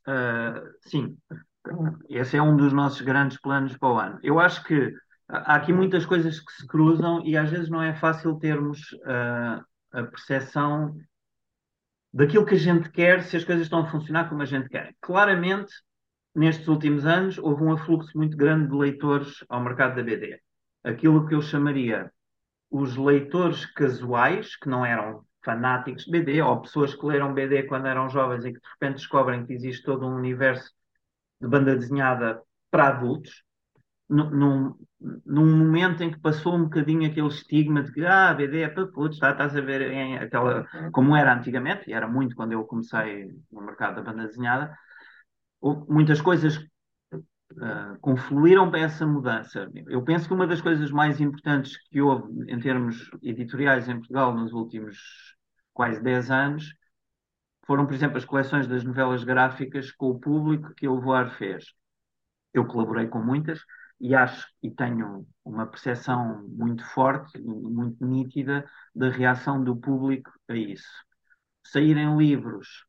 Uh, 0.07 0.73
sim, 0.81 1.19
esse 2.09 2.37
é 2.37 2.43
um 2.43 2.57
dos 2.57 2.73
nossos 2.73 3.01
grandes 3.03 3.39
planos 3.39 3.77
para 3.77 3.89
o 3.89 3.99
ano. 3.99 4.19
Eu 4.23 4.39
acho 4.39 4.65
que 4.65 4.95
há 5.29 5.57
aqui 5.57 5.73
muitas 5.73 6.07
coisas 6.07 6.41
que 6.41 6.53
se 6.53 6.67
cruzam 6.67 7.25
e 7.25 7.37
às 7.37 7.51
vezes 7.51 7.69
não 7.69 7.83
é 7.83 7.95
fácil 7.95 8.39
termos 8.39 8.93
uh, 8.93 9.65
a 9.93 10.03
percepção 10.05 10.97
daquilo 12.13 12.47
que 12.47 12.55
a 12.55 12.59
gente 12.59 12.91
quer 12.91 13.23
se 13.23 13.37
as 13.37 13.45
coisas 13.45 13.65
estão 13.65 13.81
a 13.81 13.91
funcionar 13.91 14.29
como 14.29 14.43
a 14.43 14.47
gente 14.47 14.69
quer. 14.69 14.95
Claramente, 15.01 15.73
nestes 16.35 16.67
últimos 16.67 17.05
anos, 17.05 17.39
houve 17.39 17.63
um 17.63 17.73
afluxo 17.73 18.17
muito 18.17 18.37
grande 18.37 18.71
de 18.71 18.77
leitores 18.77 19.45
ao 19.49 19.63
mercado 19.63 19.97
da 19.97 20.03
BD. 20.03 20.41
Aquilo 20.83 21.27
que 21.27 21.35
eu 21.35 21.43
chamaria 21.43 22.11
os 22.71 22.97
leitores 22.97 23.67
casuais, 23.67 24.57
que 24.57 24.69
não 24.69 24.85
eram 24.85 25.25
fanáticos 25.45 26.05
de 26.05 26.11
BD, 26.11 26.43
ou 26.43 26.61
pessoas 26.61 26.95
que 26.95 27.07
leram 27.07 27.35
BD 27.35 27.65
quando 27.65 27.87
eram 27.87 28.09
jovens 28.09 28.45
e 28.45 28.53
que 28.53 28.61
de 28.61 28.69
repente 28.69 28.97
descobrem 28.97 29.45
que 29.45 29.53
existe 29.53 29.85
todo 29.85 30.07
um 30.07 30.15
universo 30.15 30.71
de 31.41 31.49
banda 31.49 31.77
desenhada 31.77 32.43
para 32.71 32.89
adultos, 32.89 33.43
num, 34.09 34.75
num 35.25 35.59
momento 35.59 36.03
em 36.03 36.11
que 36.11 36.19
passou 36.21 36.55
um 36.55 36.65
bocadinho 36.65 37.09
aquele 37.09 37.29
estigma 37.29 37.83
de 37.83 37.93
que 37.93 38.05
ah, 38.05 38.33
BD 38.35 38.63
é 38.63 38.69
para 38.69 38.87
putos, 38.87 39.19
tá, 39.19 39.31
estás 39.31 39.57
a 39.57 39.61
ver 39.61 39.93
em 39.93 40.19
aquela, 40.19 40.67
como 40.93 41.15
era 41.15 41.35
antigamente, 41.35 41.89
e 41.89 41.93
era 41.93 42.09
muito 42.09 42.35
quando 42.35 42.53
eu 42.53 42.65
comecei 42.65 43.31
no 43.53 43.61
mercado 43.63 43.97
da 43.97 44.03
banda 44.03 44.27
desenhada, 44.27 44.77
muitas 45.89 46.21
coisas 46.21 46.57
uh, 46.57 47.99
confluíram 48.01 48.71
para 48.71 48.81
essa 48.81 49.07
mudança. 49.07 49.71
Eu 49.89 50.03
penso 50.03 50.27
que 50.27 50.35
uma 50.35 50.47
das 50.47 50.61
coisas 50.61 50.91
mais 50.91 51.21
importantes 51.21 51.77
que 51.89 52.01
houve 52.01 52.51
em 52.51 52.59
termos 52.59 53.11
editoriais 53.23 53.89
em 53.89 53.97
Portugal 53.97 54.35
nos 54.35 54.53
últimos 54.53 54.97
quase 55.73 56.03
10 56.03 56.31
anos 56.31 56.75
foram, 57.67 57.87
por 57.87 57.95
exemplo, 57.95 58.17
as 58.17 58.25
coleções 58.25 58.67
das 58.67 58.83
novelas 58.83 59.23
gráficas 59.25 59.93
com 59.93 60.07
o 60.11 60.19
público 60.19 60.75
que 60.75 60.89
o 60.89 61.01
Voar 61.01 61.31
fez. 61.37 61.67
Eu 62.55 62.67
colaborei 62.67 63.07
com 63.07 63.23
muitas 63.23 63.61
e 64.01 64.15
acho 64.15 64.47
e 64.63 64.71
tenho 64.71 65.27
uma 65.45 65.67
percepção 65.67 66.47
muito 66.49 66.85
forte, 66.85 67.39
muito 67.41 68.05
nítida 68.07 68.65
da 68.95 69.11
reação 69.11 69.63
do 69.63 69.77
público 69.77 70.31
a 70.49 70.55
isso. 70.55 70.89
Saírem 71.65 72.17
livros 72.17 72.89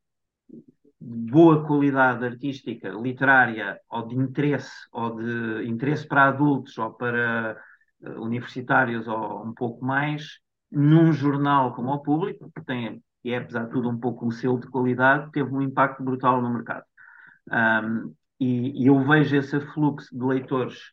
boa 1.00 1.66
qualidade 1.66 2.24
artística, 2.24 2.90
literária 2.90 3.80
ou 3.88 4.06
de 4.06 4.16
interesse, 4.16 4.70
ou 4.92 5.16
de 5.16 5.66
interesse 5.66 6.06
para 6.06 6.28
adultos 6.28 6.76
ou 6.76 6.92
para 6.92 7.56
uh, 8.02 8.22
universitários 8.22 9.08
ou 9.08 9.44
um 9.46 9.54
pouco 9.54 9.84
mais, 9.84 10.38
num 10.70 11.12
jornal 11.12 11.74
como 11.74 11.90
o 11.90 12.02
Público, 12.02 12.50
que 12.54 12.64
tem, 12.64 13.02
e 13.24 13.32
é 13.32 13.38
apesar 13.38 13.64
de 13.64 13.70
tudo 13.70 13.88
um 13.88 13.98
pouco 13.98 14.26
um 14.26 14.30
selo 14.30 14.60
de 14.60 14.68
qualidade, 14.68 15.30
teve 15.32 15.50
um 15.50 15.62
impacto 15.62 16.02
brutal 16.02 16.40
no 16.42 16.50
mercado. 16.50 16.84
Um, 17.50 18.14
e, 18.38 18.84
e 18.84 18.86
eu 18.86 19.02
vejo 19.04 19.36
esse 19.36 19.58
fluxo 19.72 20.16
de 20.16 20.24
leitores 20.24 20.92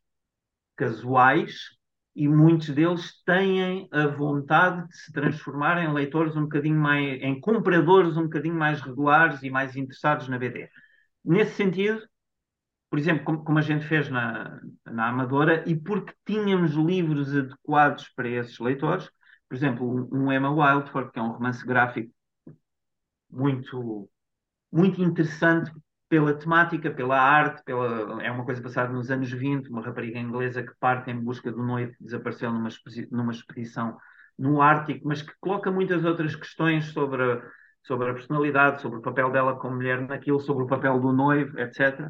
casuais 0.77 1.77
e 2.15 2.27
muitos 2.27 2.69
deles 2.69 3.21
têm 3.25 3.87
a 3.91 4.07
vontade 4.07 4.87
de 4.87 4.97
se 4.97 5.11
transformar 5.11 5.77
em 5.83 5.93
leitores 5.93 6.35
um 6.35 6.43
bocadinho 6.43 6.79
mais, 6.79 7.21
em 7.21 7.39
compradores 7.39 8.17
um 8.17 8.23
bocadinho 8.23 8.55
mais 8.55 8.81
regulares 8.81 9.43
e 9.43 9.49
mais 9.49 9.75
interessados 9.75 10.27
na 10.27 10.39
BD. 10.39 10.69
Nesse 11.23 11.55
sentido, 11.55 12.01
por 12.89 12.97
exemplo, 12.97 13.25
como, 13.25 13.43
como 13.43 13.59
a 13.59 13.61
gente 13.61 13.85
fez 13.85 14.09
na, 14.09 14.59
na 14.85 15.09
Amadora, 15.09 15.63
e 15.69 15.75
porque 15.75 16.13
tínhamos 16.25 16.71
livros 16.71 17.35
adequados 17.35 18.09
para 18.15 18.29
esses 18.29 18.57
leitores, 18.59 19.09
por 19.49 19.55
exemplo, 19.55 20.09
um 20.11 20.31
Emma 20.31 20.49
Wildford, 20.49 21.11
que 21.11 21.19
é 21.19 21.21
um 21.21 21.31
romance 21.31 21.65
gráfico 21.65 22.11
muito, 23.29 24.09
muito 24.71 25.01
interessante 25.01 25.71
pela 26.09 26.33
temática, 26.33 26.89
pela 26.89 27.19
arte, 27.19 27.63
pela... 27.63 28.23
é 28.23 28.31
uma 28.31 28.45
coisa 28.45 28.61
passada 28.61 28.91
nos 28.91 29.11
anos 29.11 29.31
20, 29.31 29.69
uma 29.69 29.81
rapariga 29.81 30.19
inglesa 30.19 30.63
que 30.63 30.73
parte 30.79 31.11
em 31.11 31.19
busca 31.19 31.51
do 31.51 31.63
noivo 31.63 31.93
desapareceu 31.99 32.51
numa, 32.51 32.69
numa 33.11 33.31
expedição 33.31 33.97
no 34.37 34.61
Ártico, 34.61 35.07
mas 35.07 35.21
que 35.21 35.33
coloca 35.39 35.71
muitas 35.71 36.05
outras 36.05 36.35
questões 36.35 36.85
sobre 36.85 37.23
a, 37.23 37.41
sobre 37.83 38.09
a 38.09 38.13
personalidade, 38.13 38.81
sobre 38.81 38.99
o 38.99 39.01
papel 39.01 39.31
dela 39.31 39.57
como 39.57 39.75
mulher 39.75 40.01
naquilo, 40.01 40.39
sobre 40.39 40.63
o 40.63 40.67
papel 40.67 40.99
do 40.99 41.11
noivo, 41.11 41.59
etc. 41.59 42.09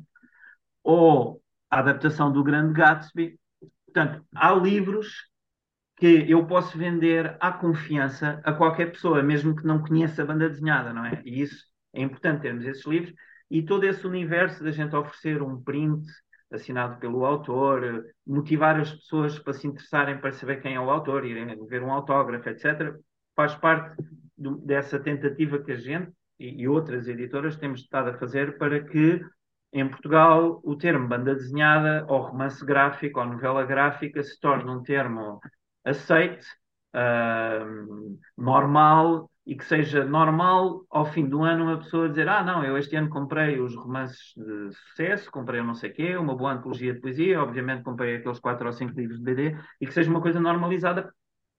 Ou 0.84 1.42
a 1.70 1.80
adaptação 1.80 2.32
do 2.32 2.44
Grande 2.44 2.74
Gatsby. 2.74 3.40
Portanto, 3.86 4.26
há 4.36 4.54
livros 4.54 5.28
que 5.96 6.30
eu 6.30 6.46
posso 6.46 6.78
vender 6.78 7.36
à 7.40 7.52
confiança 7.52 8.40
a 8.44 8.54
qualquer 8.54 8.92
pessoa, 8.92 9.24
mesmo 9.24 9.56
que 9.56 9.66
não 9.66 9.82
conheça 9.82 10.22
a 10.22 10.26
banda 10.26 10.50
desenhada, 10.50 10.94
não 10.94 11.06
é? 11.06 11.22
E 11.26 11.42
isso 11.42 11.66
é 11.94 12.02
importante 12.02 12.42
termos 12.42 12.66
esses 12.66 12.86
livros 12.86 13.14
e 13.50 13.62
todo 13.62 13.86
esse 13.86 14.06
universo 14.06 14.64
da 14.64 14.72
gente 14.72 14.96
oferecer 14.96 15.42
um 15.42 15.62
print 15.62 16.06
assinado 16.52 16.98
pelo 17.00 17.26
autor, 17.26 18.06
motivar 18.26 18.80
as 18.80 18.94
pessoas 18.94 19.38
para 19.38 19.54
se 19.54 19.68
interessarem 19.68 20.18
para 20.18 20.32
saber 20.32 20.62
quem 20.62 20.76
é 20.76 20.80
o 20.80 20.90
autor, 20.90 21.26
irem 21.26 21.66
ver 21.66 21.84
um 21.84 21.92
autógrafo, 21.92 22.50
etc., 22.50 22.96
faz 23.36 23.54
parte 23.56 24.02
do, 24.38 24.58
dessa 24.58 25.00
tentativa 25.00 25.60
que 25.60 25.72
a 25.72 25.78
gente 25.78 26.12
e, 26.40 26.62
e, 26.62 26.68
outras 26.68 27.08
editoras 27.08 27.58
temos 27.58 27.82
estado 27.82 28.10
a 28.10 28.18
fazer 28.18 28.58
para 28.58 28.84
que 28.84 29.22
em 29.74 29.88
Portugal 29.88 30.62
o 30.64 30.76
termo 30.76 31.08
banda 31.08 31.36
desenhada 31.36 32.06
ou 32.08 32.22
romance 32.22 32.64
gráfico 32.66 33.20
ou 33.20 33.26
novela 33.26 33.66
gráfica 33.66 34.24
se 34.24 34.40
torne 34.40 34.70
um 34.70 34.82
termo 34.82 35.40
aceite, 35.84 36.46
uh, 36.96 38.18
normal 38.38 39.30
e 39.48 39.56
que 39.56 39.64
seja 39.64 40.04
normal 40.04 40.86
ao 40.90 41.06
fim 41.06 41.26
do 41.26 41.42
ano 41.42 41.64
uma 41.64 41.78
pessoa 41.78 42.10
dizer 42.10 42.28
ah 42.28 42.44
não, 42.44 42.66
eu 42.66 42.78
este 42.78 42.98
ano 42.98 43.10
comprei 43.10 43.62
os 43.62 43.74
romances 43.78 44.34
de 44.36 44.76
sucesso, 44.76 45.32
comprei 45.32 45.62
não 45.64 45.74
sei 45.74 45.90
o 45.90 45.94
quê, 45.94 46.18
uma 46.18 46.36
boa 46.36 46.52
antologia 46.52 46.94
de 46.94 47.00
poesia, 47.00 47.42
obviamente 47.42 47.82
comprei 47.82 48.18
aqueles 48.18 48.40
quatro 48.40 48.68
ou 48.68 48.74
cinco 48.74 49.00
livros 49.00 49.18
de 49.20 49.24
BD 49.24 49.58
e 49.80 49.88
que 49.88 49.94
seja 49.94 50.10
uma 50.10 50.22
coisa 50.22 50.38
normalizada 50.38 51.14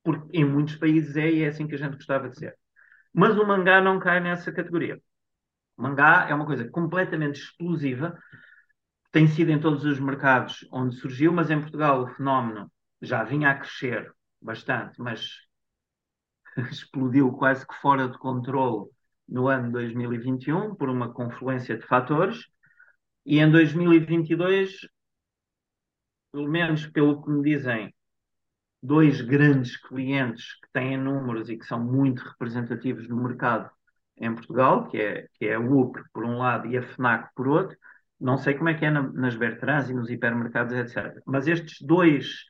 porque 0.04 0.36
em 0.36 0.44
muitos 0.44 0.76
países 0.76 1.16
é 1.16 1.30
e 1.30 1.42
é 1.42 1.48
assim 1.48 1.66
que 1.66 1.74
a 1.74 1.78
gente 1.78 1.94
gostava 1.94 2.28
de 2.28 2.38
ser. 2.38 2.54
Mas 3.12 3.38
o 3.38 3.46
mangá 3.46 3.80
não 3.80 3.98
cai 3.98 4.20
nessa 4.20 4.52
categoria. 4.52 5.00
O 5.78 5.82
mangá 5.82 6.26
é 6.28 6.34
uma 6.34 6.44
coisa 6.44 6.68
completamente 6.68 7.40
explosiva, 7.40 8.18
tem 9.10 9.26
sido 9.28 9.50
em 9.50 9.58
todos 9.58 9.84
os 9.86 9.98
mercados 9.98 10.68
onde 10.70 10.94
surgiu, 10.96 11.32
mas 11.32 11.50
em 11.50 11.60
Portugal 11.60 12.02
o 12.02 12.08
fenómeno 12.08 12.70
já 13.00 13.24
vinha 13.24 13.50
a 13.50 13.54
crescer 13.54 14.12
bastante, 14.42 15.00
mas 15.00 15.47
explodiu 16.60 17.32
quase 17.32 17.66
que 17.66 17.74
fora 17.76 18.08
de 18.08 18.18
controle 18.18 18.88
no 19.28 19.48
ano 19.48 19.72
2021 19.72 20.74
por 20.74 20.88
uma 20.88 21.12
confluência 21.12 21.76
de 21.76 21.86
fatores 21.86 22.46
e 23.24 23.40
em 23.40 23.50
2022, 23.50 24.88
pelo 26.32 26.48
menos 26.48 26.86
pelo 26.86 27.22
que 27.22 27.30
me 27.30 27.42
dizem 27.42 27.94
dois 28.82 29.20
grandes 29.20 29.76
clientes 29.76 30.54
que 30.60 30.68
têm 30.72 30.96
números 30.96 31.48
e 31.50 31.56
que 31.56 31.66
são 31.66 31.78
muito 31.82 32.20
representativos 32.20 33.08
no 33.08 33.22
mercado 33.22 33.70
em 34.16 34.34
Portugal, 34.34 34.88
que 34.88 34.98
é, 34.98 35.28
que 35.34 35.46
é 35.46 35.54
a 35.54 35.60
UC 35.60 36.00
por 36.12 36.24
um 36.24 36.38
lado 36.38 36.66
e 36.68 36.76
a 36.76 36.82
FNAC 36.82 37.28
por 37.34 37.48
outro. 37.48 37.76
Não 38.20 38.36
sei 38.36 38.54
como 38.54 38.68
é 38.68 38.74
que 38.74 38.84
é 38.84 38.90
na, 38.90 39.02
nas 39.02 39.36
Bertrands 39.36 39.90
e 39.90 39.94
nos 39.94 40.10
hipermercados, 40.10 40.74
etc. 40.74 41.20
Mas 41.24 41.46
estes 41.46 41.80
dois, 41.86 42.44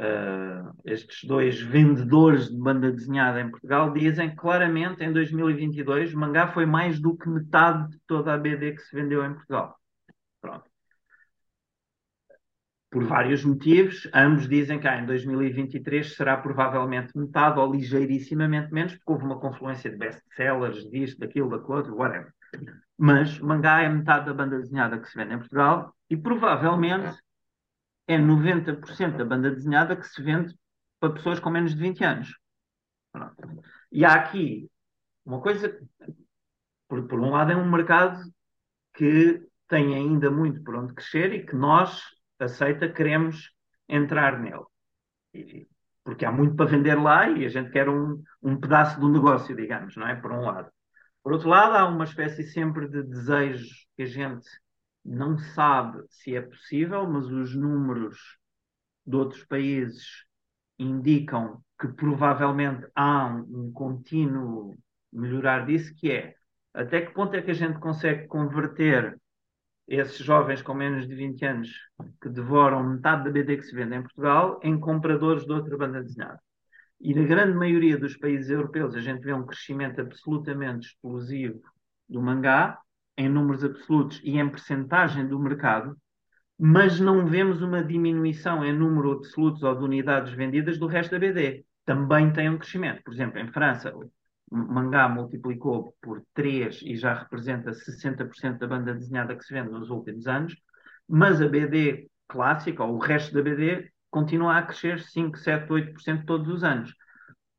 uh, 0.00 0.72
estes 0.84 1.28
dois 1.28 1.60
vendedores 1.60 2.50
de 2.50 2.58
banda 2.58 2.90
desenhada 2.90 3.40
em 3.40 3.50
Portugal 3.50 3.92
dizem 3.92 4.34
claramente 4.34 5.04
em 5.04 5.12
2022 5.12 6.14
o 6.14 6.18
mangá 6.18 6.48
foi 6.48 6.66
mais 6.66 7.00
do 7.00 7.16
que 7.16 7.28
metade 7.28 7.90
de 7.90 8.00
toda 8.06 8.34
a 8.34 8.38
BD 8.38 8.72
que 8.72 8.82
se 8.82 8.96
vendeu 8.96 9.24
em 9.24 9.34
Portugal. 9.34 9.76
Pronto 10.40 10.70
por 12.90 13.04
vários 13.04 13.44
motivos. 13.44 14.08
Ambos 14.12 14.48
dizem 14.48 14.78
que 14.80 14.88
ah, 14.88 14.98
em 14.98 15.06
2023 15.06 16.14
será 16.14 16.36
provavelmente 16.36 17.16
metade 17.16 17.58
ou 17.58 17.72
ligeirissimamente 17.72 18.72
menos, 18.72 18.94
porque 18.94 19.12
houve 19.12 19.24
uma 19.24 19.38
confluência 19.38 19.90
de 19.90 19.96
best-sellers, 19.96 20.90
disto, 20.90 21.20
daquilo, 21.20 21.48
daquilo 21.50 21.76
outro, 21.76 21.94
whatever. 21.94 22.32
Mas 22.98 23.38
mangá 23.38 23.82
é 23.82 23.88
metade 23.88 24.26
da 24.26 24.34
banda 24.34 24.58
desenhada 24.58 24.98
que 24.98 25.08
se 25.08 25.16
vende 25.16 25.34
em 25.34 25.38
Portugal 25.38 25.94
e 26.10 26.16
provavelmente 26.16 27.16
é 28.12 28.18
90% 28.18 29.16
da 29.16 29.24
banda 29.24 29.50
desenhada 29.50 29.96
que 29.96 30.06
se 30.06 30.20
vende 30.20 30.54
para 30.98 31.12
pessoas 31.12 31.38
com 31.38 31.48
menos 31.48 31.74
de 31.74 31.80
20 31.80 32.04
anos. 32.04 32.38
Pronto. 33.12 33.62
E 33.92 34.04
há 34.04 34.14
aqui 34.14 34.68
uma 35.24 35.40
coisa, 35.40 35.78
por, 36.88 37.06
por 37.06 37.20
um 37.20 37.30
lado, 37.30 37.52
é 37.52 37.56
um 37.56 37.70
mercado 37.70 38.20
que 38.94 39.46
tem 39.68 39.94
ainda 39.94 40.30
muito 40.30 40.62
por 40.64 40.74
onde 40.74 40.92
crescer 40.92 41.32
e 41.32 41.46
que 41.46 41.54
nós, 41.54 42.02
aceita, 42.38 42.88
queremos 42.88 43.52
entrar 43.88 44.40
nele. 44.40 44.64
E, 45.32 45.68
porque 46.02 46.24
há 46.24 46.32
muito 46.32 46.56
para 46.56 46.70
vender 46.70 46.96
lá 46.96 47.28
e 47.28 47.44
a 47.44 47.48
gente 47.48 47.70
quer 47.70 47.88
um, 47.88 48.20
um 48.42 48.58
pedaço 48.58 48.98
do 48.98 49.08
negócio, 49.08 49.54
digamos, 49.54 49.96
não 49.96 50.08
é? 50.08 50.16
Por 50.16 50.32
um 50.32 50.40
lado. 50.40 50.70
Por 51.22 51.32
outro 51.32 51.48
lado, 51.48 51.76
há 51.76 51.86
uma 51.86 52.04
espécie 52.04 52.42
sempre 52.42 52.88
de 52.88 53.02
desejo 53.04 53.68
que 53.96 54.02
a 54.02 54.06
gente 54.06 54.48
não 55.04 55.38
sabe 55.38 56.02
se 56.10 56.34
é 56.34 56.42
possível, 56.42 57.08
mas 57.08 57.26
os 57.26 57.54
números 57.54 58.16
de 59.06 59.16
outros 59.16 59.44
países 59.44 60.24
indicam 60.78 61.62
que 61.80 61.88
provavelmente 61.88 62.86
há 62.94 63.26
um, 63.26 63.66
um 63.66 63.72
contínuo 63.72 64.76
melhorar 65.12 65.66
disso, 65.66 65.94
que 65.96 66.10
é 66.10 66.34
até 66.72 67.00
que 67.00 67.12
ponto 67.12 67.34
é 67.34 67.42
que 67.42 67.50
a 67.50 67.54
gente 67.54 67.78
consegue 67.80 68.26
converter 68.28 69.18
esses 69.88 70.18
jovens 70.18 70.62
com 70.62 70.72
menos 70.72 71.08
de 71.08 71.14
20 71.14 71.44
anos 71.44 71.68
que 72.22 72.28
devoram 72.28 72.88
metade 72.88 73.24
da 73.24 73.30
BD 73.30 73.56
que 73.56 73.64
se 73.64 73.74
vende 73.74 73.96
em 73.96 74.02
Portugal 74.02 74.60
em 74.62 74.78
compradores 74.78 75.44
de 75.44 75.52
outra 75.52 75.76
banda 75.76 76.00
desenhada. 76.00 76.40
E 77.00 77.12
na 77.12 77.24
grande 77.24 77.56
maioria 77.56 77.98
dos 77.98 78.16
países 78.16 78.50
europeus 78.50 78.94
a 78.94 79.00
gente 79.00 79.22
vê 79.22 79.32
um 79.32 79.44
crescimento 79.44 80.00
absolutamente 80.00 80.88
explosivo 80.88 81.60
do 82.08 82.22
mangá, 82.22 82.78
em 83.16 83.28
números 83.28 83.64
absolutos 83.64 84.20
e 84.24 84.38
em 84.38 84.48
percentagem 84.48 85.26
do 85.26 85.38
mercado, 85.38 85.96
mas 86.58 87.00
não 87.00 87.26
vemos 87.26 87.62
uma 87.62 87.82
diminuição 87.82 88.64
em 88.64 88.72
número 88.72 89.12
absoluto 89.12 89.66
ou 89.66 89.74
de 89.74 89.84
unidades 89.84 90.32
vendidas 90.32 90.78
do 90.78 90.86
resto 90.86 91.12
da 91.12 91.18
BD. 91.18 91.64
Também 91.84 92.32
tem 92.32 92.50
um 92.50 92.58
crescimento. 92.58 93.02
Por 93.02 93.14
exemplo, 93.14 93.38
em 93.38 93.50
França, 93.50 93.92
mangá 94.50 95.08
multiplicou 95.08 95.94
por 96.02 96.22
3 96.34 96.82
e 96.82 96.96
já 96.96 97.14
representa 97.14 97.72
60% 97.72 98.58
da 98.58 98.66
banda 98.66 98.94
desenhada 98.94 99.34
que 99.36 99.44
se 99.44 99.54
vende 99.54 99.70
nos 99.70 99.90
últimos 99.90 100.26
anos, 100.26 100.54
mas 101.08 101.40
a 101.40 101.48
BD 101.48 102.10
clássica, 102.28 102.84
ou 102.84 102.96
o 102.96 102.98
resto 102.98 103.34
da 103.34 103.42
BD, 103.42 103.90
continua 104.10 104.58
a 104.58 104.62
crescer 104.62 105.00
5, 105.00 105.38
7, 105.38 105.68
8% 105.68 106.24
todos 106.24 106.48
os 106.48 106.64
anos. 106.64 106.94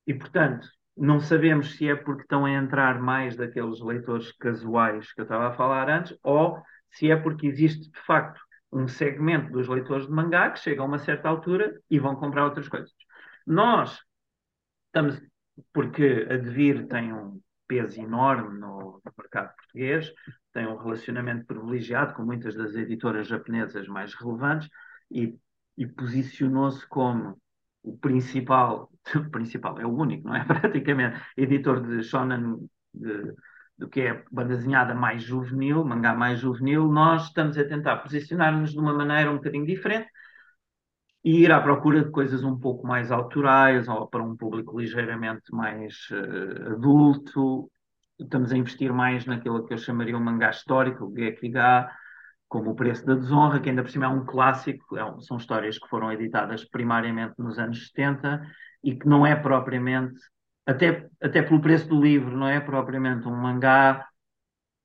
E, 0.07 0.13
portanto, 0.13 0.67
não 1.01 1.19
sabemos 1.19 1.75
se 1.75 1.89
é 1.89 1.95
porque 1.95 2.21
estão 2.21 2.45
a 2.45 2.51
entrar 2.51 3.01
mais 3.01 3.35
daqueles 3.35 3.81
leitores 3.81 4.31
casuais 4.33 5.11
que 5.11 5.21
eu 5.21 5.23
estava 5.23 5.47
a 5.47 5.53
falar 5.53 5.89
antes, 5.89 6.15
ou 6.21 6.61
se 6.91 7.09
é 7.09 7.15
porque 7.15 7.47
existe, 7.47 7.89
de 7.89 7.99
facto, 8.01 8.39
um 8.71 8.87
segmento 8.87 9.51
dos 9.51 9.67
leitores 9.67 10.05
de 10.05 10.11
mangá 10.11 10.51
que 10.51 10.59
chega 10.59 10.79
a 10.83 10.85
uma 10.85 10.99
certa 10.99 11.27
altura 11.27 11.81
e 11.89 11.97
vão 11.97 12.15
comprar 12.15 12.45
outras 12.45 12.69
coisas. 12.69 12.93
Nós 13.47 13.99
estamos 14.85 15.19
porque 15.73 16.27
a 16.29 16.37
Devir 16.37 16.87
tem 16.87 17.11
um 17.11 17.41
peso 17.67 17.99
enorme 17.99 18.59
no, 18.59 19.01
no, 19.03 19.13
mercado 19.17 19.55
português, 19.55 20.13
tem 20.53 20.67
um 20.67 20.77
relacionamento 20.77 21.47
privilegiado 21.47 22.13
com 22.13 22.23
muitas 22.23 22.53
das 22.53 22.75
editoras 22.75 23.27
japonesas 23.27 23.87
mais 23.87 24.13
relevantes 24.13 24.69
e, 25.09 25.35
e 25.75 25.87
posicionou-se 25.87 26.85
como 26.87 27.40
o 27.83 27.97
principal, 27.97 28.91
o 29.15 29.29
principal, 29.29 29.79
é 29.79 29.85
o 29.85 29.95
único, 29.95 30.27
não 30.27 30.35
é? 30.35 30.43
Praticamente, 30.45 31.21
editor 31.37 31.81
de 31.81 32.03
shonen, 32.03 32.69
de, 32.93 33.33
do 33.77 33.89
que 33.89 34.01
é 34.01 34.23
banda 34.31 34.55
desenhada 34.55 34.93
mais 34.93 35.23
juvenil, 35.23 35.83
mangá 35.83 36.13
mais 36.13 36.39
juvenil, 36.39 36.87
nós 36.87 37.25
estamos 37.25 37.57
a 37.57 37.63
tentar 37.63 37.97
posicionar-nos 37.97 38.71
de 38.71 38.79
uma 38.79 38.93
maneira 38.93 39.31
um 39.31 39.35
bocadinho 39.35 39.65
diferente, 39.65 40.09
e 41.23 41.43
ir 41.43 41.51
à 41.51 41.61
procura 41.61 42.03
de 42.03 42.09
coisas 42.09 42.43
um 42.43 42.57
pouco 42.57 42.85
mais 42.85 43.11
autorais 43.11 43.87
ou 43.87 44.07
para 44.07 44.23
um 44.23 44.35
público 44.35 44.79
ligeiramente 44.79 45.53
mais 45.53 46.07
uh, 46.11 46.73
adulto. 46.73 47.71
Estamos 48.19 48.51
a 48.51 48.57
investir 48.57 48.91
mais 48.91 49.25
naquilo 49.25 49.65
que 49.65 49.73
eu 49.73 49.77
chamaria 49.77 50.17
um 50.17 50.19
mangá 50.19 50.49
histórico, 50.49 51.05
o 51.05 51.15
Gekiga, 51.15 51.89
como 52.51 52.71
O 52.71 52.75
Preço 52.75 53.05
da 53.05 53.15
Desonra, 53.15 53.61
que 53.61 53.69
ainda 53.69 53.81
por 53.81 53.89
cima 53.89 54.07
é 54.07 54.09
um 54.09 54.25
clássico, 54.25 54.97
é 54.97 55.21
são 55.21 55.37
histórias 55.37 55.79
que 55.79 55.87
foram 55.87 56.11
editadas 56.11 56.65
primariamente 56.65 57.33
nos 57.37 57.57
anos 57.57 57.87
70 57.87 58.45
e 58.83 58.93
que 58.93 59.07
não 59.07 59.25
é 59.25 59.37
propriamente, 59.37 60.19
até, 60.65 61.07
até 61.23 61.41
pelo 61.41 61.61
preço 61.61 61.87
do 61.87 62.01
livro, 62.01 62.35
não 62.35 62.49
é 62.49 62.59
propriamente 62.59 63.25
um 63.25 63.33
mangá 63.33 64.05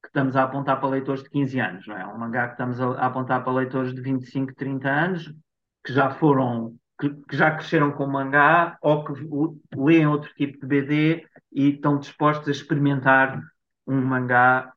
que 0.00 0.06
estamos 0.06 0.36
a 0.36 0.44
apontar 0.44 0.78
para 0.78 0.90
leitores 0.90 1.24
de 1.24 1.28
15 1.28 1.58
anos, 1.58 1.86
não 1.88 1.98
é? 1.98 2.06
Um 2.06 2.16
mangá 2.16 2.46
que 2.46 2.52
estamos 2.52 2.80
a, 2.80 2.86
a 3.00 3.06
apontar 3.06 3.42
para 3.42 3.52
leitores 3.52 3.92
de 3.92 4.00
25, 4.00 4.54
30 4.54 4.88
anos, 4.88 5.34
que 5.84 5.92
já 5.92 6.08
foram, 6.10 6.76
que, 7.00 7.10
que 7.10 7.36
já 7.36 7.50
cresceram 7.50 7.90
com 7.90 8.06
mangá 8.06 8.78
ou 8.80 9.04
que 9.04 9.12
leem 9.76 10.06
outro 10.06 10.32
tipo 10.34 10.60
de 10.60 10.66
BD 10.68 11.26
e 11.50 11.70
estão 11.70 11.98
dispostos 11.98 12.46
a 12.46 12.52
experimentar 12.52 13.42
um 13.88 14.00
mangá 14.00 14.72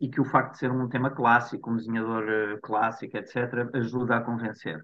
e 0.00 0.08
que 0.08 0.20
o 0.20 0.24
facto 0.24 0.52
de 0.52 0.58
ser 0.58 0.70
um 0.70 0.88
tema 0.88 1.10
clássico, 1.10 1.70
um 1.70 1.76
desenhador 1.76 2.24
uh, 2.24 2.60
clássico, 2.60 3.16
etc., 3.16 3.68
ajuda 3.74 4.16
a 4.16 4.20
convencer. 4.20 4.78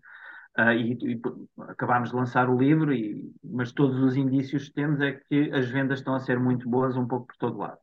Uh, 0.58 0.72
e, 0.72 1.14
e, 1.14 1.20
acabámos 1.68 2.10
de 2.10 2.16
lançar 2.16 2.50
o 2.50 2.58
livro, 2.58 2.92
e, 2.92 3.32
mas 3.42 3.72
todos 3.72 3.98
os 4.00 4.16
indícios 4.16 4.68
que 4.68 4.74
temos 4.74 5.00
é 5.00 5.12
que 5.12 5.50
as 5.52 5.70
vendas 5.70 6.00
estão 6.00 6.14
a 6.14 6.20
ser 6.20 6.38
muito 6.38 6.68
boas 6.68 6.96
um 6.96 7.06
pouco 7.06 7.28
por 7.28 7.36
todo 7.36 7.58
lado. 7.58 7.78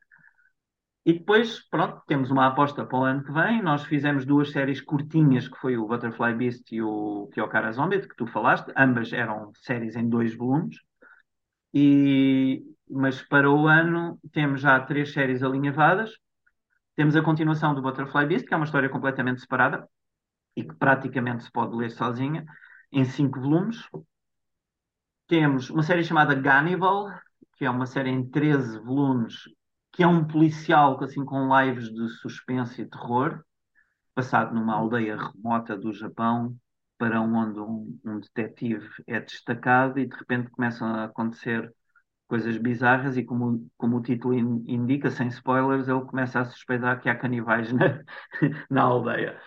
E 1.05 1.13
depois, 1.13 1.59
pronto, 1.69 2.03
temos 2.05 2.29
uma 2.29 2.45
aposta 2.47 2.85
para 2.85 2.99
o 2.99 3.03
ano 3.03 3.23
que 3.23 3.31
vem. 3.31 3.63
Nós 3.63 3.83
fizemos 3.85 4.25
duas 4.25 4.51
séries 4.51 4.81
curtinhas, 4.81 5.47
que 5.47 5.57
foi 5.57 5.77
o 5.77 5.87
Butterfly 5.87 6.35
Beast 6.35 6.71
e 6.71 6.81
o 6.81 7.27
Kyokara 7.33 7.71
Zombie, 7.71 8.07
que 8.07 8.15
tu 8.15 8.27
falaste. 8.27 8.71
Ambas 8.77 9.11
eram 9.11 9.51
séries 9.55 9.95
em 9.95 10.07
dois 10.07 10.35
volumes. 10.35 10.77
E, 11.73 12.63
mas 12.89 13.21
para 13.23 13.49
o 13.49 13.67
ano 13.67 14.19
temos 14.31 14.61
já 14.61 14.79
três 14.81 15.11
séries 15.13 15.41
alinhavadas. 15.41 16.11
Temos 16.95 17.15
a 17.15 17.21
continuação 17.21 17.73
do 17.73 17.81
Butterfly 17.81 18.25
Beast, 18.25 18.47
que 18.47 18.53
é 18.53 18.57
uma 18.57 18.65
história 18.65 18.89
completamente 18.89 19.41
separada 19.41 19.87
e 20.55 20.63
que 20.63 20.75
praticamente 20.75 21.43
se 21.43 21.51
pode 21.51 21.75
ler 21.75 21.89
sozinha, 21.91 22.45
em 22.91 23.05
cinco 23.05 23.39
volumes. 23.39 23.87
Temos 25.27 25.69
uma 25.69 25.83
série 25.83 26.03
chamada 26.03 26.35
Gannibal, 26.35 27.07
que 27.55 27.65
é 27.65 27.69
uma 27.69 27.85
série 27.85 28.09
em 28.09 28.27
13 28.29 28.79
volumes 28.79 29.43
que 29.91 30.03
é 30.03 30.07
um 30.07 30.25
policial 30.25 31.03
assim, 31.03 31.25
com 31.25 31.49
lives 31.59 31.91
de 31.93 32.07
suspense 32.19 32.81
e 32.81 32.85
terror, 32.85 33.43
passado 34.15 34.53
numa 34.53 34.75
aldeia 34.75 35.17
remota 35.17 35.77
do 35.77 35.91
Japão, 35.93 36.55
para 36.97 37.21
onde 37.21 37.59
um, 37.59 37.99
um 38.05 38.19
detetive 38.19 38.87
é 39.07 39.19
destacado 39.19 39.99
e 39.99 40.07
de 40.07 40.15
repente 40.15 40.51
começam 40.51 40.87
a 40.87 41.05
acontecer 41.05 41.73
coisas 42.29 42.57
bizarras 42.57 43.17
e 43.17 43.23
como, 43.23 43.67
como 43.75 43.97
o 43.97 44.01
título 44.01 44.35
indica, 44.35 45.09
sem 45.09 45.27
spoilers, 45.29 45.87
ele 45.87 46.01
começa 46.01 46.39
a 46.39 46.45
suspeitar 46.45 47.01
que 47.01 47.09
há 47.09 47.15
canibais 47.15 47.73
na, 47.73 48.03
na 48.69 48.83
aldeia. 48.83 49.37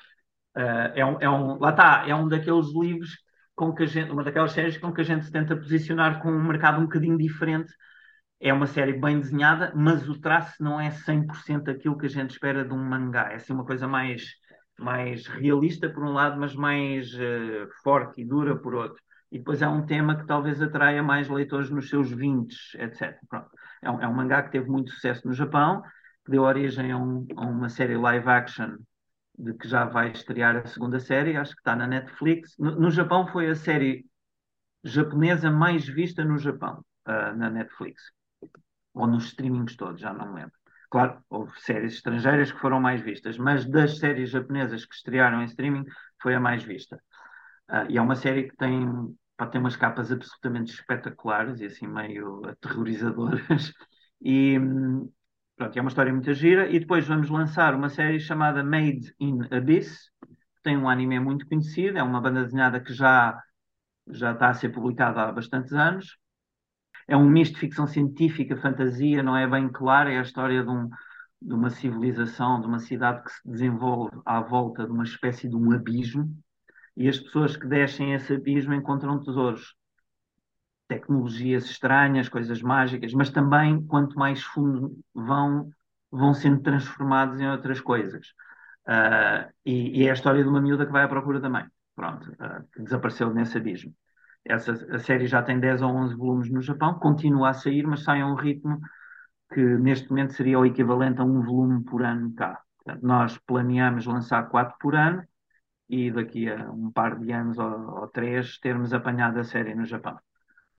Uh, 0.56 0.92
é, 0.94 1.06
um, 1.06 1.20
é 1.20 1.30
um, 1.30 1.58
lá 1.58 1.70
está, 1.70 2.04
é 2.08 2.14
um 2.14 2.28
daqueles 2.28 2.66
livros 2.74 3.10
com 3.54 3.72
que 3.72 3.84
a 3.84 3.86
gente, 3.86 4.10
uma 4.10 4.24
daquelas 4.24 4.52
séries 4.52 4.76
com 4.76 4.92
que 4.92 5.00
a 5.00 5.04
gente 5.04 5.24
se 5.24 5.32
tenta 5.32 5.56
posicionar 5.56 6.20
com 6.20 6.30
um 6.30 6.42
mercado 6.42 6.80
um 6.80 6.84
bocadinho 6.84 7.16
diferente. 7.16 7.72
É 8.40 8.52
uma 8.52 8.66
série 8.66 8.94
bem 8.94 9.20
desenhada, 9.20 9.72
mas 9.76 10.08
o 10.08 10.20
traço 10.20 10.62
não 10.62 10.80
é 10.80 10.90
100% 10.90 11.70
aquilo 11.70 11.96
que 11.96 12.06
a 12.06 12.08
gente 12.08 12.30
espera 12.32 12.64
de 12.64 12.74
um 12.74 12.84
mangá. 12.84 13.30
É 13.30 13.36
assim 13.36 13.52
uma 13.52 13.64
coisa 13.64 13.86
mais, 13.86 14.24
mais 14.76 15.26
realista 15.28 15.88
por 15.88 16.04
um 16.04 16.12
lado, 16.12 16.38
mas 16.40 16.54
mais 16.54 17.14
uh, 17.14 17.68
forte 17.84 18.22
e 18.22 18.24
dura 18.24 18.56
por 18.56 18.74
outro. 18.74 19.00
E 19.32 19.38
depois 19.38 19.62
é 19.62 19.66
um 19.66 19.86
tema 19.86 20.14
que 20.14 20.26
talvez 20.26 20.60
atraia 20.60 21.02
mais 21.02 21.26
leitores 21.26 21.70
nos 21.70 21.88
seus 21.88 22.10
20, 22.10 22.54
etc. 22.78 23.18
Pronto. 23.26 23.50
É, 23.80 23.90
um, 23.90 24.02
é 24.02 24.06
um 24.06 24.12
mangá 24.12 24.42
que 24.42 24.52
teve 24.52 24.68
muito 24.68 24.90
sucesso 24.90 25.26
no 25.26 25.32
Japão, 25.32 25.82
que 26.24 26.30
deu 26.30 26.42
origem 26.42 26.92
a, 26.92 26.98
um, 26.98 27.26
a 27.34 27.46
uma 27.46 27.70
série 27.70 27.96
live 27.96 28.28
action 28.28 28.76
de 29.38 29.54
que 29.54 29.66
já 29.66 29.86
vai 29.86 30.10
estrear 30.10 30.56
a 30.56 30.66
segunda 30.66 31.00
série, 31.00 31.34
acho 31.34 31.54
que 31.54 31.60
está 31.60 31.74
na 31.74 31.86
Netflix. 31.86 32.54
No, 32.58 32.78
no 32.78 32.90
Japão 32.90 33.26
foi 33.26 33.48
a 33.48 33.54
série 33.54 34.04
japonesa 34.84 35.50
mais 35.50 35.86
vista 35.86 36.22
no 36.22 36.36
Japão, 36.36 36.84
uh, 37.08 37.34
na 37.34 37.48
Netflix. 37.48 38.12
Ou 38.92 39.06
nos 39.06 39.24
streamings 39.24 39.76
todos, 39.76 39.98
já 39.98 40.12
não 40.12 40.28
me 40.28 40.40
lembro. 40.40 40.54
Claro, 40.90 41.24
houve 41.30 41.58
séries 41.58 41.94
estrangeiras 41.94 42.52
que 42.52 42.60
foram 42.60 42.78
mais 42.78 43.00
vistas, 43.00 43.38
mas 43.38 43.64
das 43.64 43.98
séries 43.98 44.28
japonesas 44.28 44.84
que 44.84 44.94
estrearam 44.94 45.40
em 45.40 45.46
streaming, 45.46 45.86
foi 46.20 46.34
a 46.34 46.40
mais 46.40 46.62
vista. 46.62 47.02
Uh, 47.70 47.88
e 47.88 47.96
é 47.96 48.02
uma 48.02 48.14
série 48.14 48.50
que 48.50 48.56
tem, 48.56 48.86
pá, 49.42 49.46
tem 49.46 49.60
umas 49.60 49.76
capas 49.76 50.12
absolutamente 50.12 50.72
espetaculares 50.72 51.60
e 51.60 51.66
assim 51.66 51.86
meio 51.86 52.42
aterrorizadoras. 52.46 53.72
E, 54.24 54.56
Pronto, 55.56 55.76
é 55.76 55.80
uma 55.80 55.88
história 55.88 56.12
muito 56.12 56.32
gira. 56.32 56.70
E 56.70 56.78
depois 56.78 57.08
vamos 57.08 57.28
lançar 57.28 57.74
uma 57.74 57.88
série 57.88 58.20
chamada 58.20 58.62
Made 58.62 59.12
in 59.18 59.40
Abyss, 59.50 60.10
que 60.20 60.62
tem 60.62 60.76
um 60.76 60.88
anime 60.88 61.18
muito 61.18 61.44
conhecido, 61.48 61.98
é 61.98 62.02
uma 62.04 62.20
banda 62.20 62.44
desenhada 62.44 62.78
que 62.80 62.92
já, 62.94 63.36
já 64.06 64.30
está 64.30 64.50
a 64.50 64.54
ser 64.54 64.68
publicada 64.68 65.22
há 65.22 65.32
bastantes 65.32 65.72
anos. 65.72 66.16
É 67.08 67.16
um 67.16 67.28
misto 67.28 67.54
de 67.54 67.60
ficção 67.60 67.84
científica, 67.84 68.56
fantasia, 68.56 69.24
não 69.24 69.36
é 69.36 69.44
bem 69.44 69.68
claro, 69.68 70.08
é 70.08 70.18
a 70.20 70.22
história 70.22 70.62
de, 70.62 70.70
um, 70.70 70.88
de 71.40 71.52
uma 71.52 71.70
civilização, 71.70 72.60
de 72.60 72.68
uma 72.68 72.78
cidade 72.78 73.24
que 73.24 73.32
se 73.32 73.40
desenvolve 73.44 74.20
à 74.24 74.40
volta 74.40 74.84
de 74.86 74.92
uma 74.92 75.02
espécie 75.02 75.48
de 75.48 75.56
um 75.56 75.72
abismo, 75.72 76.32
e 76.96 77.08
as 77.08 77.18
pessoas 77.18 77.56
que 77.56 77.66
descem 77.66 78.14
esse 78.14 78.34
abismo 78.34 78.74
encontram 78.74 79.22
tesouros 79.22 79.74
tecnologias 80.88 81.64
estranhas, 81.64 82.28
coisas 82.28 82.60
mágicas, 82.60 83.14
mas 83.14 83.30
também, 83.30 83.84
quanto 83.86 84.18
mais 84.18 84.42
fundo 84.42 84.98
vão, 85.14 85.70
vão 86.10 86.34
sendo 86.34 86.60
transformados 86.60 87.40
em 87.40 87.48
outras 87.48 87.80
coisas. 87.80 88.28
Uh, 88.86 89.50
e, 89.64 90.00
e, 90.00 90.06
é 90.06 90.10
a 90.10 90.14
história 90.14 90.42
de 90.42 90.48
uma 90.48 90.60
miúda 90.60 90.84
que 90.84 90.92
vai 90.92 91.04
à 91.04 91.08
procura 91.08 91.40
da 91.40 91.48
mãe, 91.48 91.64
pronto, 91.94 92.30
uh, 92.32 92.66
que 92.72 92.82
desapareceu 92.82 93.32
nesse 93.32 93.56
abismo. 93.56 93.94
Essa, 94.44 94.72
a 94.94 94.98
série 94.98 95.26
já 95.26 95.40
tem 95.42 95.58
10 95.58 95.82
ou 95.82 95.90
11 95.90 96.14
volumes 96.16 96.50
no 96.50 96.60
Japão, 96.60 96.98
continua 96.98 97.50
a 97.50 97.54
sair, 97.54 97.86
mas 97.86 98.02
sai 98.02 98.20
a 98.20 98.26
um 98.26 98.34
ritmo 98.34 98.80
que 99.54 99.60
neste 99.60 100.10
momento 100.10 100.32
seria 100.34 100.58
o 100.58 100.66
equivalente 100.66 101.20
a 101.20 101.24
um 101.24 101.42
volume 101.42 101.84
por 101.84 102.02
ano 102.02 102.34
cá. 102.34 102.60
Portanto, 102.78 103.06
nós 103.06 103.38
planeamos 103.38 104.04
lançar 104.06 104.48
quatro 104.48 104.76
por 104.80 104.96
ano 104.96 105.22
e 105.88 106.10
daqui 106.10 106.48
a 106.48 106.70
um 106.70 106.90
par 106.90 107.18
de 107.18 107.32
anos 107.32 107.58
ou, 107.58 108.00
ou 108.00 108.08
três 108.08 108.58
termos 108.58 108.92
apanhado 108.92 109.38
a 109.38 109.44
série 109.44 109.74
no 109.74 109.84
Japão. 109.84 110.18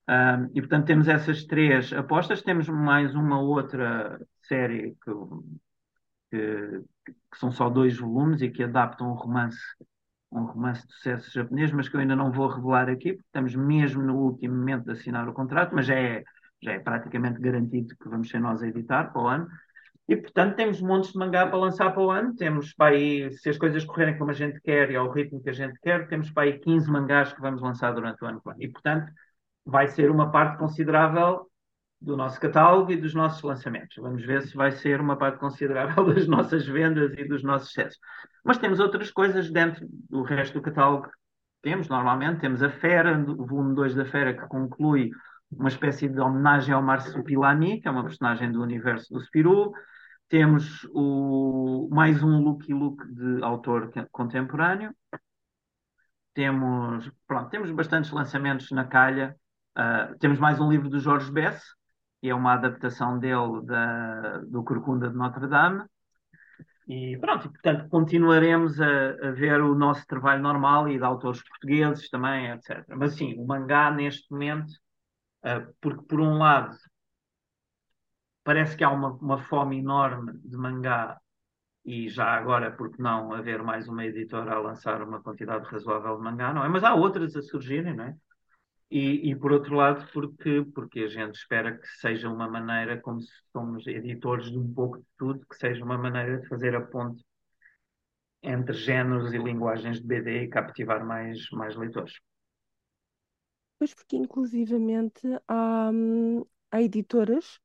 Um, 0.07 0.49
e 0.53 0.61
portanto 0.61 0.85
temos 0.85 1.07
essas 1.07 1.45
três 1.45 1.93
apostas, 1.93 2.41
temos 2.41 2.67
mais 2.67 3.15
uma 3.15 3.39
outra 3.39 4.19
série 4.41 4.97
que, 5.01 5.11
que, 6.29 6.81
que, 7.05 7.37
são 7.39 7.51
só 7.51 7.69
dois 7.69 7.97
volumes 7.97 8.41
e 8.41 8.49
que 8.49 8.63
adaptam 8.63 9.09
um 9.11 9.13
romance, 9.13 9.59
um 10.31 10.43
romance 10.43 10.85
de 10.85 10.93
sucesso 10.93 11.31
japonês, 11.31 11.71
mas 11.71 11.87
que 11.87 11.95
eu 11.95 12.01
ainda 12.01 12.17
não 12.17 12.31
vou 12.31 12.49
revelar 12.49 12.89
aqui, 12.89 13.13
porque 13.13 13.27
estamos 13.27 13.55
mesmo 13.55 14.01
no 14.01 14.17
último 14.17 14.55
momento 14.55 14.85
de 14.85 14.91
assinar 14.91 15.29
o 15.29 15.33
contrato, 15.33 15.73
mas 15.73 15.85
já 15.85 15.95
é, 15.95 16.23
já 16.61 16.73
é 16.73 16.79
praticamente 16.79 17.39
garantido 17.39 17.95
que 17.95 18.09
vamos 18.09 18.29
ser 18.29 18.39
nós 18.39 18.61
a 18.61 18.67
editar 18.67 19.05
para 19.13 19.21
o 19.21 19.27
ano. 19.27 19.47
E, 20.07 20.17
portanto, 20.17 20.55
temos 20.55 20.81
montes 20.81 21.11
de 21.13 21.17
mangá 21.17 21.47
para 21.47 21.57
lançar 21.57 21.91
para 21.91 22.03
o 22.03 22.11
ano. 22.11 22.35
Temos 22.35 22.73
para 22.73 22.95
aí, 22.95 23.31
se 23.31 23.49
as 23.49 23.57
coisas 23.57 23.85
correrem 23.85 24.17
como 24.17 24.31
a 24.31 24.33
gente 24.33 24.59
quer 24.61 24.91
e 24.91 24.95
ao 24.95 25.09
ritmo 25.09 25.41
que 25.41 25.49
a 25.49 25.53
gente 25.53 25.79
quer, 25.81 26.07
temos 26.07 26.29
para 26.31 26.43
aí 26.43 26.59
15 26.59 26.91
mangás 26.91 27.31
que 27.31 27.41
vamos 27.41 27.61
lançar 27.61 27.93
durante 27.93 28.23
o 28.23 28.27
ano. 28.27 28.41
E, 28.59 28.67
portanto, 28.67 29.09
vai 29.65 29.87
ser 29.87 30.11
uma 30.11 30.29
parte 30.31 30.57
considerável 30.57 31.49
do 32.01 32.17
nosso 32.17 32.39
catálogo 32.39 32.91
e 32.91 32.97
dos 32.97 33.13
nossos 33.13 33.41
lançamentos. 33.41 33.95
Vamos 33.97 34.25
ver 34.25 34.41
se 34.41 34.55
vai 34.57 34.71
ser 34.73 34.99
uma 34.99 35.15
parte 35.17 35.39
considerável 35.39 36.03
das 36.13 36.27
nossas 36.27 36.67
vendas 36.67 37.13
e 37.17 37.23
dos 37.25 37.41
nossos 37.43 37.69
sucessos. 37.69 37.97
Mas 38.43 38.57
temos 38.57 38.79
outras 38.79 39.09
coisas 39.09 39.49
dentro 39.49 39.87
do 40.09 40.21
resto 40.21 40.55
do 40.55 40.61
catálogo. 40.61 41.09
Temos, 41.61 41.87
normalmente, 41.87 42.41
temos 42.41 42.61
a 42.61 42.69
Fera, 42.69 43.17
o 43.17 43.45
volume 43.45 43.73
2 43.73 43.95
da 43.95 44.03
Fera, 44.03 44.33
que 44.33 44.45
conclui 44.47 45.11
uma 45.57 45.69
espécie 45.69 46.07
de 46.09 46.19
homenagem 46.19 46.73
ao 46.73 46.81
Marsupilami, 46.81 47.81
que 47.81 47.87
é 47.87 47.91
uma 47.91 48.03
personagem 48.03 48.51
do 48.51 48.61
universo 48.61 49.13
do 49.13 49.21
Spirou. 49.21 49.73
Temos 50.29 50.87
o, 50.93 51.89
mais 51.91 52.23
um 52.23 52.39
Lucky 52.39 52.73
Look 52.73 53.05
de 53.13 53.43
autor 53.43 53.91
contemporâneo. 54.11 54.93
Temos, 56.33 57.11
pronto, 57.27 57.49
temos 57.49 57.69
bastantes 57.71 58.11
lançamentos 58.11 58.71
na 58.71 58.85
calha 58.85 59.35
Uh, 59.77 60.15
temos 60.19 60.37
mais 60.37 60.59
um 60.59 60.69
livro 60.69 60.87
do 60.87 60.99
Jorge 60.99 61.31
Bess, 61.31 61.63
que 62.21 62.29
é 62.29 62.35
uma 62.35 62.53
adaptação 62.53 63.17
dele 63.17 63.65
da, 63.65 64.37
do 64.47 64.63
Corcunda 64.63 65.09
de 65.09 65.15
Notre 65.15 65.47
Dame. 65.47 65.83
E 66.87 67.17
pronto, 67.17 67.49
portanto, 67.49 67.89
continuaremos 67.89 68.79
a, 68.79 69.09
a, 69.29 69.31
ver 69.31 69.61
o 69.61 69.73
nosso 69.73 70.05
trabalho 70.05 70.43
normal 70.43 70.89
e 70.89 70.97
de 70.97 71.03
autores 71.03 71.41
portugueses 71.41 72.07
também, 72.09 72.51
etc. 72.51 72.85
Mas 72.89 73.15
sim, 73.15 73.33
o 73.37 73.47
mangá 73.47 73.89
neste 73.89 74.29
momento, 74.31 74.73
porque 75.81 76.03
por 76.03 76.21
um 76.21 76.37
lado 76.37 76.75
parece 78.43 78.75
que 78.77 78.83
há 78.83 78.89
uma, 78.89 79.09
uma 79.13 79.37
fome 79.43 79.79
enorme 79.79 80.33
de 80.43 80.57
mangá 80.57 81.19
e 81.85 82.09
já 82.09 82.25
agora, 82.25 82.71
porque 82.71 83.01
não 83.01 83.33
haver 83.33 83.61
mais 83.61 83.87
uma 83.87 84.05
editora 84.05 84.53
a 84.53 84.59
lançar 84.59 85.01
uma 85.01 85.21
quantidade 85.21 85.65
razoável 85.65 86.15
de 86.17 86.23
mangá, 86.23 86.53
não 86.53 86.63
é? 86.63 86.69
Mas 86.69 86.83
há 86.83 86.93
outras 86.93 87.35
a 87.35 87.41
surgirem, 87.41 87.95
não 87.95 88.05
é? 88.05 88.15
E, 88.89 89.31
e, 89.31 89.35
por 89.35 89.51
outro 89.51 89.75
lado, 89.75 90.07
porque, 90.13 90.63
porque 90.73 91.01
a 91.01 91.07
gente 91.07 91.35
espera 91.35 91.77
que 91.77 91.87
seja 91.99 92.29
uma 92.29 92.47
maneira, 92.47 93.01
como 93.01 93.21
se 93.21 93.31
somos 93.51 93.87
editores 93.87 94.51
de 94.51 94.57
um 94.57 94.71
pouco 94.73 94.99
de 94.99 95.05
tudo, 95.17 95.45
que 95.47 95.55
seja 95.55 95.83
uma 95.83 95.97
maneira 95.97 96.39
de 96.39 96.47
fazer 96.47 96.75
a 96.75 96.81
ponte 96.81 97.23
entre 98.43 98.75
géneros 98.75 99.33
e 99.33 99.37
linguagens 99.37 99.99
de 99.99 100.05
BD 100.05 100.43
e 100.43 100.47
captivar 100.47 101.03
mais, 101.05 101.49
mais 101.51 101.75
leitores. 101.75 102.13
Pois 103.83 103.93
porque, 103.93 104.15
inclusivamente, 104.15 105.27
há, 105.45 105.89
hum, 105.93 106.45
há 106.71 106.81
editoras 106.81 107.59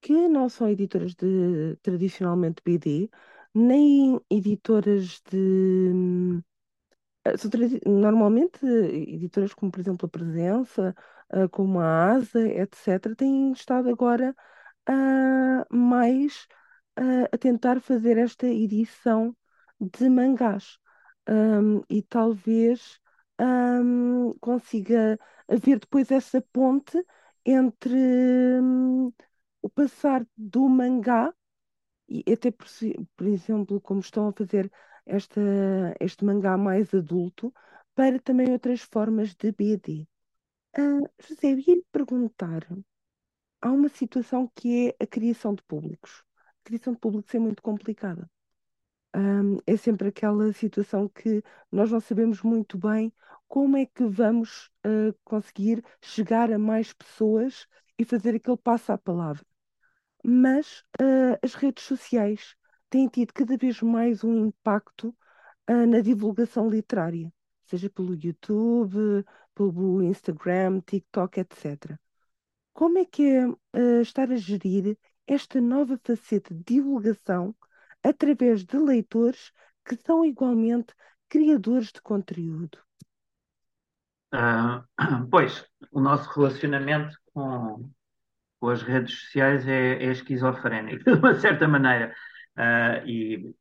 que 0.00 0.28
não 0.28 0.48
são 0.48 0.68
editoras 0.68 1.14
de 1.16 1.76
tradicionalmente 1.82 2.62
BD, 2.64 3.10
nem 3.54 4.20
editoras 4.30 5.20
de 5.30 5.36
hum, 5.38 6.42
eh, 7.24 7.36
Normalmente, 7.88 8.64
editoras 8.66 9.54
como, 9.54 9.72
por 9.72 9.80
exemplo, 9.80 10.06
a 10.06 10.10
Presença, 10.10 10.94
eh, 11.32 11.48
como 11.48 11.80
a 11.80 12.12
ASA, 12.14 12.40
etc., 12.48 13.14
têm 13.16 13.52
estado 13.52 13.88
agora 13.90 14.34
ah, 14.88 15.66
mais 15.70 16.46
a 17.32 17.38
tentar 17.38 17.80
fazer 17.80 18.18
esta 18.18 18.46
edição 18.46 19.36
de 19.80 20.08
mangás. 20.10 20.78
e 21.88 22.02
talvez 22.02 22.99
consiga 24.40 25.18
haver 25.48 25.78
depois 25.78 26.10
essa 26.10 26.40
ponte 26.52 27.02
entre 27.44 27.94
hum, 28.60 29.12
o 29.62 29.70
passar 29.70 30.26
do 30.36 30.68
mangá, 30.68 31.34
e 32.08 32.24
até 32.32 32.50
por, 32.50 32.66
por 33.16 33.26
exemplo, 33.26 33.80
como 33.80 34.00
estão 34.00 34.28
a 34.28 34.32
fazer 34.32 34.70
esta, 35.06 35.40
este 36.00 36.24
mangá 36.24 36.56
mais 36.56 36.92
adulto 36.94 37.52
para 37.94 38.18
também 38.20 38.50
outras 38.52 38.82
formas 38.82 39.34
de 39.34 39.52
BD. 39.52 40.06
Uh, 40.78 41.04
ah, 41.04 41.10
José, 41.28 41.52
eu 41.52 41.58
ia-lhe 41.58 41.84
perguntar, 41.92 42.66
há 43.60 43.70
uma 43.70 43.88
situação 43.88 44.50
que 44.54 44.88
é 44.88 45.04
a 45.04 45.06
criação 45.06 45.54
de 45.54 45.62
públicos. 45.64 46.24
A 46.62 46.64
criação 46.64 46.92
de 46.94 47.00
públicos 47.00 47.34
é 47.34 47.38
muito 47.38 47.62
complicada. 47.62 48.30
Um, 49.14 49.58
é 49.66 49.76
sempre 49.76 50.08
aquela 50.08 50.52
situação 50.52 51.08
que 51.08 51.42
nós 51.70 51.90
não 51.90 52.00
sabemos 52.00 52.42
muito 52.42 52.78
bem 52.78 53.12
como 53.50 53.76
é 53.76 53.84
que 53.84 54.04
vamos 54.06 54.70
uh, 54.86 55.12
conseguir 55.24 55.84
chegar 56.00 56.52
a 56.52 56.58
mais 56.58 56.92
pessoas 56.92 57.66
e 57.98 58.04
fazer 58.04 58.36
aquele 58.36 58.56
passo 58.56 58.92
à 58.92 58.98
palavra. 58.98 59.44
Mas 60.24 60.82
uh, 61.00 61.36
as 61.42 61.54
redes 61.54 61.84
sociais 61.84 62.54
têm 62.88 63.08
tido 63.08 63.32
cada 63.32 63.56
vez 63.56 63.82
mais 63.82 64.22
um 64.22 64.46
impacto 64.46 65.08
uh, 65.68 65.86
na 65.86 66.00
divulgação 66.00 66.68
literária, 66.70 67.32
seja 67.64 67.90
pelo 67.90 68.14
YouTube, 68.14 69.24
pelo 69.52 70.00
Instagram, 70.02 70.80
TikTok, 70.82 71.40
etc. 71.40 71.98
como 72.72 72.98
é 72.98 73.04
que 73.04 73.24
é 73.24 74.00
estar 74.00 74.30
a 74.30 74.36
gerir 74.36 74.96
esta 75.26 75.60
nova 75.60 75.98
faceta 76.04 76.54
de 76.54 76.62
divulgação 76.62 77.54
através 78.02 78.64
de 78.64 78.78
leitores 78.78 79.52
que 79.84 79.96
são 79.96 80.24
igualmente 80.24 80.94
criadores 81.28 81.88
de 81.92 82.00
conteúdo? 82.00 82.78
Uh, 84.32 84.84
pois, 85.30 85.64
o 85.92 86.00
nosso 86.00 86.30
relacionamento 86.30 87.16
com, 87.32 87.90
com 88.58 88.68
as 88.68 88.82
redes 88.82 89.20
sociais 89.20 89.66
é, 89.66 90.02
é 90.02 90.10
esquizofrénico, 90.10 91.04
de 91.10 91.18
uma 91.18 91.34
certa 91.34 91.66
maneira. 91.66 92.14
Uh, 92.56 93.06
e 93.06 93.54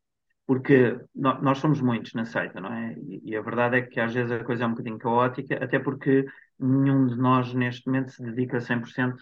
porque 0.50 1.00
nós 1.14 1.60
somos 1.60 1.80
muitos 1.80 2.16
na 2.16 2.26
seita, 2.26 2.60
não 2.60 2.74
é? 2.74 2.96
E, 3.24 3.36
a 3.36 3.42
verdade 3.42 3.78
é 3.78 3.82
que 3.84 4.00
às 4.00 4.12
vezes 4.12 4.32
a 4.32 4.44
coisa 4.44 4.64
é 4.64 4.68
um 4.68 4.72
bocadinho 4.72 4.98
caótica, 4.98 5.64
até 5.64 5.78
porque 5.78 6.26
nenhum 6.58 7.06
de 7.06 7.16
nós 7.16 7.54
neste 7.54 7.86
momento 7.86 8.10
se 8.10 8.24
dedica 8.24 8.60
100%, 8.60 9.16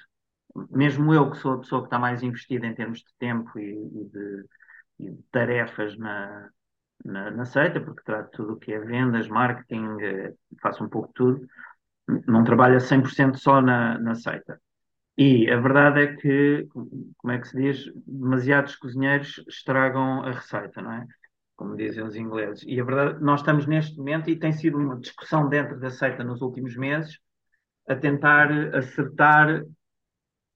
mesmo 0.72 1.14
eu 1.14 1.30
que 1.30 1.38
sou 1.38 1.56
a 1.56 1.60
pessoa 1.60 1.82
que 1.82 1.88
está 1.88 2.00
mais 2.00 2.24
investida 2.24 2.66
em 2.66 2.74
termos 2.74 3.00
de 3.00 3.14
tempo 3.20 3.60
e, 3.60 3.74
e, 3.74 4.06
de, 4.06 4.46
e 5.00 5.12
de, 5.12 5.24
tarefas 5.30 5.98
na, 5.98 6.50
na, 7.08 7.32
na, 7.32 7.46
seita, 7.46 7.80
porque 7.82 8.04
trato 8.04 8.32
tudo 8.32 8.54
o 8.54 8.58
que 8.58 8.74
é 8.74 8.80
vendas, 8.80 9.28
marketing, 9.28 9.98
eh, 10.02 10.34
faço 10.62 10.84
um 10.84 10.90
pouco 10.90 11.08
de 11.10 11.14
tudo, 11.14 11.48
não 12.28 12.44
trabalho 12.44 12.78
a 12.78 12.80
100% 12.80 13.38
só 13.38 13.62
na, 13.62 13.98
na 14.00 14.16
seita. 14.16 14.60
E 15.18 15.50
a 15.50 15.60
verdade 15.60 16.02
é 16.02 16.16
que, 16.16 16.68
como 17.18 17.34
é 17.34 17.40
que 17.40 17.48
se 17.48 17.58
diz, 17.58 17.92
demasiados 18.06 18.76
cozinheiros 18.76 19.44
estragam 19.48 20.22
a 20.24 20.32
receita, 20.32 20.82
não 20.82 20.92
é? 20.94 21.08
Como 21.56 21.76
dizem 21.76 22.04
os 22.04 22.16
ingleses. 22.16 22.64
E 22.68 22.80
a 22.80 22.84
verdade, 22.84 23.24
nós 23.24 23.40
estamos 23.40 23.66
neste 23.66 23.98
momento, 23.98 24.30
e 24.30 24.38
tem 24.38 24.54
sido 24.54 24.78
uma 24.78 25.00
discussão 25.00 25.50
dentro 25.50 25.80
da 25.80 25.90
seita 25.90 26.24
nos 26.24 26.42
últimos 26.42 26.76
meses, 26.78 27.20
a 27.90 27.96
tentar 27.96 28.52
acertar 28.76 29.64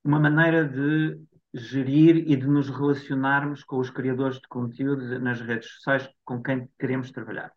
uma 0.04 0.20
maneira 0.20 0.68
de 0.68 1.20
gerir 1.54 2.18
e 2.18 2.36
de 2.36 2.48
nos 2.48 2.70
relacionarmos 2.70 3.64
com 3.64 3.78
os 3.78 3.90
criadores 3.90 4.40
de 4.40 4.48
conteúdo 4.48 5.20
nas 5.20 5.42
redes 5.42 5.70
sociais 5.70 6.10
com 6.24 6.42
quem 6.42 6.70
queremos 6.80 7.12
trabalhar. 7.12 7.52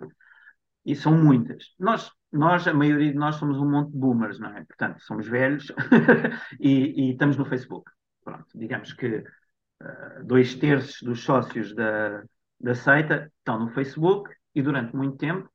E 0.84 0.94
são 0.94 1.16
muitas. 1.16 1.74
Nós 1.78 2.10
nós, 2.34 2.66
a 2.66 2.74
maioria 2.74 3.12
de 3.12 3.16
nós 3.16 3.36
somos 3.36 3.58
um 3.58 3.70
monte 3.70 3.92
de 3.92 3.98
boomers, 3.98 4.40
não 4.40 4.48
é? 4.56 4.64
Portanto, 4.64 5.00
somos 5.04 5.28
velhos 5.28 5.70
e, 6.58 7.08
e, 7.08 7.12
estamos 7.12 7.36
no 7.36 7.44
Facebook. 7.44 7.88
Pronto, 8.24 8.46
digamos 8.56 8.92
que 8.92 9.18
uh, 9.18 10.24
dois 10.24 10.54
terços 10.56 11.00
dos 11.02 11.22
sócios 11.22 11.72
da, 11.76 12.24
da 12.58 12.74
seita 12.74 13.30
estão 13.38 13.60
no 13.60 13.70
Facebook 13.70 14.34
e 14.52 14.62
durante 14.62 14.96
muito 14.96 15.16
tempo, 15.16 15.48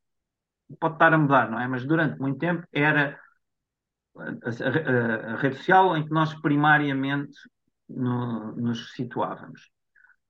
pode 0.80 0.96
estar 0.96 1.14
a 1.14 1.18
mudar, 1.18 1.52
não 1.52 1.60
é? 1.60 1.68
Mas 1.68 1.86
durante 1.86 2.18
muito 2.20 2.40
tempo 2.40 2.66
era 2.72 3.20
a, 4.18 4.24
a, 4.24 5.34
a 5.34 5.36
rede 5.36 5.58
social 5.58 5.98
em 5.98 6.06
que 6.06 6.12
nós 6.12 6.34
primariamente 6.42 7.38
no, 7.90 8.56
nos 8.56 8.94
situávamos. 8.94 9.70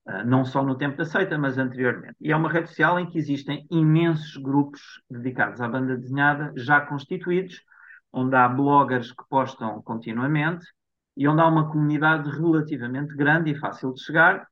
Ah, 0.06 0.24
não 0.24 0.44
só 0.44 0.62
no 0.64 0.76
tempo 0.76 0.96
da 0.96 1.04
seita, 1.04 1.38
mas 1.38 1.58
anteriormente. 1.58 2.16
E 2.20 2.32
é 2.32 2.36
uma 2.36 2.50
rede 2.50 2.68
social 2.68 2.98
em 2.98 3.08
que 3.08 3.18
existem 3.18 3.66
imensos 3.70 4.36
grupos 4.36 4.80
dedicados 5.10 5.60
à 5.60 5.68
banda 5.68 5.96
desenhada, 5.96 6.52
já 6.56 6.80
constituídos, 6.80 7.62
onde 8.12 8.34
há 8.34 8.48
bloggers 8.48 9.12
que 9.12 9.24
postam 9.28 9.80
continuamente 9.82 10.66
e 11.16 11.28
onde 11.28 11.40
há 11.40 11.46
uma 11.46 11.70
comunidade 11.70 12.30
relativamente 12.30 13.14
grande 13.14 13.50
e 13.50 13.58
fácil 13.58 13.92
de 13.92 14.02
chegar, 14.02 14.48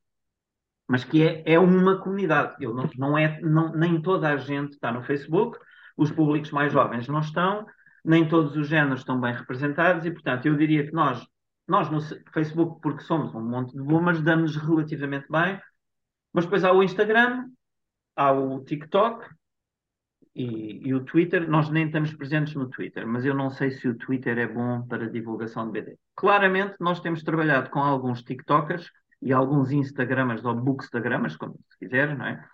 mas 0.86 1.04
que 1.04 1.22
é, 1.26 1.42
é 1.44 1.58
uma 1.58 1.98
comunidade. 1.98 2.54
Eu 2.60 2.74
não, 2.74 2.88
não 2.96 3.18
é, 3.18 3.40
não, 3.40 3.72
nem 3.72 4.00
toda 4.00 4.28
a 4.28 4.36
gente 4.36 4.72
está 4.74 4.92
no 4.92 5.02
Facebook, 5.02 5.58
os 5.96 6.10
públicos 6.12 6.50
mais 6.50 6.72
jovens 6.72 7.08
não 7.08 7.20
estão, 7.20 7.66
nem 8.04 8.28
todos 8.28 8.56
os 8.56 8.68
géneros 8.68 9.00
estão 9.00 9.20
bem 9.20 9.34
representados 9.34 10.06
e, 10.06 10.10
portanto, 10.10 10.46
eu 10.46 10.56
diria 10.56 10.86
que 10.86 10.92
nós 10.92 11.26
nós 11.68 11.90
no 11.90 12.00
Facebook, 12.32 12.80
porque 12.80 13.02
somos 13.02 13.34
um 13.34 13.42
monte 13.42 13.72
de 13.72 13.82
boomers, 13.82 14.22
damos 14.22 14.56
relativamente 14.56 15.26
bem, 15.30 15.60
mas 16.32 16.44
depois 16.44 16.64
há 16.64 16.72
o 16.72 16.82
Instagram, 16.82 17.50
há 18.16 18.32
o 18.32 18.64
TikTok 18.64 19.26
e, 20.34 20.88
e, 20.88 20.94
o 20.94 21.04
Twitter. 21.04 21.48
Nós 21.48 21.68
nem 21.68 21.86
estamos 21.86 22.14
presentes 22.14 22.54
no 22.54 22.68
Twitter, 22.68 23.06
mas 23.06 23.24
eu 23.24 23.34
não 23.34 23.50
sei 23.50 23.70
se 23.70 23.86
o 23.86 23.96
Twitter 23.96 24.38
é 24.38 24.46
bom 24.46 24.86
para 24.86 25.10
divulgação 25.10 25.66
de 25.66 25.72
BD. 25.72 25.98
Claramente, 26.16 26.76
nós 26.80 27.00
temos 27.00 27.22
trabalhado 27.22 27.70
com 27.70 27.80
alguns 27.80 28.22
TikTokers 28.22 28.90
e 29.20 29.32
alguns 29.32 29.70
Instagramers 29.70 30.44
ou 30.44 30.54
Bookstagramas, 30.54 31.36
como 31.36 31.58
se 31.68 31.78
quiser, 31.78 32.16
não 32.16 32.26
é? 32.26 32.48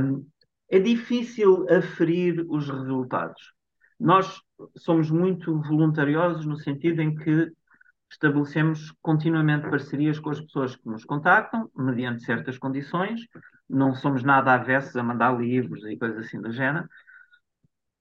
Um, 0.00 0.26
é 0.68 0.78
difícil 0.78 1.66
aferir 1.70 2.44
os 2.48 2.68
resultados. 2.68 3.52
Nós 3.98 4.40
somos 4.76 5.10
muito 5.10 5.60
voluntariosos 5.62 6.44
no 6.44 6.56
sentido 6.56 7.00
em 7.00 7.14
que 7.14 7.50
estabelecemos 8.16 8.92
continuamente 9.02 9.68
parcerias 9.68 10.18
com 10.18 10.30
as 10.30 10.40
pessoas 10.40 10.74
que 10.74 10.88
nos 10.88 11.04
contactam, 11.04 11.70
mediante 11.76 12.24
certas 12.24 12.58
condições. 12.58 13.20
Não 13.68 13.94
somos 13.94 14.22
nada 14.22 14.54
avessos 14.54 14.96
a 14.96 15.02
mandar 15.02 15.38
livros 15.38 15.84
e 15.84 15.98
coisas 15.98 16.26
assim 16.26 16.40
do 16.40 16.50
género. 16.50 16.88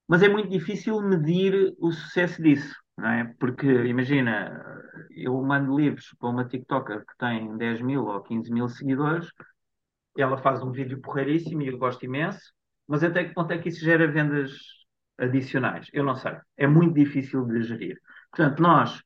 Mas 0.07 0.23
é 0.23 0.29
muito 0.29 0.49
difícil 0.49 1.01
medir 1.01 1.73
o 1.79 1.91
sucesso 1.91 2.41
disso, 2.41 2.75
não 2.97 3.09
é? 3.09 3.33
Porque, 3.39 3.67
imagina, 3.67 4.81
eu 5.09 5.41
mando 5.41 5.77
livros 5.77 6.15
para 6.19 6.29
uma 6.29 6.45
TikToker 6.45 6.99
que 7.05 7.17
tem 7.17 7.57
10 7.57 7.81
mil 7.81 8.05
ou 8.05 8.21
15 8.21 8.51
mil 8.53 8.67
seguidores, 8.69 9.27
ela 10.17 10.37
faz 10.37 10.61
um 10.63 10.71
vídeo 10.71 11.01
porreiríssimo 11.01 11.61
e 11.61 11.67
eu 11.67 11.77
gosto 11.77 12.05
imenso, 12.05 12.53
mas 12.87 13.03
até 13.03 13.25
que 13.25 13.33
ponto 13.33 13.51
é 13.51 13.57
que 13.57 13.69
isso 13.69 13.83
gera 13.83 14.07
vendas 14.07 14.51
adicionais? 15.17 15.87
Eu 15.91 16.03
não 16.03 16.15
sei. 16.15 16.33
É 16.55 16.67
muito 16.67 16.93
difícil 16.93 17.45
de 17.45 17.63
gerir. 17.63 17.99
Portanto, 18.31 18.61
nós 18.61 19.01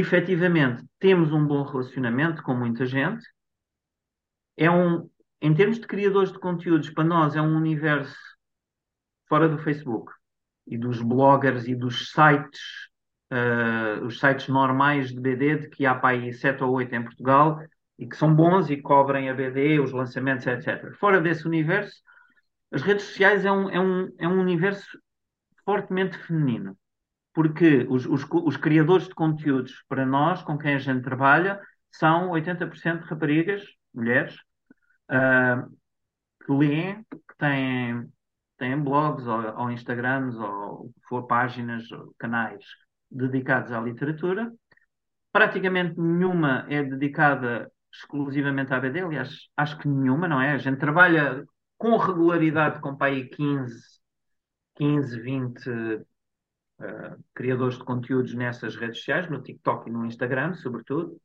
efetivamente 0.00 0.84
temos 0.98 1.32
um 1.32 1.46
bom 1.46 1.62
relacionamento 1.62 2.42
com 2.42 2.52
muita 2.52 2.84
gente. 2.84 3.24
É 4.56 4.68
um, 4.68 5.08
em 5.40 5.54
termos 5.54 5.78
de 5.78 5.86
criadores 5.86 6.32
de 6.32 6.38
conteúdos, 6.38 6.90
para 6.90 7.04
nós 7.04 7.36
é 7.36 7.40
um 7.40 7.56
universo 7.56 8.16
fora 9.28 9.48
do 9.48 9.58
Facebook 9.58 10.12
e 10.66 10.76
dos 10.76 11.00
bloggers 11.00 11.68
e 11.68 11.76
dos 11.76 12.10
sites, 12.10 12.60
uh, 13.32 14.04
os 14.04 14.18
sites 14.18 14.48
normais 14.48 15.10
de 15.10 15.20
BD, 15.20 15.58
de 15.58 15.68
que 15.68 15.86
há 15.86 15.94
para 15.94 16.16
aí 16.16 16.32
7 16.32 16.64
ou 16.64 16.72
8 16.72 16.92
em 16.92 17.04
Portugal 17.04 17.60
e 17.96 18.08
que 18.08 18.16
são 18.16 18.34
bons 18.34 18.70
e 18.70 18.82
cobrem 18.82 19.30
a 19.30 19.34
BD, 19.34 19.78
os 19.78 19.92
lançamentos, 19.92 20.44
etc. 20.46 20.92
Fora 20.98 21.20
desse 21.20 21.46
universo, 21.46 21.94
as 22.72 22.82
redes 22.82 23.04
sociais 23.04 23.44
é 23.44 23.52
um, 23.52 23.70
é 23.70 23.78
um, 23.78 24.12
é 24.18 24.26
um 24.26 24.40
universo 24.40 24.98
fortemente 25.64 26.18
feminino 26.18 26.76
porque 27.34 27.84
os, 27.90 28.06
os, 28.06 28.24
os, 28.30 28.56
criadores 28.56 29.08
de 29.08 29.14
conteúdos 29.14 29.84
para 29.88 30.06
nós, 30.06 30.40
com 30.42 30.56
quem 30.56 30.76
a 30.76 30.78
gente 30.78 31.02
trabalha, 31.02 31.60
são 31.90 32.30
80% 32.30 33.02
raparigas, 33.02 33.62
mulheres, 33.92 34.36
uh, 35.10 35.68
que 36.46 36.52
leem, 36.52 37.04
que 37.10 37.36
têm, 37.36 38.08
têm 38.56 38.80
blogs 38.80 39.26
ou, 39.26 39.40
ou 39.58 39.70
Instagrams 39.70 40.36
ou 40.36 40.92
for 41.08 41.26
páginas 41.26 41.84
canais 42.18 42.64
dedicados 43.10 43.72
à 43.72 43.80
literatura. 43.80 44.52
Praticamente 45.32 45.98
nenhuma 45.98 46.64
é 46.68 46.84
dedicada 46.84 47.70
exclusivamente 47.92 48.72
à 48.72 48.78
BD, 48.80 49.00
aliás, 49.00 49.48
acho 49.56 49.78
que 49.78 49.88
nenhuma, 49.88 50.28
não 50.28 50.40
é? 50.40 50.52
A 50.52 50.58
gente 50.58 50.78
trabalha 50.78 51.44
com 51.76 51.96
regularidade 51.96 52.80
com 52.80 52.96
aí 53.00 53.28
15, 53.28 53.74
15, 54.76 55.20
20 55.20 56.04
uh, 56.84 57.24
criadores 57.34 57.78
de 57.78 57.84
conteúdos 57.84 58.34
nessas 58.34 58.76
redes 58.76 58.98
sociais, 58.98 59.30
no 59.30 59.42
TikTok 59.42 59.88
e 59.88 59.92
no 59.92 60.04
Instagram, 60.04 60.54
sobretudo. 60.54 61.20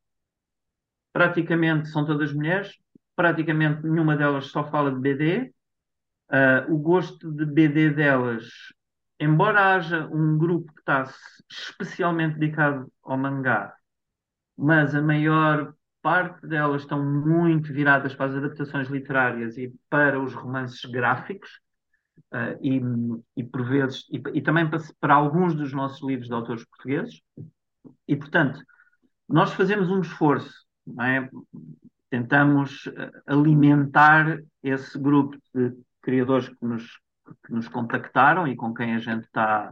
Praticamente 1.12 1.90
são 1.90 2.06
todas 2.06 2.34
mulheres, 2.34 2.78
praticamente 3.16 3.86
nenhuma 3.86 4.16
delas 4.16 4.48
só 4.48 4.64
fala 4.70 4.92
de 4.92 5.00
BD. 5.00 5.54
Uh, 6.32 6.36
eh, 6.36 6.66
o 6.70 6.78
gosto 6.78 7.32
de 7.32 7.44
BD 7.44 7.90
delas, 7.90 8.46
embora 9.20 9.76
haja 9.76 10.08
um 10.08 10.38
grupo 10.38 10.72
que 10.74 10.82
está 10.82 11.12
especialmente 11.50 12.38
dedicado 12.38 12.92
ao 13.04 13.18
mangá, 13.18 13.76
mas 14.56 14.94
a 14.94 15.02
maior 15.02 15.74
parte 16.02 16.48
delas 16.48 16.84
estão 16.84 17.04
muito 17.04 17.74
viradas 17.74 18.16
para 18.16 18.28
as 18.28 18.36
adaptações 18.36 18.88
literárias 18.90 19.58
e 19.58 19.74
para 19.90 20.22
os 20.22 20.34
romances 20.34 20.84
gráficos, 20.90 21.60
uh, 22.34 22.58
e, 22.62 22.82
e, 23.36 23.44
por 23.44 23.64
vezes, 23.66 24.06
e, 24.12 24.22
e 24.34 24.42
também 24.42 24.70
para, 24.70 24.80
para, 25.00 25.14
alguns 25.14 25.56
dos 25.56 25.74
nossos 25.74 26.02
livros 26.08 26.28
de 26.28 26.34
autores 26.34 26.66
portugueses. 26.66 27.22
E, 28.08 28.16
portanto, 28.16 28.62
nós 29.28 29.54
fazemos 29.54 29.90
um 29.90 30.02
esforço, 30.02 30.66
é? 31.02 31.30
tentamos 32.10 32.88
eh, 32.88 33.12
alimentar 33.28 34.40
esse 34.64 34.98
grupo 34.98 35.38
de 35.54 35.72
criadores 36.02 36.50
que 36.50 36.66
nos, 36.66 36.84
que 37.46 37.54
nos 37.54 37.68
contactaram 37.68 38.48
e 38.48 38.56
com 38.56 38.74
quem 38.74 38.96
a 38.96 39.00
gente 39.00 39.26
está, 39.26 39.72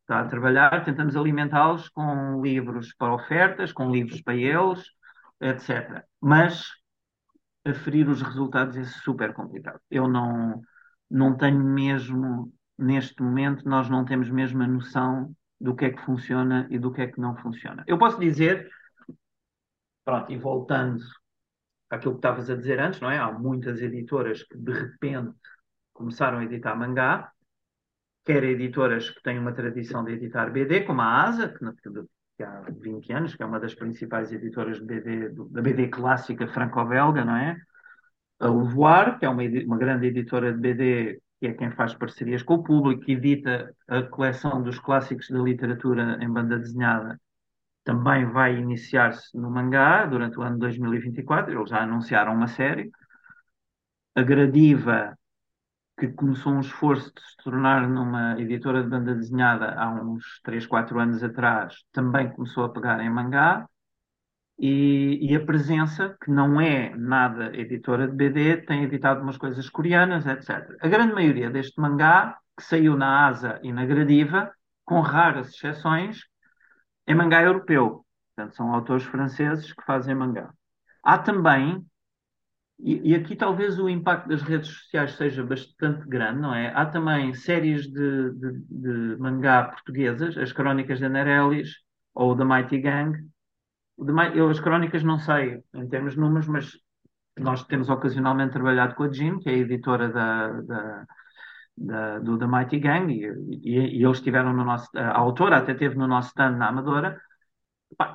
está 0.00 0.20
a 0.20 0.26
trabalhar, 0.26 0.84
tentamos 0.84 1.16
alimentá-los 1.16 1.88
com 1.90 2.40
livros 2.42 2.94
para 2.94 3.14
ofertas, 3.14 3.72
com 3.72 3.90
livros 3.90 4.22
para 4.22 4.36
eles, 4.36 4.82
etc. 5.40 6.02
Mas 6.20 6.64
aferir 7.64 8.08
os 8.08 8.22
resultados 8.22 8.76
é 8.76 8.84
super 8.84 9.32
complicado. 9.34 9.80
Eu 9.90 10.08
não, 10.08 10.62
não 11.14 11.36
tenho 11.36 11.62
mesmo, 11.62 12.52
neste 12.76 13.22
momento, 13.22 13.68
nós 13.68 13.88
não 13.88 14.04
temos 14.04 14.28
mesmo 14.28 14.62
a 14.62 14.66
noção 14.66 15.32
do 15.60 15.74
que 15.76 15.84
é 15.84 15.90
que 15.90 16.04
funciona 16.04 16.66
e 16.70 16.78
do 16.78 16.92
que 16.92 17.02
é 17.02 17.06
que 17.06 17.20
não 17.20 17.36
funciona. 17.36 17.84
Eu 17.86 17.96
posso 17.96 18.18
dizer 18.18 18.68
pronto, 20.04 20.30
e 20.32 20.36
voltando 20.36 21.02
àquilo 21.88 22.14
que 22.14 22.18
estavas 22.18 22.50
a 22.50 22.56
dizer 22.56 22.80
antes, 22.80 23.00
não 23.00 23.10
é? 23.10 23.18
Há 23.18 23.30
muitas 23.30 23.80
editoras 23.80 24.42
que 24.42 24.58
de 24.58 24.72
repente 24.72 25.36
começaram 25.92 26.38
a 26.38 26.44
editar 26.44 26.74
mangá, 26.74 27.30
quer 28.24 28.42
editoras 28.42 29.08
que 29.08 29.22
têm 29.22 29.38
uma 29.38 29.52
tradição 29.52 30.04
de 30.04 30.12
editar 30.12 30.50
BD, 30.50 30.80
como 30.80 31.00
a 31.00 31.22
ASA, 31.22 31.48
que, 31.48 31.92
que 32.36 32.42
há 32.42 32.64
20 32.80 33.12
anos, 33.12 33.36
que 33.36 33.42
é 33.42 33.46
uma 33.46 33.60
das 33.60 33.74
principais 33.74 34.32
editoras 34.32 34.80
de 34.80 34.84
BD, 34.84 35.28
da 35.50 35.62
BD 35.62 35.88
clássica 35.88 36.48
franco-belga, 36.48 37.24
não 37.24 37.36
é? 37.36 37.56
A 38.44 38.48
Levoar, 38.48 39.18
que 39.18 39.24
é 39.24 39.28
uma, 39.28 39.42
uma 39.42 39.78
grande 39.78 40.06
editora 40.06 40.52
de 40.52 40.60
BD, 40.60 41.20
que 41.40 41.46
é 41.46 41.54
quem 41.54 41.70
faz 41.72 41.94
parcerias 41.94 42.42
com 42.42 42.54
o 42.54 42.62
público, 42.62 43.02
que 43.02 43.12
edita 43.12 43.74
a 43.88 44.02
coleção 44.02 44.62
dos 44.62 44.78
clássicos 44.78 45.30
da 45.30 45.38
literatura 45.38 46.18
em 46.20 46.30
banda 46.30 46.58
desenhada, 46.58 47.18
também 47.84 48.26
vai 48.26 48.56
iniciar-se 48.56 49.36
no 49.36 49.50
mangá 49.50 50.04
durante 50.06 50.38
o 50.38 50.42
ano 50.42 50.58
2024. 50.58 51.52
Eles 51.58 51.70
já 51.70 51.82
anunciaram 51.82 52.34
uma 52.34 52.48
série. 52.48 52.90
A 54.14 54.22
Gradiva 54.22 55.16
que 55.98 56.08
começou 56.08 56.52
um 56.52 56.60
esforço 56.60 57.12
de 57.14 57.22
se 57.22 57.36
tornar 57.44 57.88
numa 57.88 58.38
editora 58.40 58.82
de 58.82 58.88
banda 58.90 59.14
desenhada 59.14 59.74
há 59.74 59.88
uns 59.90 60.40
3, 60.42 60.66
4 60.66 60.98
anos 60.98 61.22
atrás, 61.22 61.84
também 61.92 62.30
começou 62.32 62.64
a 62.64 62.72
pegar 62.72 63.00
em 63.00 63.10
mangá. 63.10 63.66
E, 64.58 65.18
e, 65.20 65.34
a 65.34 65.44
presença, 65.44 66.16
que 66.22 66.30
não 66.30 66.60
é 66.60 66.94
nada 66.96 67.54
editora 67.56 68.06
de 68.06 68.14
BD, 68.14 68.58
tem 68.58 68.84
editado 68.84 69.20
umas 69.20 69.36
coisas 69.36 69.68
coreanas, 69.68 70.26
etc. 70.26 70.76
A 70.80 70.88
grande 70.88 71.12
maioria 71.12 71.50
deste 71.50 71.80
mangá, 71.80 72.38
que 72.56 72.62
saiu 72.62 72.96
na 72.96 73.26
ASA 73.26 73.58
e 73.64 73.72
na 73.72 73.84
Gradiva, 73.84 74.52
com 74.84 75.00
raras 75.00 75.48
exceções, 75.48 76.20
é 77.06 77.14
mangá 77.14 77.42
europeu. 77.42 78.06
Portanto, 78.34 78.56
são 78.56 78.72
autores 78.72 79.04
franceses 79.04 79.72
que 79.72 79.84
fazem 79.84 80.14
mangá. 80.14 80.52
Há 81.02 81.18
também 81.18 81.84
e, 82.78 83.12
e, 83.12 83.14
aqui 83.14 83.36
talvez 83.36 83.78
o 83.78 83.88
impacto 83.88 84.28
das 84.28 84.42
redes 84.42 84.68
sociais 84.68 85.12
seja 85.12 85.44
bastante 85.44 86.06
grande, 86.08 86.40
não 86.40 86.54
é? 86.54 86.72
Há 86.74 86.84
também 86.86 87.32
séries 87.32 87.86
de, 87.86 88.30
de, 88.32 88.52
de 88.68 89.16
mangá 89.18 89.64
portuguesas, 89.64 90.36
as 90.36 90.52
Crónicas 90.52 90.98
da 90.98 91.08
Nerelis 91.08 91.70
ou 92.14 92.34
da 92.34 92.44
Mighty 92.44 92.78
Gang. 92.78 93.16
Eu 94.34 94.48
as 94.48 94.60
crónicas 94.60 95.02
não 95.02 95.18
sei 95.18 95.62
em 95.74 95.88
termos 95.88 96.14
de 96.14 96.20
números, 96.20 96.48
mas 96.48 96.72
nós 97.38 97.64
temos 97.64 97.88
ocasionalmente 97.88 98.52
trabalhado 98.52 98.94
com 98.94 99.04
a 99.04 99.12
Jim, 99.12 99.38
que 99.38 99.48
é 99.48 99.52
a 99.52 99.58
editora 99.58 100.08
da, 100.08 100.48
da, 100.62 101.04
da 101.76 102.18
do 102.20 102.38
The 102.38 102.46
Mighty 102.46 102.78
Gang, 102.78 103.12
e, 103.12 103.24
e, 103.62 103.98
e, 103.98 104.04
eles 104.04 104.18
estiveram 104.18 104.52
no 104.52 104.64
nosso. 104.64 104.88
A 104.96 105.18
autora 105.18 105.58
até 105.58 105.74
teve 105.74 105.96
no 105.96 106.06
nosso 106.06 106.28
stand 106.28 106.56
na 106.56 106.68
Amadora. 106.68 107.20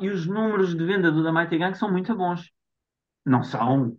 E 0.02 0.10
os 0.10 0.28
números 0.28 0.76
de 0.76 0.86
venda 0.86 1.10
do 1.12 1.24
The 1.24 1.32
Mighty 1.32 1.58
Gang 1.58 1.78
são 1.78 1.92
muito 1.92 2.14
bons 2.16 2.52
não 3.26 3.44
são 3.44 3.96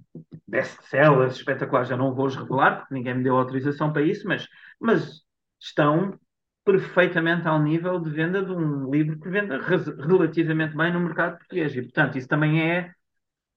best-sellers 0.47 1.37
espetaculares, 1.37 1.89
já 1.89 1.97
não 1.97 2.15
vou 2.15 2.27
os 2.27 2.37
revelar, 2.37 2.81
porque 2.81 2.95
ninguém 2.95 3.15
me 3.15 3.23
deu 3.23 3.37
autorização 3.37 3.93
para 3.93 4.03
isso, 4.03 4.27
mas, 4.27 4.47
mas 4.81 5.23
estão 5.61 6.19
perfeitamente 6.65 7.49
ao 7.49 7.63
nível 7.63 7.99
de 8.01 8.11
venda 8.11 8.45
de 8.45 8.53
um 8.53 8.91
livro 8.91 9.19
que 9.19 9.29
venda 9.29 9.59
relativamente 9.59 10.77
bem 10.77 10.93
no 10.93 11.01
mercado 11.01 11.39
português. 11.39 11.75
E, 11.75 11.83
portanto, 11.83 12.19
isso 12.19 12.29
também 12.29 12.63
é, 12.63 12.93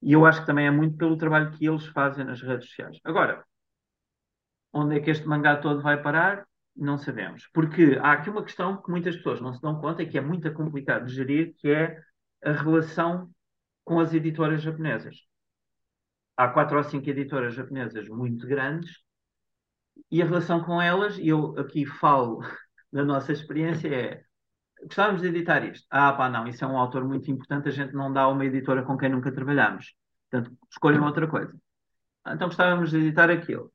e 0.01 0.13
eu 0.13 0.25
acho 0.25 0.41
que 0.41 0.47
também 0.47 0.67
é 0.67 0.71
muito 0.71 0.97
pelo 0.97 1.17
trabalho 1.17 1.51
que 1.51 1.65
eles 1.65 1.85
fazem 1.87 2.25
nas 2.25 2.41
redes 2.41 2.67
sociais. 2.67 2.99
Agora, 3.03 3.43
onde 4.71 4.97
é 4.97 4.99
que 4.99 5.11
este 5.11 5.27
mangá 5.27 5.57
todo 5.57 5.81
vai 5.81 6.01
parar? 6.01 6.45
Não 6.75 6.97
sabemos. 6.97 7.47
Porque 7.53 7.99
há 8.01 8.13
aqui 8.13 8.29
uma 8.29 8.43
questão 8.43 8.81
que 8.81 8.89
muitas 8.89 9.15
pessoas 9.15 9.39
não 9.41 9.53
se 9.53 9.61
dão 9.61 9.79
conta 9.79 10.01
e 10.03 10.07
que 10.07 10.17
é 10.17 10.21
muito 10.21 10.51
complicado 10.53 11.05
de 11.05 11.13
gerir, 11.13 11.53
que 11.57 11.69
é 11.69 12.01
a 12.43 12.51
relação 12.51 13.29
com 13.83 13.99
as 13.99 14.13
editoras 14.13 14.61
japonesas 14.61 15.15
há 16.37 16.47
quatro 16.47 16.77
ou 16.77 16.83
cinco 16.83 17.09
editoras 17.09 17.53
japonesas 17.53 18.07
muito 18.09 18.47
grandes 18.47 18.97
e 20.09 20.21
a 20.21 20.25
relação 20.25 20.63
com 20.63 20.81
elas, 20.81 21.17
e 21.17 21.27
eu 21.27 21.57
aqui 21.59 21.85
falo 21.85 22.41
da 22.93 23.03
nossa 23.03 23.31
experiência, 23.33 23.87
é 23.87 24.23
gostávamos 24.83 25.21
de 25.21 25.29
editar 25.29 25.65
isto. 25.65 25.87
Ah, 25.89 26.13
pá, 26.13 26.29
não, 26.29 26.47
isso 26.47 26.63
é 26.63 26.67
um 26.67 26.77
autor 26.77 27.05
muito 27.05 27.29
importante, 27.31 27.69
a 27.69 27.71
gente 27.71 27.93
não 27.93 28.11
dá 28.11 28.27
uma 28.27 28.45
editora 28.45 28.83
com 28.83 28.97
quem 28.97 29.09
nunca 29.09 29.31
trabalhamos. 29.31 29.93
Portanto, 30.29 30.55
escolham 30.69 31.03
outra 31.05 31.27
coisa. 31.27 31.53
Então 32.27 32.47
gostávamos 32.47 32.91
de 32.91 32.97
editar 32.97 33.29
aquilo. 33.29 33.71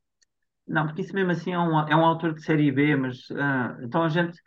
Não, 0.66 0.87
porque 0.87 1.03
isso 1.03 1.14
mesmo 1.14 1.33
assim 1.33 1.53
é 1.53 1.59
um, 1.59 1.79
é 1.89 1.97
um 1.97 2.05
autor 2.05 2.35
de 2.35 2.43
série 2.43 2.71
B, 2.71 2.95
mas 2.97 3.31
ah, 3.33 3.77
então 3.83 4.03
a 4.03 4.09
gente 4.09 4.39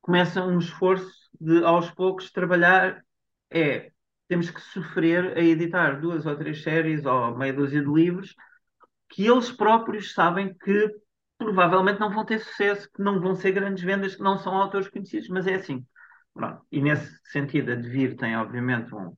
começa 0.00 0.42
um 0.42 0.58
esforço 0.58 1.12
de 1.40 1.62
aos 1.64 1.90
poucos 1.90 2.30
trabalhar 2.32 3.04
é 3.50 3.92
temos 4.28 4.50
que 4.50 4.60
sofrer 4.60 5.36
a 5.36 5.40
editar 5.40 6.00
duas 6.00 6.26
ou 6.26 6.36
três 6.36 6.62
séries 6.62 7.04
ou 7.04 7.36
meia 7.36 7.52
dúzia 7.52 7.80
de 7.80 7.88
livros 7.88 8.34
que 9.08 9.26
eles 9.26 9.50
próprios 9.50 10.12
sabem 10.12 10.54
que 10.54 10.90
provavelmente 11.38 12.00
não 12.00 12.12
vão 12.12 12.24
ter 12.24 12.40
sucesso, 12.40 12.90
que 12.92 13.00
não 13.00 13.20
vão 13.20 13.34
ser 13.34 13.52
grandes 13.52 13.82
vendas, 13.82 14.16
que 14.16 14.22
não 14.22 14.38
são 14.38 14.54
autores 14.54 14.88
conhecidos, 14.88 15.28
mas 15.28 15.46
é 15.46 15.54
assim. 15.54 15.86
Pronto. 16.34 16.62
E 16.70 16.80
nesse 16.82 17.18
sentido, 17.30 17.72
a 17.72 17.74
Devir 17.76 18.16
tem 18.16 18.36
obviamente 18.36 18.94
um, 18.94 19.16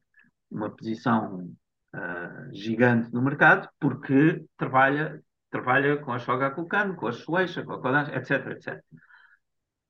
uma 0.51 0.71
posição 0.71 1.51
uh, 1.95 2.55
gigante 2.55 3.13
no 3.13 3.23
mercado, 3.23 3.69
porque 3.81 4.45
trabalha, 4.57 5.23
trabalha 5.51 5.97
com 5.97 6.13
a 6.13 6.19
Shogaku 6.19 6.67
Kan, 6.67 6.95
com 6.95 7.09
a 7.09 7.13
Shueisha, 7.13 7.65
com 7.65 7.73
a 7.73 7.81
Kodansha, 7.81 8.15
etc, 8.15 8.47
etc. 8.49 8.85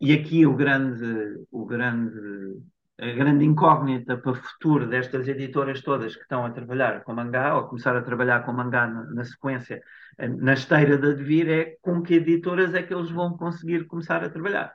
E 0.01 0.13
aqui 0.15 0.47
o 0.47 0.55
grande, 0.55 1.45
o 1.51 1.67
grande 1.67 2.63
a 3.01 3.13
grande 3.13 3.47
incógnita 3.47 4.19
para 4.19 4.33
o 4.33 4.35
futuro 4.35 4.87
destas 4.87 5.27
editoras 5.27 5.81
todas 5.81 6.15
que 6.15 6.23
estão 6.23 6.45
a 6.45 6.51
trabalhar 6.51 7.03
com 7.03 7.15
mangá, 7.15 7.57
ou 7.57 7.67
começar 7.67 7.97
a 7.97 8.03
trabalhar 8.03 8.45
com 8.45 8.53
mangá 8.53 8.87
na, 8.87 9.05
na 9.05 9.25
sequência, 9.25 9.81
na 10.29 10.53
esteira 10.53 10.99
de 10.99 11.09
advir, 11.09 11.49
é 11.49 11.77
com 11.81 12.03
que 12.03 12.15
editoras 12.15 12.75
é 12.75 12.83
que 12.83 12.93
eles 12.95 13.11
vão 13.11 13.37
conseguir 13.37 13.87
começar 13.87 14.23
a 14.23 14.31
trabalhar. 14.31 14.75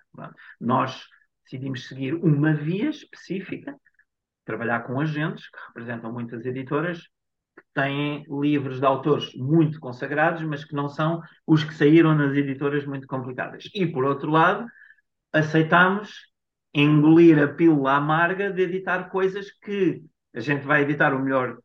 Nós 0.59 1.05
decidimos 1.43 1.87
seguir 1.87 2.13
uma 2.15 2.53
via 2.53 2.89
específica, 2.89 3.75
trabalhar 4.43 4.81
com 4.81 4.99
agentes 4.99 5.49
que 5.49 5.57
representam 5.67 6.11
muitas 6.11 6.45
editoras 6.45 7.01
que 7.55 7.63
têm 7.73 8.25
livros 8.29 8.79
de 8.79 8.85
autores 8.85 9.33
muito 9.35 9.79
consagrados, 9.79 10.43
mas 10.43 10.65
que 10.65 10.75
não 10.75 10.89
são 10.89 11.21
os 11.47 11.63
que 11.63 11.73
saíram 11.73 12.15
nas 12.15 12.35
editoras 12.35 12.85
muito 12.85 13.07
complicadas. 13.07 13.69
E, 13.73 13.85
por 13.85 14.03
outro 14.03 14.29
lado, 14.31 14.65
aceitamos 15.31 16.33
engolir 16.73 17.41
a 17.41 17.47
pílula 17.47 17.93
amarga 17.93 18.51
de 18.51 18.61
editar 18.61 19.09
coisas 19.09 19.49
que 19.51 20.03
a 20.33 20.41
gente 20.41 20.65
vai 20.65 20.81
editar 20.81 21.13
o 21.13 21.19
melhor 21.19 21.57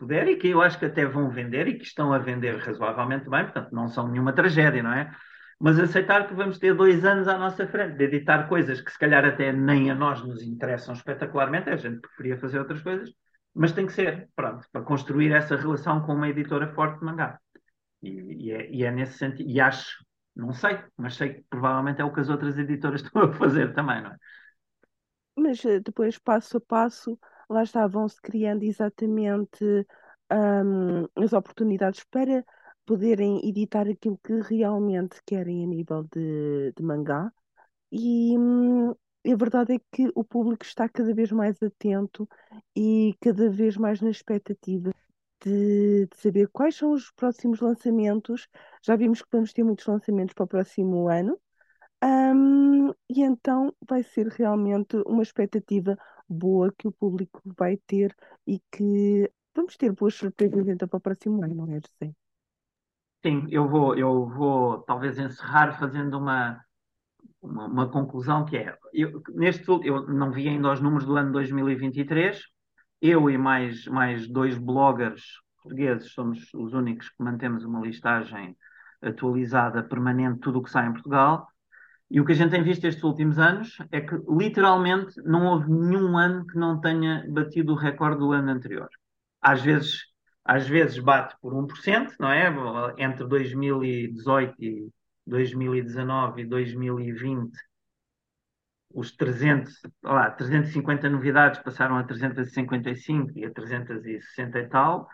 puder 0.00 0.26
e 0.28 0.36
que 0.36 0.48
eu 0.48 0.62
acho 0.62 0.78
que 0.78 0.86
até 0.86 1.04
vão 1.04 1.30
vender 1.30 1.68
e 1.68 1.78
que 1.78 1.84
estão 1.84 2.12
a 2.12 2.18
vender 2.18 2.56
razoavelmente 2.58 3.28
bem, 3.28 3.44
portanto 3.44 3.70
não 3.72 3.86
são 3.86 4.08
nenhuma 4.08 4.32
tragédia, 4.32 4.82
não 4.82 4.92
é? 4.92 5.14
Mas 5.60 5.78
aceitar 5.78 6.26
que 6.26 6.34
vamos 6.34 6.58
ter 6.58 6.74
dois 6.74 7.04
anos 7.04 7.28
à 7.28 7.38
nossa 7.38 7.66
frente 7.68 7.96
de 7.96 8.04
editar 8.04 8.48
coisas 8.48 8.80
que 8.80 8.90
se 8.90 8.98
calhar 8.98 9.24
até 9.24 9.52
nem 9.52 9.90
a 9.90 9.94
nós 9.94 10.24
nos 10.24 10.42
interessam 10.42 10.94
espetacularmente, 10.94 11.68
a 11.68 11.76
gente 11.76 12.00
preferia 12.00 12.38
fazer 12.38 12.58
outras 12.58 12.80
coisas, 12.82 13.10
mas 13.54 13.72
tem 13.72 13.86
que 13.86 13.92
ser, 13.92 14.28
pronto, 14.34 14.66
para 14.72 14.82
construir 14.82 15.32
essa 15.32 15.56
relação 15.56 16.00
com 16.00 16.14
uma 16.14 16.28
editora 16.28 16.72
forte 16.72 16.98
de 16.98 17.04
mangá. 17.04 17.38
E, 18.02 18.46
e, 18.46 18.52
é, 18.52 18.70
e 18.70 18.84
é 18.84 18.90
nesse 18.90 19.18
sentido, 19.18 19.50
e 19.50 19.60
acho 19.60 20.02
não 20.34 20.52
sei, 20.52 20.78
mas 20.96 21.16
sei 21.16 21.34
que 21.34 21.42
provavelmente 21.50 22.00
é 22.00 22.04
o 22.04 22.12
que 22.12 22.20
as 22.20 22.28
outras 22.30 22.58
editoras 22.58 23.02
estão 23.04 23.22
a 23.22 23.32
fazer 23.32 23.74
também, 23.74 24.02
não 24.02 24.10
é? 24.10 24.16
Mas 25.36 25.64
eh, 25.64 25.80
depois, 25.80 26.18
passo 26.18 26.56
a 26.56 26.60
passo, 26.60 27.18
lá 27.50 27.62
estavam-se 27.64 28.20
criando 28.22 28.62
exatamente 28.62 29.64
um, 30.32 31.22
as 31.22 31.32
oportunidades 31.32 32.04
para 32.04 32.44
poderem 32.86 33.46
editar 33.46 33.88
aquilo 33.88 34.18
que 34.22 34.40
realmente 34.40 35.20
querem 35.26 35.64
a 35.64 35.66
nível 35.66 36.04
de, 36.04 36.72
de 36.76 36.82
mangá. 36.82 37.32
E 37.92 38.38
hum, 38.38 38.90
a 38.90 39.36
verdade 39.36 39.74
é 39.74 39.80
que 39.92 40.10
o 40.14 40.24
público 40.24 40.64
está 40.64 40.88
cada 40.88 41.12
vez 41.12 41.32
mais 41.32 41.60
atento 41.62 42.28
e 42.74 43.14
cada 43.20 43.50
vez 43.50 43.76
mais 43.76 44.00
na 44.00 44.10
expectativa 44.10 44.92
de, 45.42 46.06
de, 46.06 46.16
saber 46.16 46.48
quais 46.48 46.76
são 46.76 46.92
os 46.92 47.10
próximos 47.12 47.60
lançamentos. 47.60 48.48
Já 48.82 48.96
vimos 48.96 49.22
que 49.22 49.28
vamos 49.32 49.52
ter 49.52 49.64
muitos 49.64 49.86
lançamentos 49.86 50.34
para 50.34 50.44
o 50.44 50.48
próximo 50.48 51.08
ano. 51.08 51.38
Um, 52.02 52.90
e 53.10 53.22
então 53.22 53.74
vai 53.86 54.02
ser 54.02 54.26
realmente 54.28 54.96
uma 55.06 55.22
expectativa 55.22 55.98
boa 56.30 56.72
que 56.72 56.86
o 56.86 56.92
público 56.92 57.42
vai 57.58 57.76
ter 57.76 58.14
e 58.46 58.60
que 58.70 59.30
vamos 59.54 59.76
ter 59.76 59.92
boas 59.92 60.14
surpresas 60.14 60.68
então 60.68 60.88
para 60.88 60.98
o 60.98 61.00
próximo 61.00 61.42
ano, 61.44 61.54
não 61.54 61.64
é, 61.74 61.80
José? 61.80 62.14
Sim, 63.22 63.46
eu 63.50 63.68
vou, 63.68 63.96
eu 63.96 64.26
vou 64.28 64.78
talvez 64.82 65.18
encerrar 65.18 65.78
fazendo 65.78 66.16
uma, 66.16 66.58
uma, 67.42 67.66
uma 67.66 67.90
conclusão 67.90 68.44
que 68.44 68.56
é, 68.56 68.76
eu, 68.94 69.22
neste, 69.34 69.68
eu 69.68 70.06
não 70.06 70.30
vi 70.30 70.48
ainda 70.48 70.72
os 70.72 70.80
números 70.80 71.04
do 71.04 71.16
ano 71.16 71.32
2023, 71.32 72.40
eu 73.02 73.28
e 73.28 73.36
mais, 73.36 73.86
mais 73.86 74.26
dois 74.28 74.56
bloggers 74.56 75.22
portugueses 75.62 76.12
somos 76.12 76.52
os 76.54 76.72
únicos 76.72 77.08
que 77.08 77.22
mantemos 77.22 77.64
uma 77.64 77.80
listagem 77.80 78.56
atualizada, 79.02 79.82
permanente, 79.82 80.40
tudo 80.40 80.58
o 80.58 80.62
que 80.62 80.70
sai 80.70 80.86
em 80.88 80.92
Portugal. 80.92 81.46
E 82.10 82.20
o 82.20 82.24
que 82.24 82.32
a 82.32 82.34
gente 82.34 82.50
tem 82.50 82.62
visto 82.62 82.84
estes 82.86 83.04
últimos 83.04 83.38
anos 83.38 83.76
é 83.92 84.00
que, 84.00 84.14
literalmente, 84.28 85.20
não 85.22 85.46
houve 85.46 85.70
nenhum 85.70 86.18
ano 86.18 86.46
que 86.46 86.58
não 86.58 86.80
tenha 86.80 87.24
batido 87.28 87.72
o 87.72 87.76
recorde 87.76 88.18
do 88.18 88.32
ano 88.32 88.50
anterior. 88.50 88.88
às 89.40 89.62
vezes, 89.62 90.06
às 90.44 90.68
vezes 90.68 90.98
bate 90.98 91.36
por 91.42 91.54
1%, 91.54 92.16
não 92.20 92.30
é? 92.30 92.48
Entre 92.98 93.26
2018 93.26 94.54
e 94.62 94.90
2019 95.26 96.42
e 96.42 96.46
2020, 96.46 97.52
os 98.92 99.12
300, 99.12 99.80
lá, 100.02 100.30
350 100.30 101.08
novidades 101.08 101.60
passaram 101.62 101.96
a 101.96 102.04
355 102.04 103.32
e 103.38 103.44
a 103.44 103.52
360 103.52 104.58
e 104.58 104.68
tal, 104.68 105.08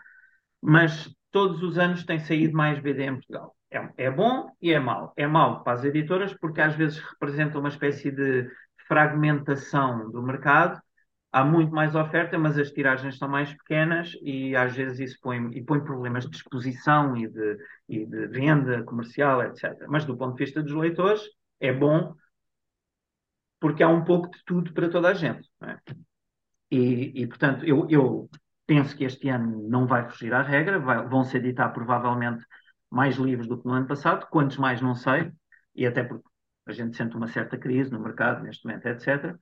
mas 0.61 1.13
todos 1.31 1.63
os 1.63 1.77
anos 1.79 2.05
tem 2.05 2.19
saído 2.19 2.55
mais 2.57 2.79
BD 2.79 3.03
em 3.05 3.15
Portugal. 3.15 3.56
É, 3.69 4.05
é 4.05 4.11
bom 4.11 4.49
e 4.61 4.71
é 4.71 4.79
mau. 4.79 5.13
É 5.15 5.27
mau 5.27 5.63
para 5.63 5.73
as 5.73 5.83
editoras 5.83 6.33
porque 6.33 6.61
às 6.61 6.75
vezes 6.75 6.99
representa 6.99 7.59
uma 7.59 7.69
espécie 7.69 8.11
de 8.11 8.49
fragmentação 8.87 10.09
do 10.11 10.21
mercado. 10.21 10.81
Há 11.31 11.43
muito 11.43 11.71
mais 11.73 11.93
oferta, 11.93 12.37
mas 12.37 12.57
as 12.57 12.71
tiragens 12.71 13.17
são 13.17 13.27
mais 13.27 13.53
pequenas 13.53 14.13
e 14.21 14.55
às 14.55 14.75
vezes 14.75 15.11
isso 15.11 15.19
põe, 15.21 15.51
e 15.55 15.63
põe 15.63 15.81
problemas 15.81 16.25
de 16.25 16.35
exposição 16.35 17.15
e 17.17 17.27
de, 17.27 17.57
e 17.89 18.05
de 18.05 18.27
venda 18.27 18.83
comercial, 18.83 19.43
etc. 19.43 19.85
Mas 19.89 20.05
do 20.05 20.17
ponto 20.17 20.35
de 20.37 20.45
vista 20.45 20.63
dos 20.63 20.73
leitores, 20.73 21.21
é 21.59 21.73
bom 21.73 22.15
porque 23.59 23.83
há 23.83 23.89
um 23.89 24.03
pouco 24.03 24.29
de 24.29 24.43
tudo 24.45 24.73
para 24.73 24.89
toda 24.89 25.09
a 25.09 25.13
gente. 25.13 25.49
É? 25.61 25.77
E, 26.71 27.23
e, 27.23 27.27
portanto, 27.27 27.65
eu, 27.65 27.87
eu, 27.89 28.29
penso 28.65 28.95
que 28.95 29.05
este 29.05 29.29
ano 29.29 29.67
não 29.69 29.87
vai 29.87 30.09
fugir 30.09 30.33
à 30.33 30.41
regra, 30.41 30.79
vai, 30.79 31.07
vão 31.07 31.23
se 31.23 31.37
editar 31.37 31.69
provavelmente 31.69 32.45
mais 32.89 33.15
livros 33.17 33.47
do 33.47 33.57
que 33.57 33.67
no 33.67 33.73
ano 33.73 33.87
passado, 33.87 34.27
quantos 34.29 34.57
mais 34.57 34.81
não 34.81 34.95
sei, 34.95 35.31
e 35.75 35.85
até 35.85 36.03
porque 36.03 36.27
a 36.65 36.71
gente 36.71 36.97
sente 36.97 37.15
uma 37.15 37.27
certa 37.27 37.57
crise 37.57 37.91
no 37.91 37.99
mercado 37.99 38.43
neste 38.43 38.65
momento, 38.65 38.87
etc. 38.87 39.37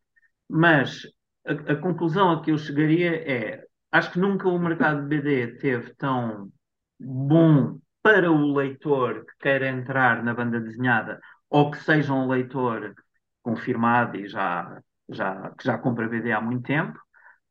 Mas 0.50 1.02
a, 1.46 1.74
a 1.74 1.76
conclusão 1.76 2.32
a 2.32 2.42
que 2.42 2.52
eu 2.52 2.58
chegaria 2.58 3.16
é: 3.30 3.64
acho 3.92 4.12
que 4.12 4.20
nunca 4.20 4.48
o 4.48 4.60
mercado 4.60 5.02
de 5.02 5.08
BD 5.08 5.58
teve 5.58 5.94
tão 5.96 6.52
bom 7.00 7.80
para 8.02 8.32
o 8.32 8.54
leitor 8.54 9.26
que 9.26 9.34
queira 9.40 9.68
entrar 9.68 10.24
na 10.24 10.34
banda 10.34 10.60
desenhada 10.60 11.20
ou 11.50 11.72
que 11.72 11.78
seja 11.80 12.14
um 12.14 12.28
leitor 12.28 12.94
confirmado 13.42 14.18
e 14.18 14.28
já, 14.28 14.80
já, 15.10 15.52
que 15.58 15.64
já 15.64 15.78
compra 15.78 16.08
BD 16.08 16.32
há 16.32 16.42
muito 16.42 16.64
tempo. 16.64 17.00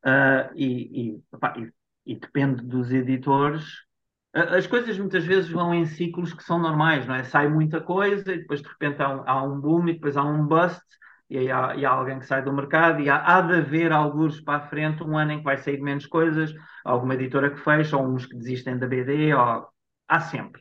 Uh, 0.05 0.53
e, 0.55 1.12
e, 1.14 1.22
opa, 1.32 1.55
e, 1.57 1.72
e, 2.07 2.18
depende 2.18 2.62
dos 2.62 2.92
editores. 2.92 3.64
As 4.35 4.66
coisas 4.66 4.99
muitas 4.99 5.24
vezes 5.24 5.49
vão 5.49 5.72
em 5.72 5.87
ciclos 5.87 6.35
que 6.35 6.43
são 6.43 6.59
normais, 6.59 7.07
não 7.07 7.14
é? 7.14 7.22
Sai 7.22 7.49
muita 7.49 7.80
coisa 7.80 8.32
e 8.32 8.39
depois 8.39 8.61
de 8.61 8.68
repente 8.68 9.01
há 9.01 9.09
um, 9.09 9.22
há 9.26 9.43
um 9.45 9.61
boom 9.61 9.89
e 9.89 9.93
depois 9.95 10.16
há 10.16 10.24
um 10.24 10.45
bust 10.45 10.82
e 11.30 11.39
aí 11.39 11.51
há, 11.51 11.74
e 11.76 11.85
há 11.87 11.91
alguém 11.91 12.18
que 12.18 12.26
sai 12.26 12.43
do 12.43 12.53
mercado 12.53 13.01
e 13.01 13.09
há, 13.09 13.16
há, 13.16 13.41
de 13.41 13.55
haver 13.55 13.93
alguns 13.93 14.41
para 14.41 14.59
a 14.59 14.68
frente 14.68 15.03
um 15.03 15.16
ano 15.16 15.32
em 15.32 15.39
que 15.39 15.45
vai 15.45 15.57
sair 15.57 15.80
menos 15.80 16.07
coisas, 16.07 16.55
alguma 16.85 17.14
editora 17.14 17.51
que 17.51 17.61
fecha, 17.61 17.97
ou 17.97 18.07
uns 18.07 18.26
que 18.26 18.37
desistem 18.37 18.78
da 18.78 18.87
BD, 18.87 19.35
ou... 19.35 19.68
há 20.09 20.20
sempre. 20.20 20.61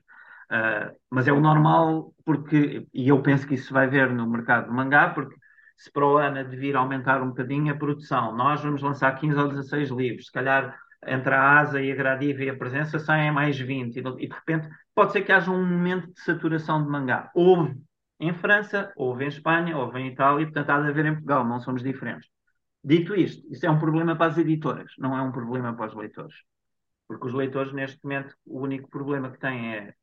Uh, 0.51 0.95
mas 1.09 1.27
é 1.27 1.33
o 1.33 1.39
normal, 1.41 2.13
porque, 2.25 2.87
e 2.93 3.09
eu 3.09 3.21
penso 3.21 3.47
que 3.47 3.55
isso 3.55 3.73
vai 3.73 3.87
ver 3.87 4.09
no 4.11 4.29
mercado 4.29 4.67
do 4.67 4.73
mangá, 4.73 5.09
porque 5.09 5.35
se 5.77 5.91
para 5.91 6.05
o 6.05 6.17
ano 6.17 6.47
devia 6.47 6.77
aumentar 6.77 7.21
um 7.21 7.29
bocadinho 7.29 7.73
a 7.73 7.77
produção, 7.77 8.35
nós 8.35 8.61
vamos 8.61 8.81
lançar 8.81 9.15
15 9.15 9.37
ou 9.37 9.49
16 9.49 9.89
livros, 9.89 10.27
se 10.27 10.31
calhar 10.31 10.77
entre 11.07 11.33
a 11.33 11.59
asa 11.59 11.81
e 11.81 11.91
a 11.91 11.95
gradiva 11.95 12.43
e 12.43 12.49
a 12.49 12.57
presença 12.57 12.99
saem 12.99 13.31
mais 13.31 13.57
20, 13.59 13.97
e 13.97 14.01
de 14.01 14.33
repente 14.33 14.67
pode 14.95 15.11
ser 15.11 15.21
que 15.21 15.31
haja 15.31 15.51
um 15.51 15.65
momento 15.65 16.11
de 16.13 16.21
saturação 16.21 16.83
de 16.83 16.89
mangá. 16.89 17.31
Houve 17.33 17.75
em 18.19 18.33
França, 18.33 18.91
houve 18.95 19.25
em 19.25 19.27
Espanha, 19.27 19.77
houve 19.77 19.99
em 19.99 20.07
Itália, 20.07 20.45
portanto 20.45 20.69
há 20.69 20.81
de 20.81 20.89
haver 20.89 21.05
em 21.05 21.13
Portugal, 21.13 21.45
não 21.45 21.59
somos 21.59 21.83
diferentes. 21.83 22.29
Dito 22.83 23.15
isto, 23.15 23.45
isso 23.51 23.65
é 23.65 23.69
um 23.69 23.79
problema 23.79 24.15
para 24.15 24.31
as 24.31 24.37
editoras, 24.37 24.91
não 24.97 25.17
é 25.17 25.21
um 25.21 25.31
problema 25.31 25.75
para 25.75 25.87
os 25.87 25.95
leitores. 25.95 26.35
Porque 27.07 27.27
os 27.27 27.33
leitores, 27.33 27.73
neste 27.73 27.99
momento, 28.03 28.35
o 28.45 28.59
único 28.61 28.89
problema 28.89 29.31
que 29.31 29.39
têm 29.39 29.73
é 29.73 29.93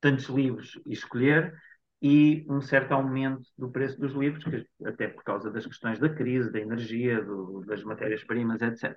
tantos 0.00 0.26
livros 0.26 0.80
e 0.86 0.92
escolher, 0.92 1.54
e 2.00 2.46
um 2.48 2.60
certo 2.60 2.92
aumento 2.92 3.48
do 3.56 3.70
preço 3.70 3.98
dos 4.00 4.12
livros, 4.12 4.44
até 4.84 5.08
por 5.08 5.24
causa 5.24 5.50
das 5.50 5.66
questões 5.66 5.98
da 5.98 6.08
crise, 6.08 6.52
da 6.52 6.60
energia, 6.60 7.22
do, 7.22 7.64
das 7.66 7.82
matérias-primas, 7.82 8.62
etc. 8.62 8.96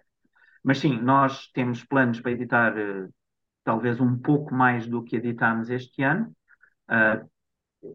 Mas 0.64 0.80
sim, 0.80 1.00
nós 1.02 1.48
temos 1.54 1.84
planos 1.84 2.20
para 2.22 2.32
editar 2.32 2.74
uh, 2.78 3.14
talvez 3.64 4.00
um 4.00 4.18
pouco 4.18 4.54
mais 4.54 4.88
do 4.88 5.04
que 5.04 5.16
editámos 5.16 5.70
este 5.70 6.04
ano. 6.04 6.32
Uh, 6.90 7.30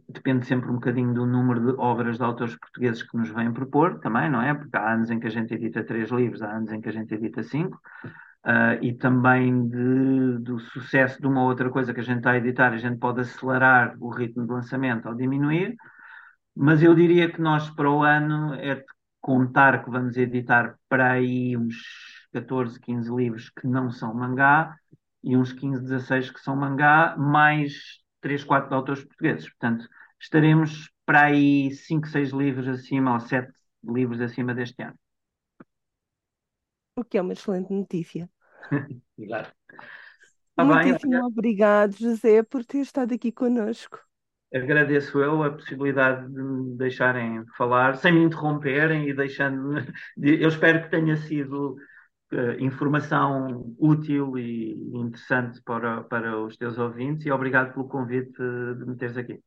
depende 0.08 0.46
sempre 0.46 0.68
um 0.70 0.74
bocadinho 0.74 1.14
do 1.14 1.26
número 1.26 1.60
de 1.60 1.80
obras 1.80 2.16
de 2.16 2.24
autores 2.24 2.56
portugueses 2.56 3.02
que 3.02 3.16
nos 3.16 3.28
vêm 3.30 3.52
propor 3.52 4.00
também, 4.00 4.28
não 4.28 4.42
é? 4.42 4.52
Porque 4.52 4.76
há 4.76 4.94
anos 4.94 5.10
em 5.10 5.20
que 5.20 5.26
a 5.26 5.30
gente 5.30 5.54
edita 5.54 5.84
três 5.84 6.10
livros, 6.10 6.42
há 6.42 6.50
anos 6.50 6.72
em 6.72 6.80
que 6.80 6.88
a 6.88 6.92
gente 6.92 7.14
edita 7.14 7.42
cinco 7.42 7.80
uh, 8.44 8.82
e 8.82 8.94
também 8.94 9.68
de, 9.68 10.38
do 10.38 10.58
sucesso 10.58 11.20
de 11.20 11.26
uma 11.26 11.44
outra 11.44 11.70
coisa 11.70 11.94
que 11.94 12.00
a 12.00 12.02
gente 12.02 12.18
está 12.18 12.32
a 12.32 12.38
editar, 12.38 12.72
a 12.72 12.78
gente 12.78 12.98
pode 12.98 13.20
acelerar 13.20 13.96
o 14.00 14.08
ritmo 14.10 14.44
de 14.44 14.52
lançamento 14.52 15.08
ou 15.08 15.14
diminuir, 15.14 15.76
mas 16.54 16.82
eu 16.82 16.94
diria 16.94 17.30
que 17.30 17.40
nós 17.40 17.70
para 17.70 17.90
o 17.90 18.02
ano 18.02 18.54
é 18.54 18.76
de 18.76 18.84
contar 19.20 19.84
que 19.84 19.90
vamos 19.90 20.16
editar 20.16 20.76
para 20.88 21.12
aí 21.12 21.56
uns 21.56 21.76
14, 22.36 22.78
15 22.78 23.14
livros 23.14 23.48
que 23.48 23.66
não 23.66 23.90
são 23.90 24.12
mangá 24.12 24.78
e 25.24 25.36
uns 25.36 25.52
15, 25.52 25.80
16 25.80 26.30
que 26.30 26.40
são 26.40 26.54
mangá, 26.54 27.16
mais 27.16 28.02
3, 28.20 28.44
4 28.44 28.68
de 28.68 28.74
autores 28.74 29.04
portugueses. 29.04 29.48
Portanto, 29.48 29.88
estaremos 30.20 30.92
para 31.06 31.26
aí 31.26 31.70
5, 31.70 32.06
6 32.06 32.30
livros 32.30 32.68
acima 32.68 33.14
ou 33.14 33.20
7 33.20 33.50
livros 33.82 34.20
acima 34.20 34.54
deste 34.54 34.82
ano. 34.82 34.98
O 36.98 37.04
que 37.04 37.16
é 37.16 37.22
uma 37.22 37.32
excelente 37.32 37.72
notícia. 37.72 38.28
Obrigado. 39.16 39.52
Tá 40.54 40.64
Muitíssimo 40.64 41.26
obrigado, 41.26 41.92
José, 41.92 42.42
por 42.42 42.64
ter 42.64 42.78
estado 42.78 43.12
aqui 43.12 43.30
conosco. 43.30 43.98
Agradeço 44.54 45.18
eu 45.18 45.42
a 45.42 45.50
possibilidade 45.50 46.32
de 46.32 46.42
me 46.42 46.76
deixarem 46.78 47.44
falar, 47.58 47.96
sem 47.96 48.12
me 48.12 48.24
interromperem 48.24 49.08
e 49.08 49.12
deixando. 49.12 49.74
Eu 50.16 50.48
espero 50.48 50.82
que 50.82 50.90
tenha 50.90 51.16
sido 51.16 51.76
uh, 52.32 52.60
informação 52.60 53.74
útil 53.78 54.38
e 54.38 54.74
interessante 54.94 55.62
para, 55.62 56.02
para 56.04 56.38
os 56.40 56.56
teus 56.56 56.78
ouvintes 56.78 57.26
e 57.26 57.30
obrigado 57.30 57.72
pelo 57.72 57.88
convite 57.88 58.32
de 58.32 58.84
me 58.86 58.96
teres 58.96 59.16
aqui. 59.16 59.40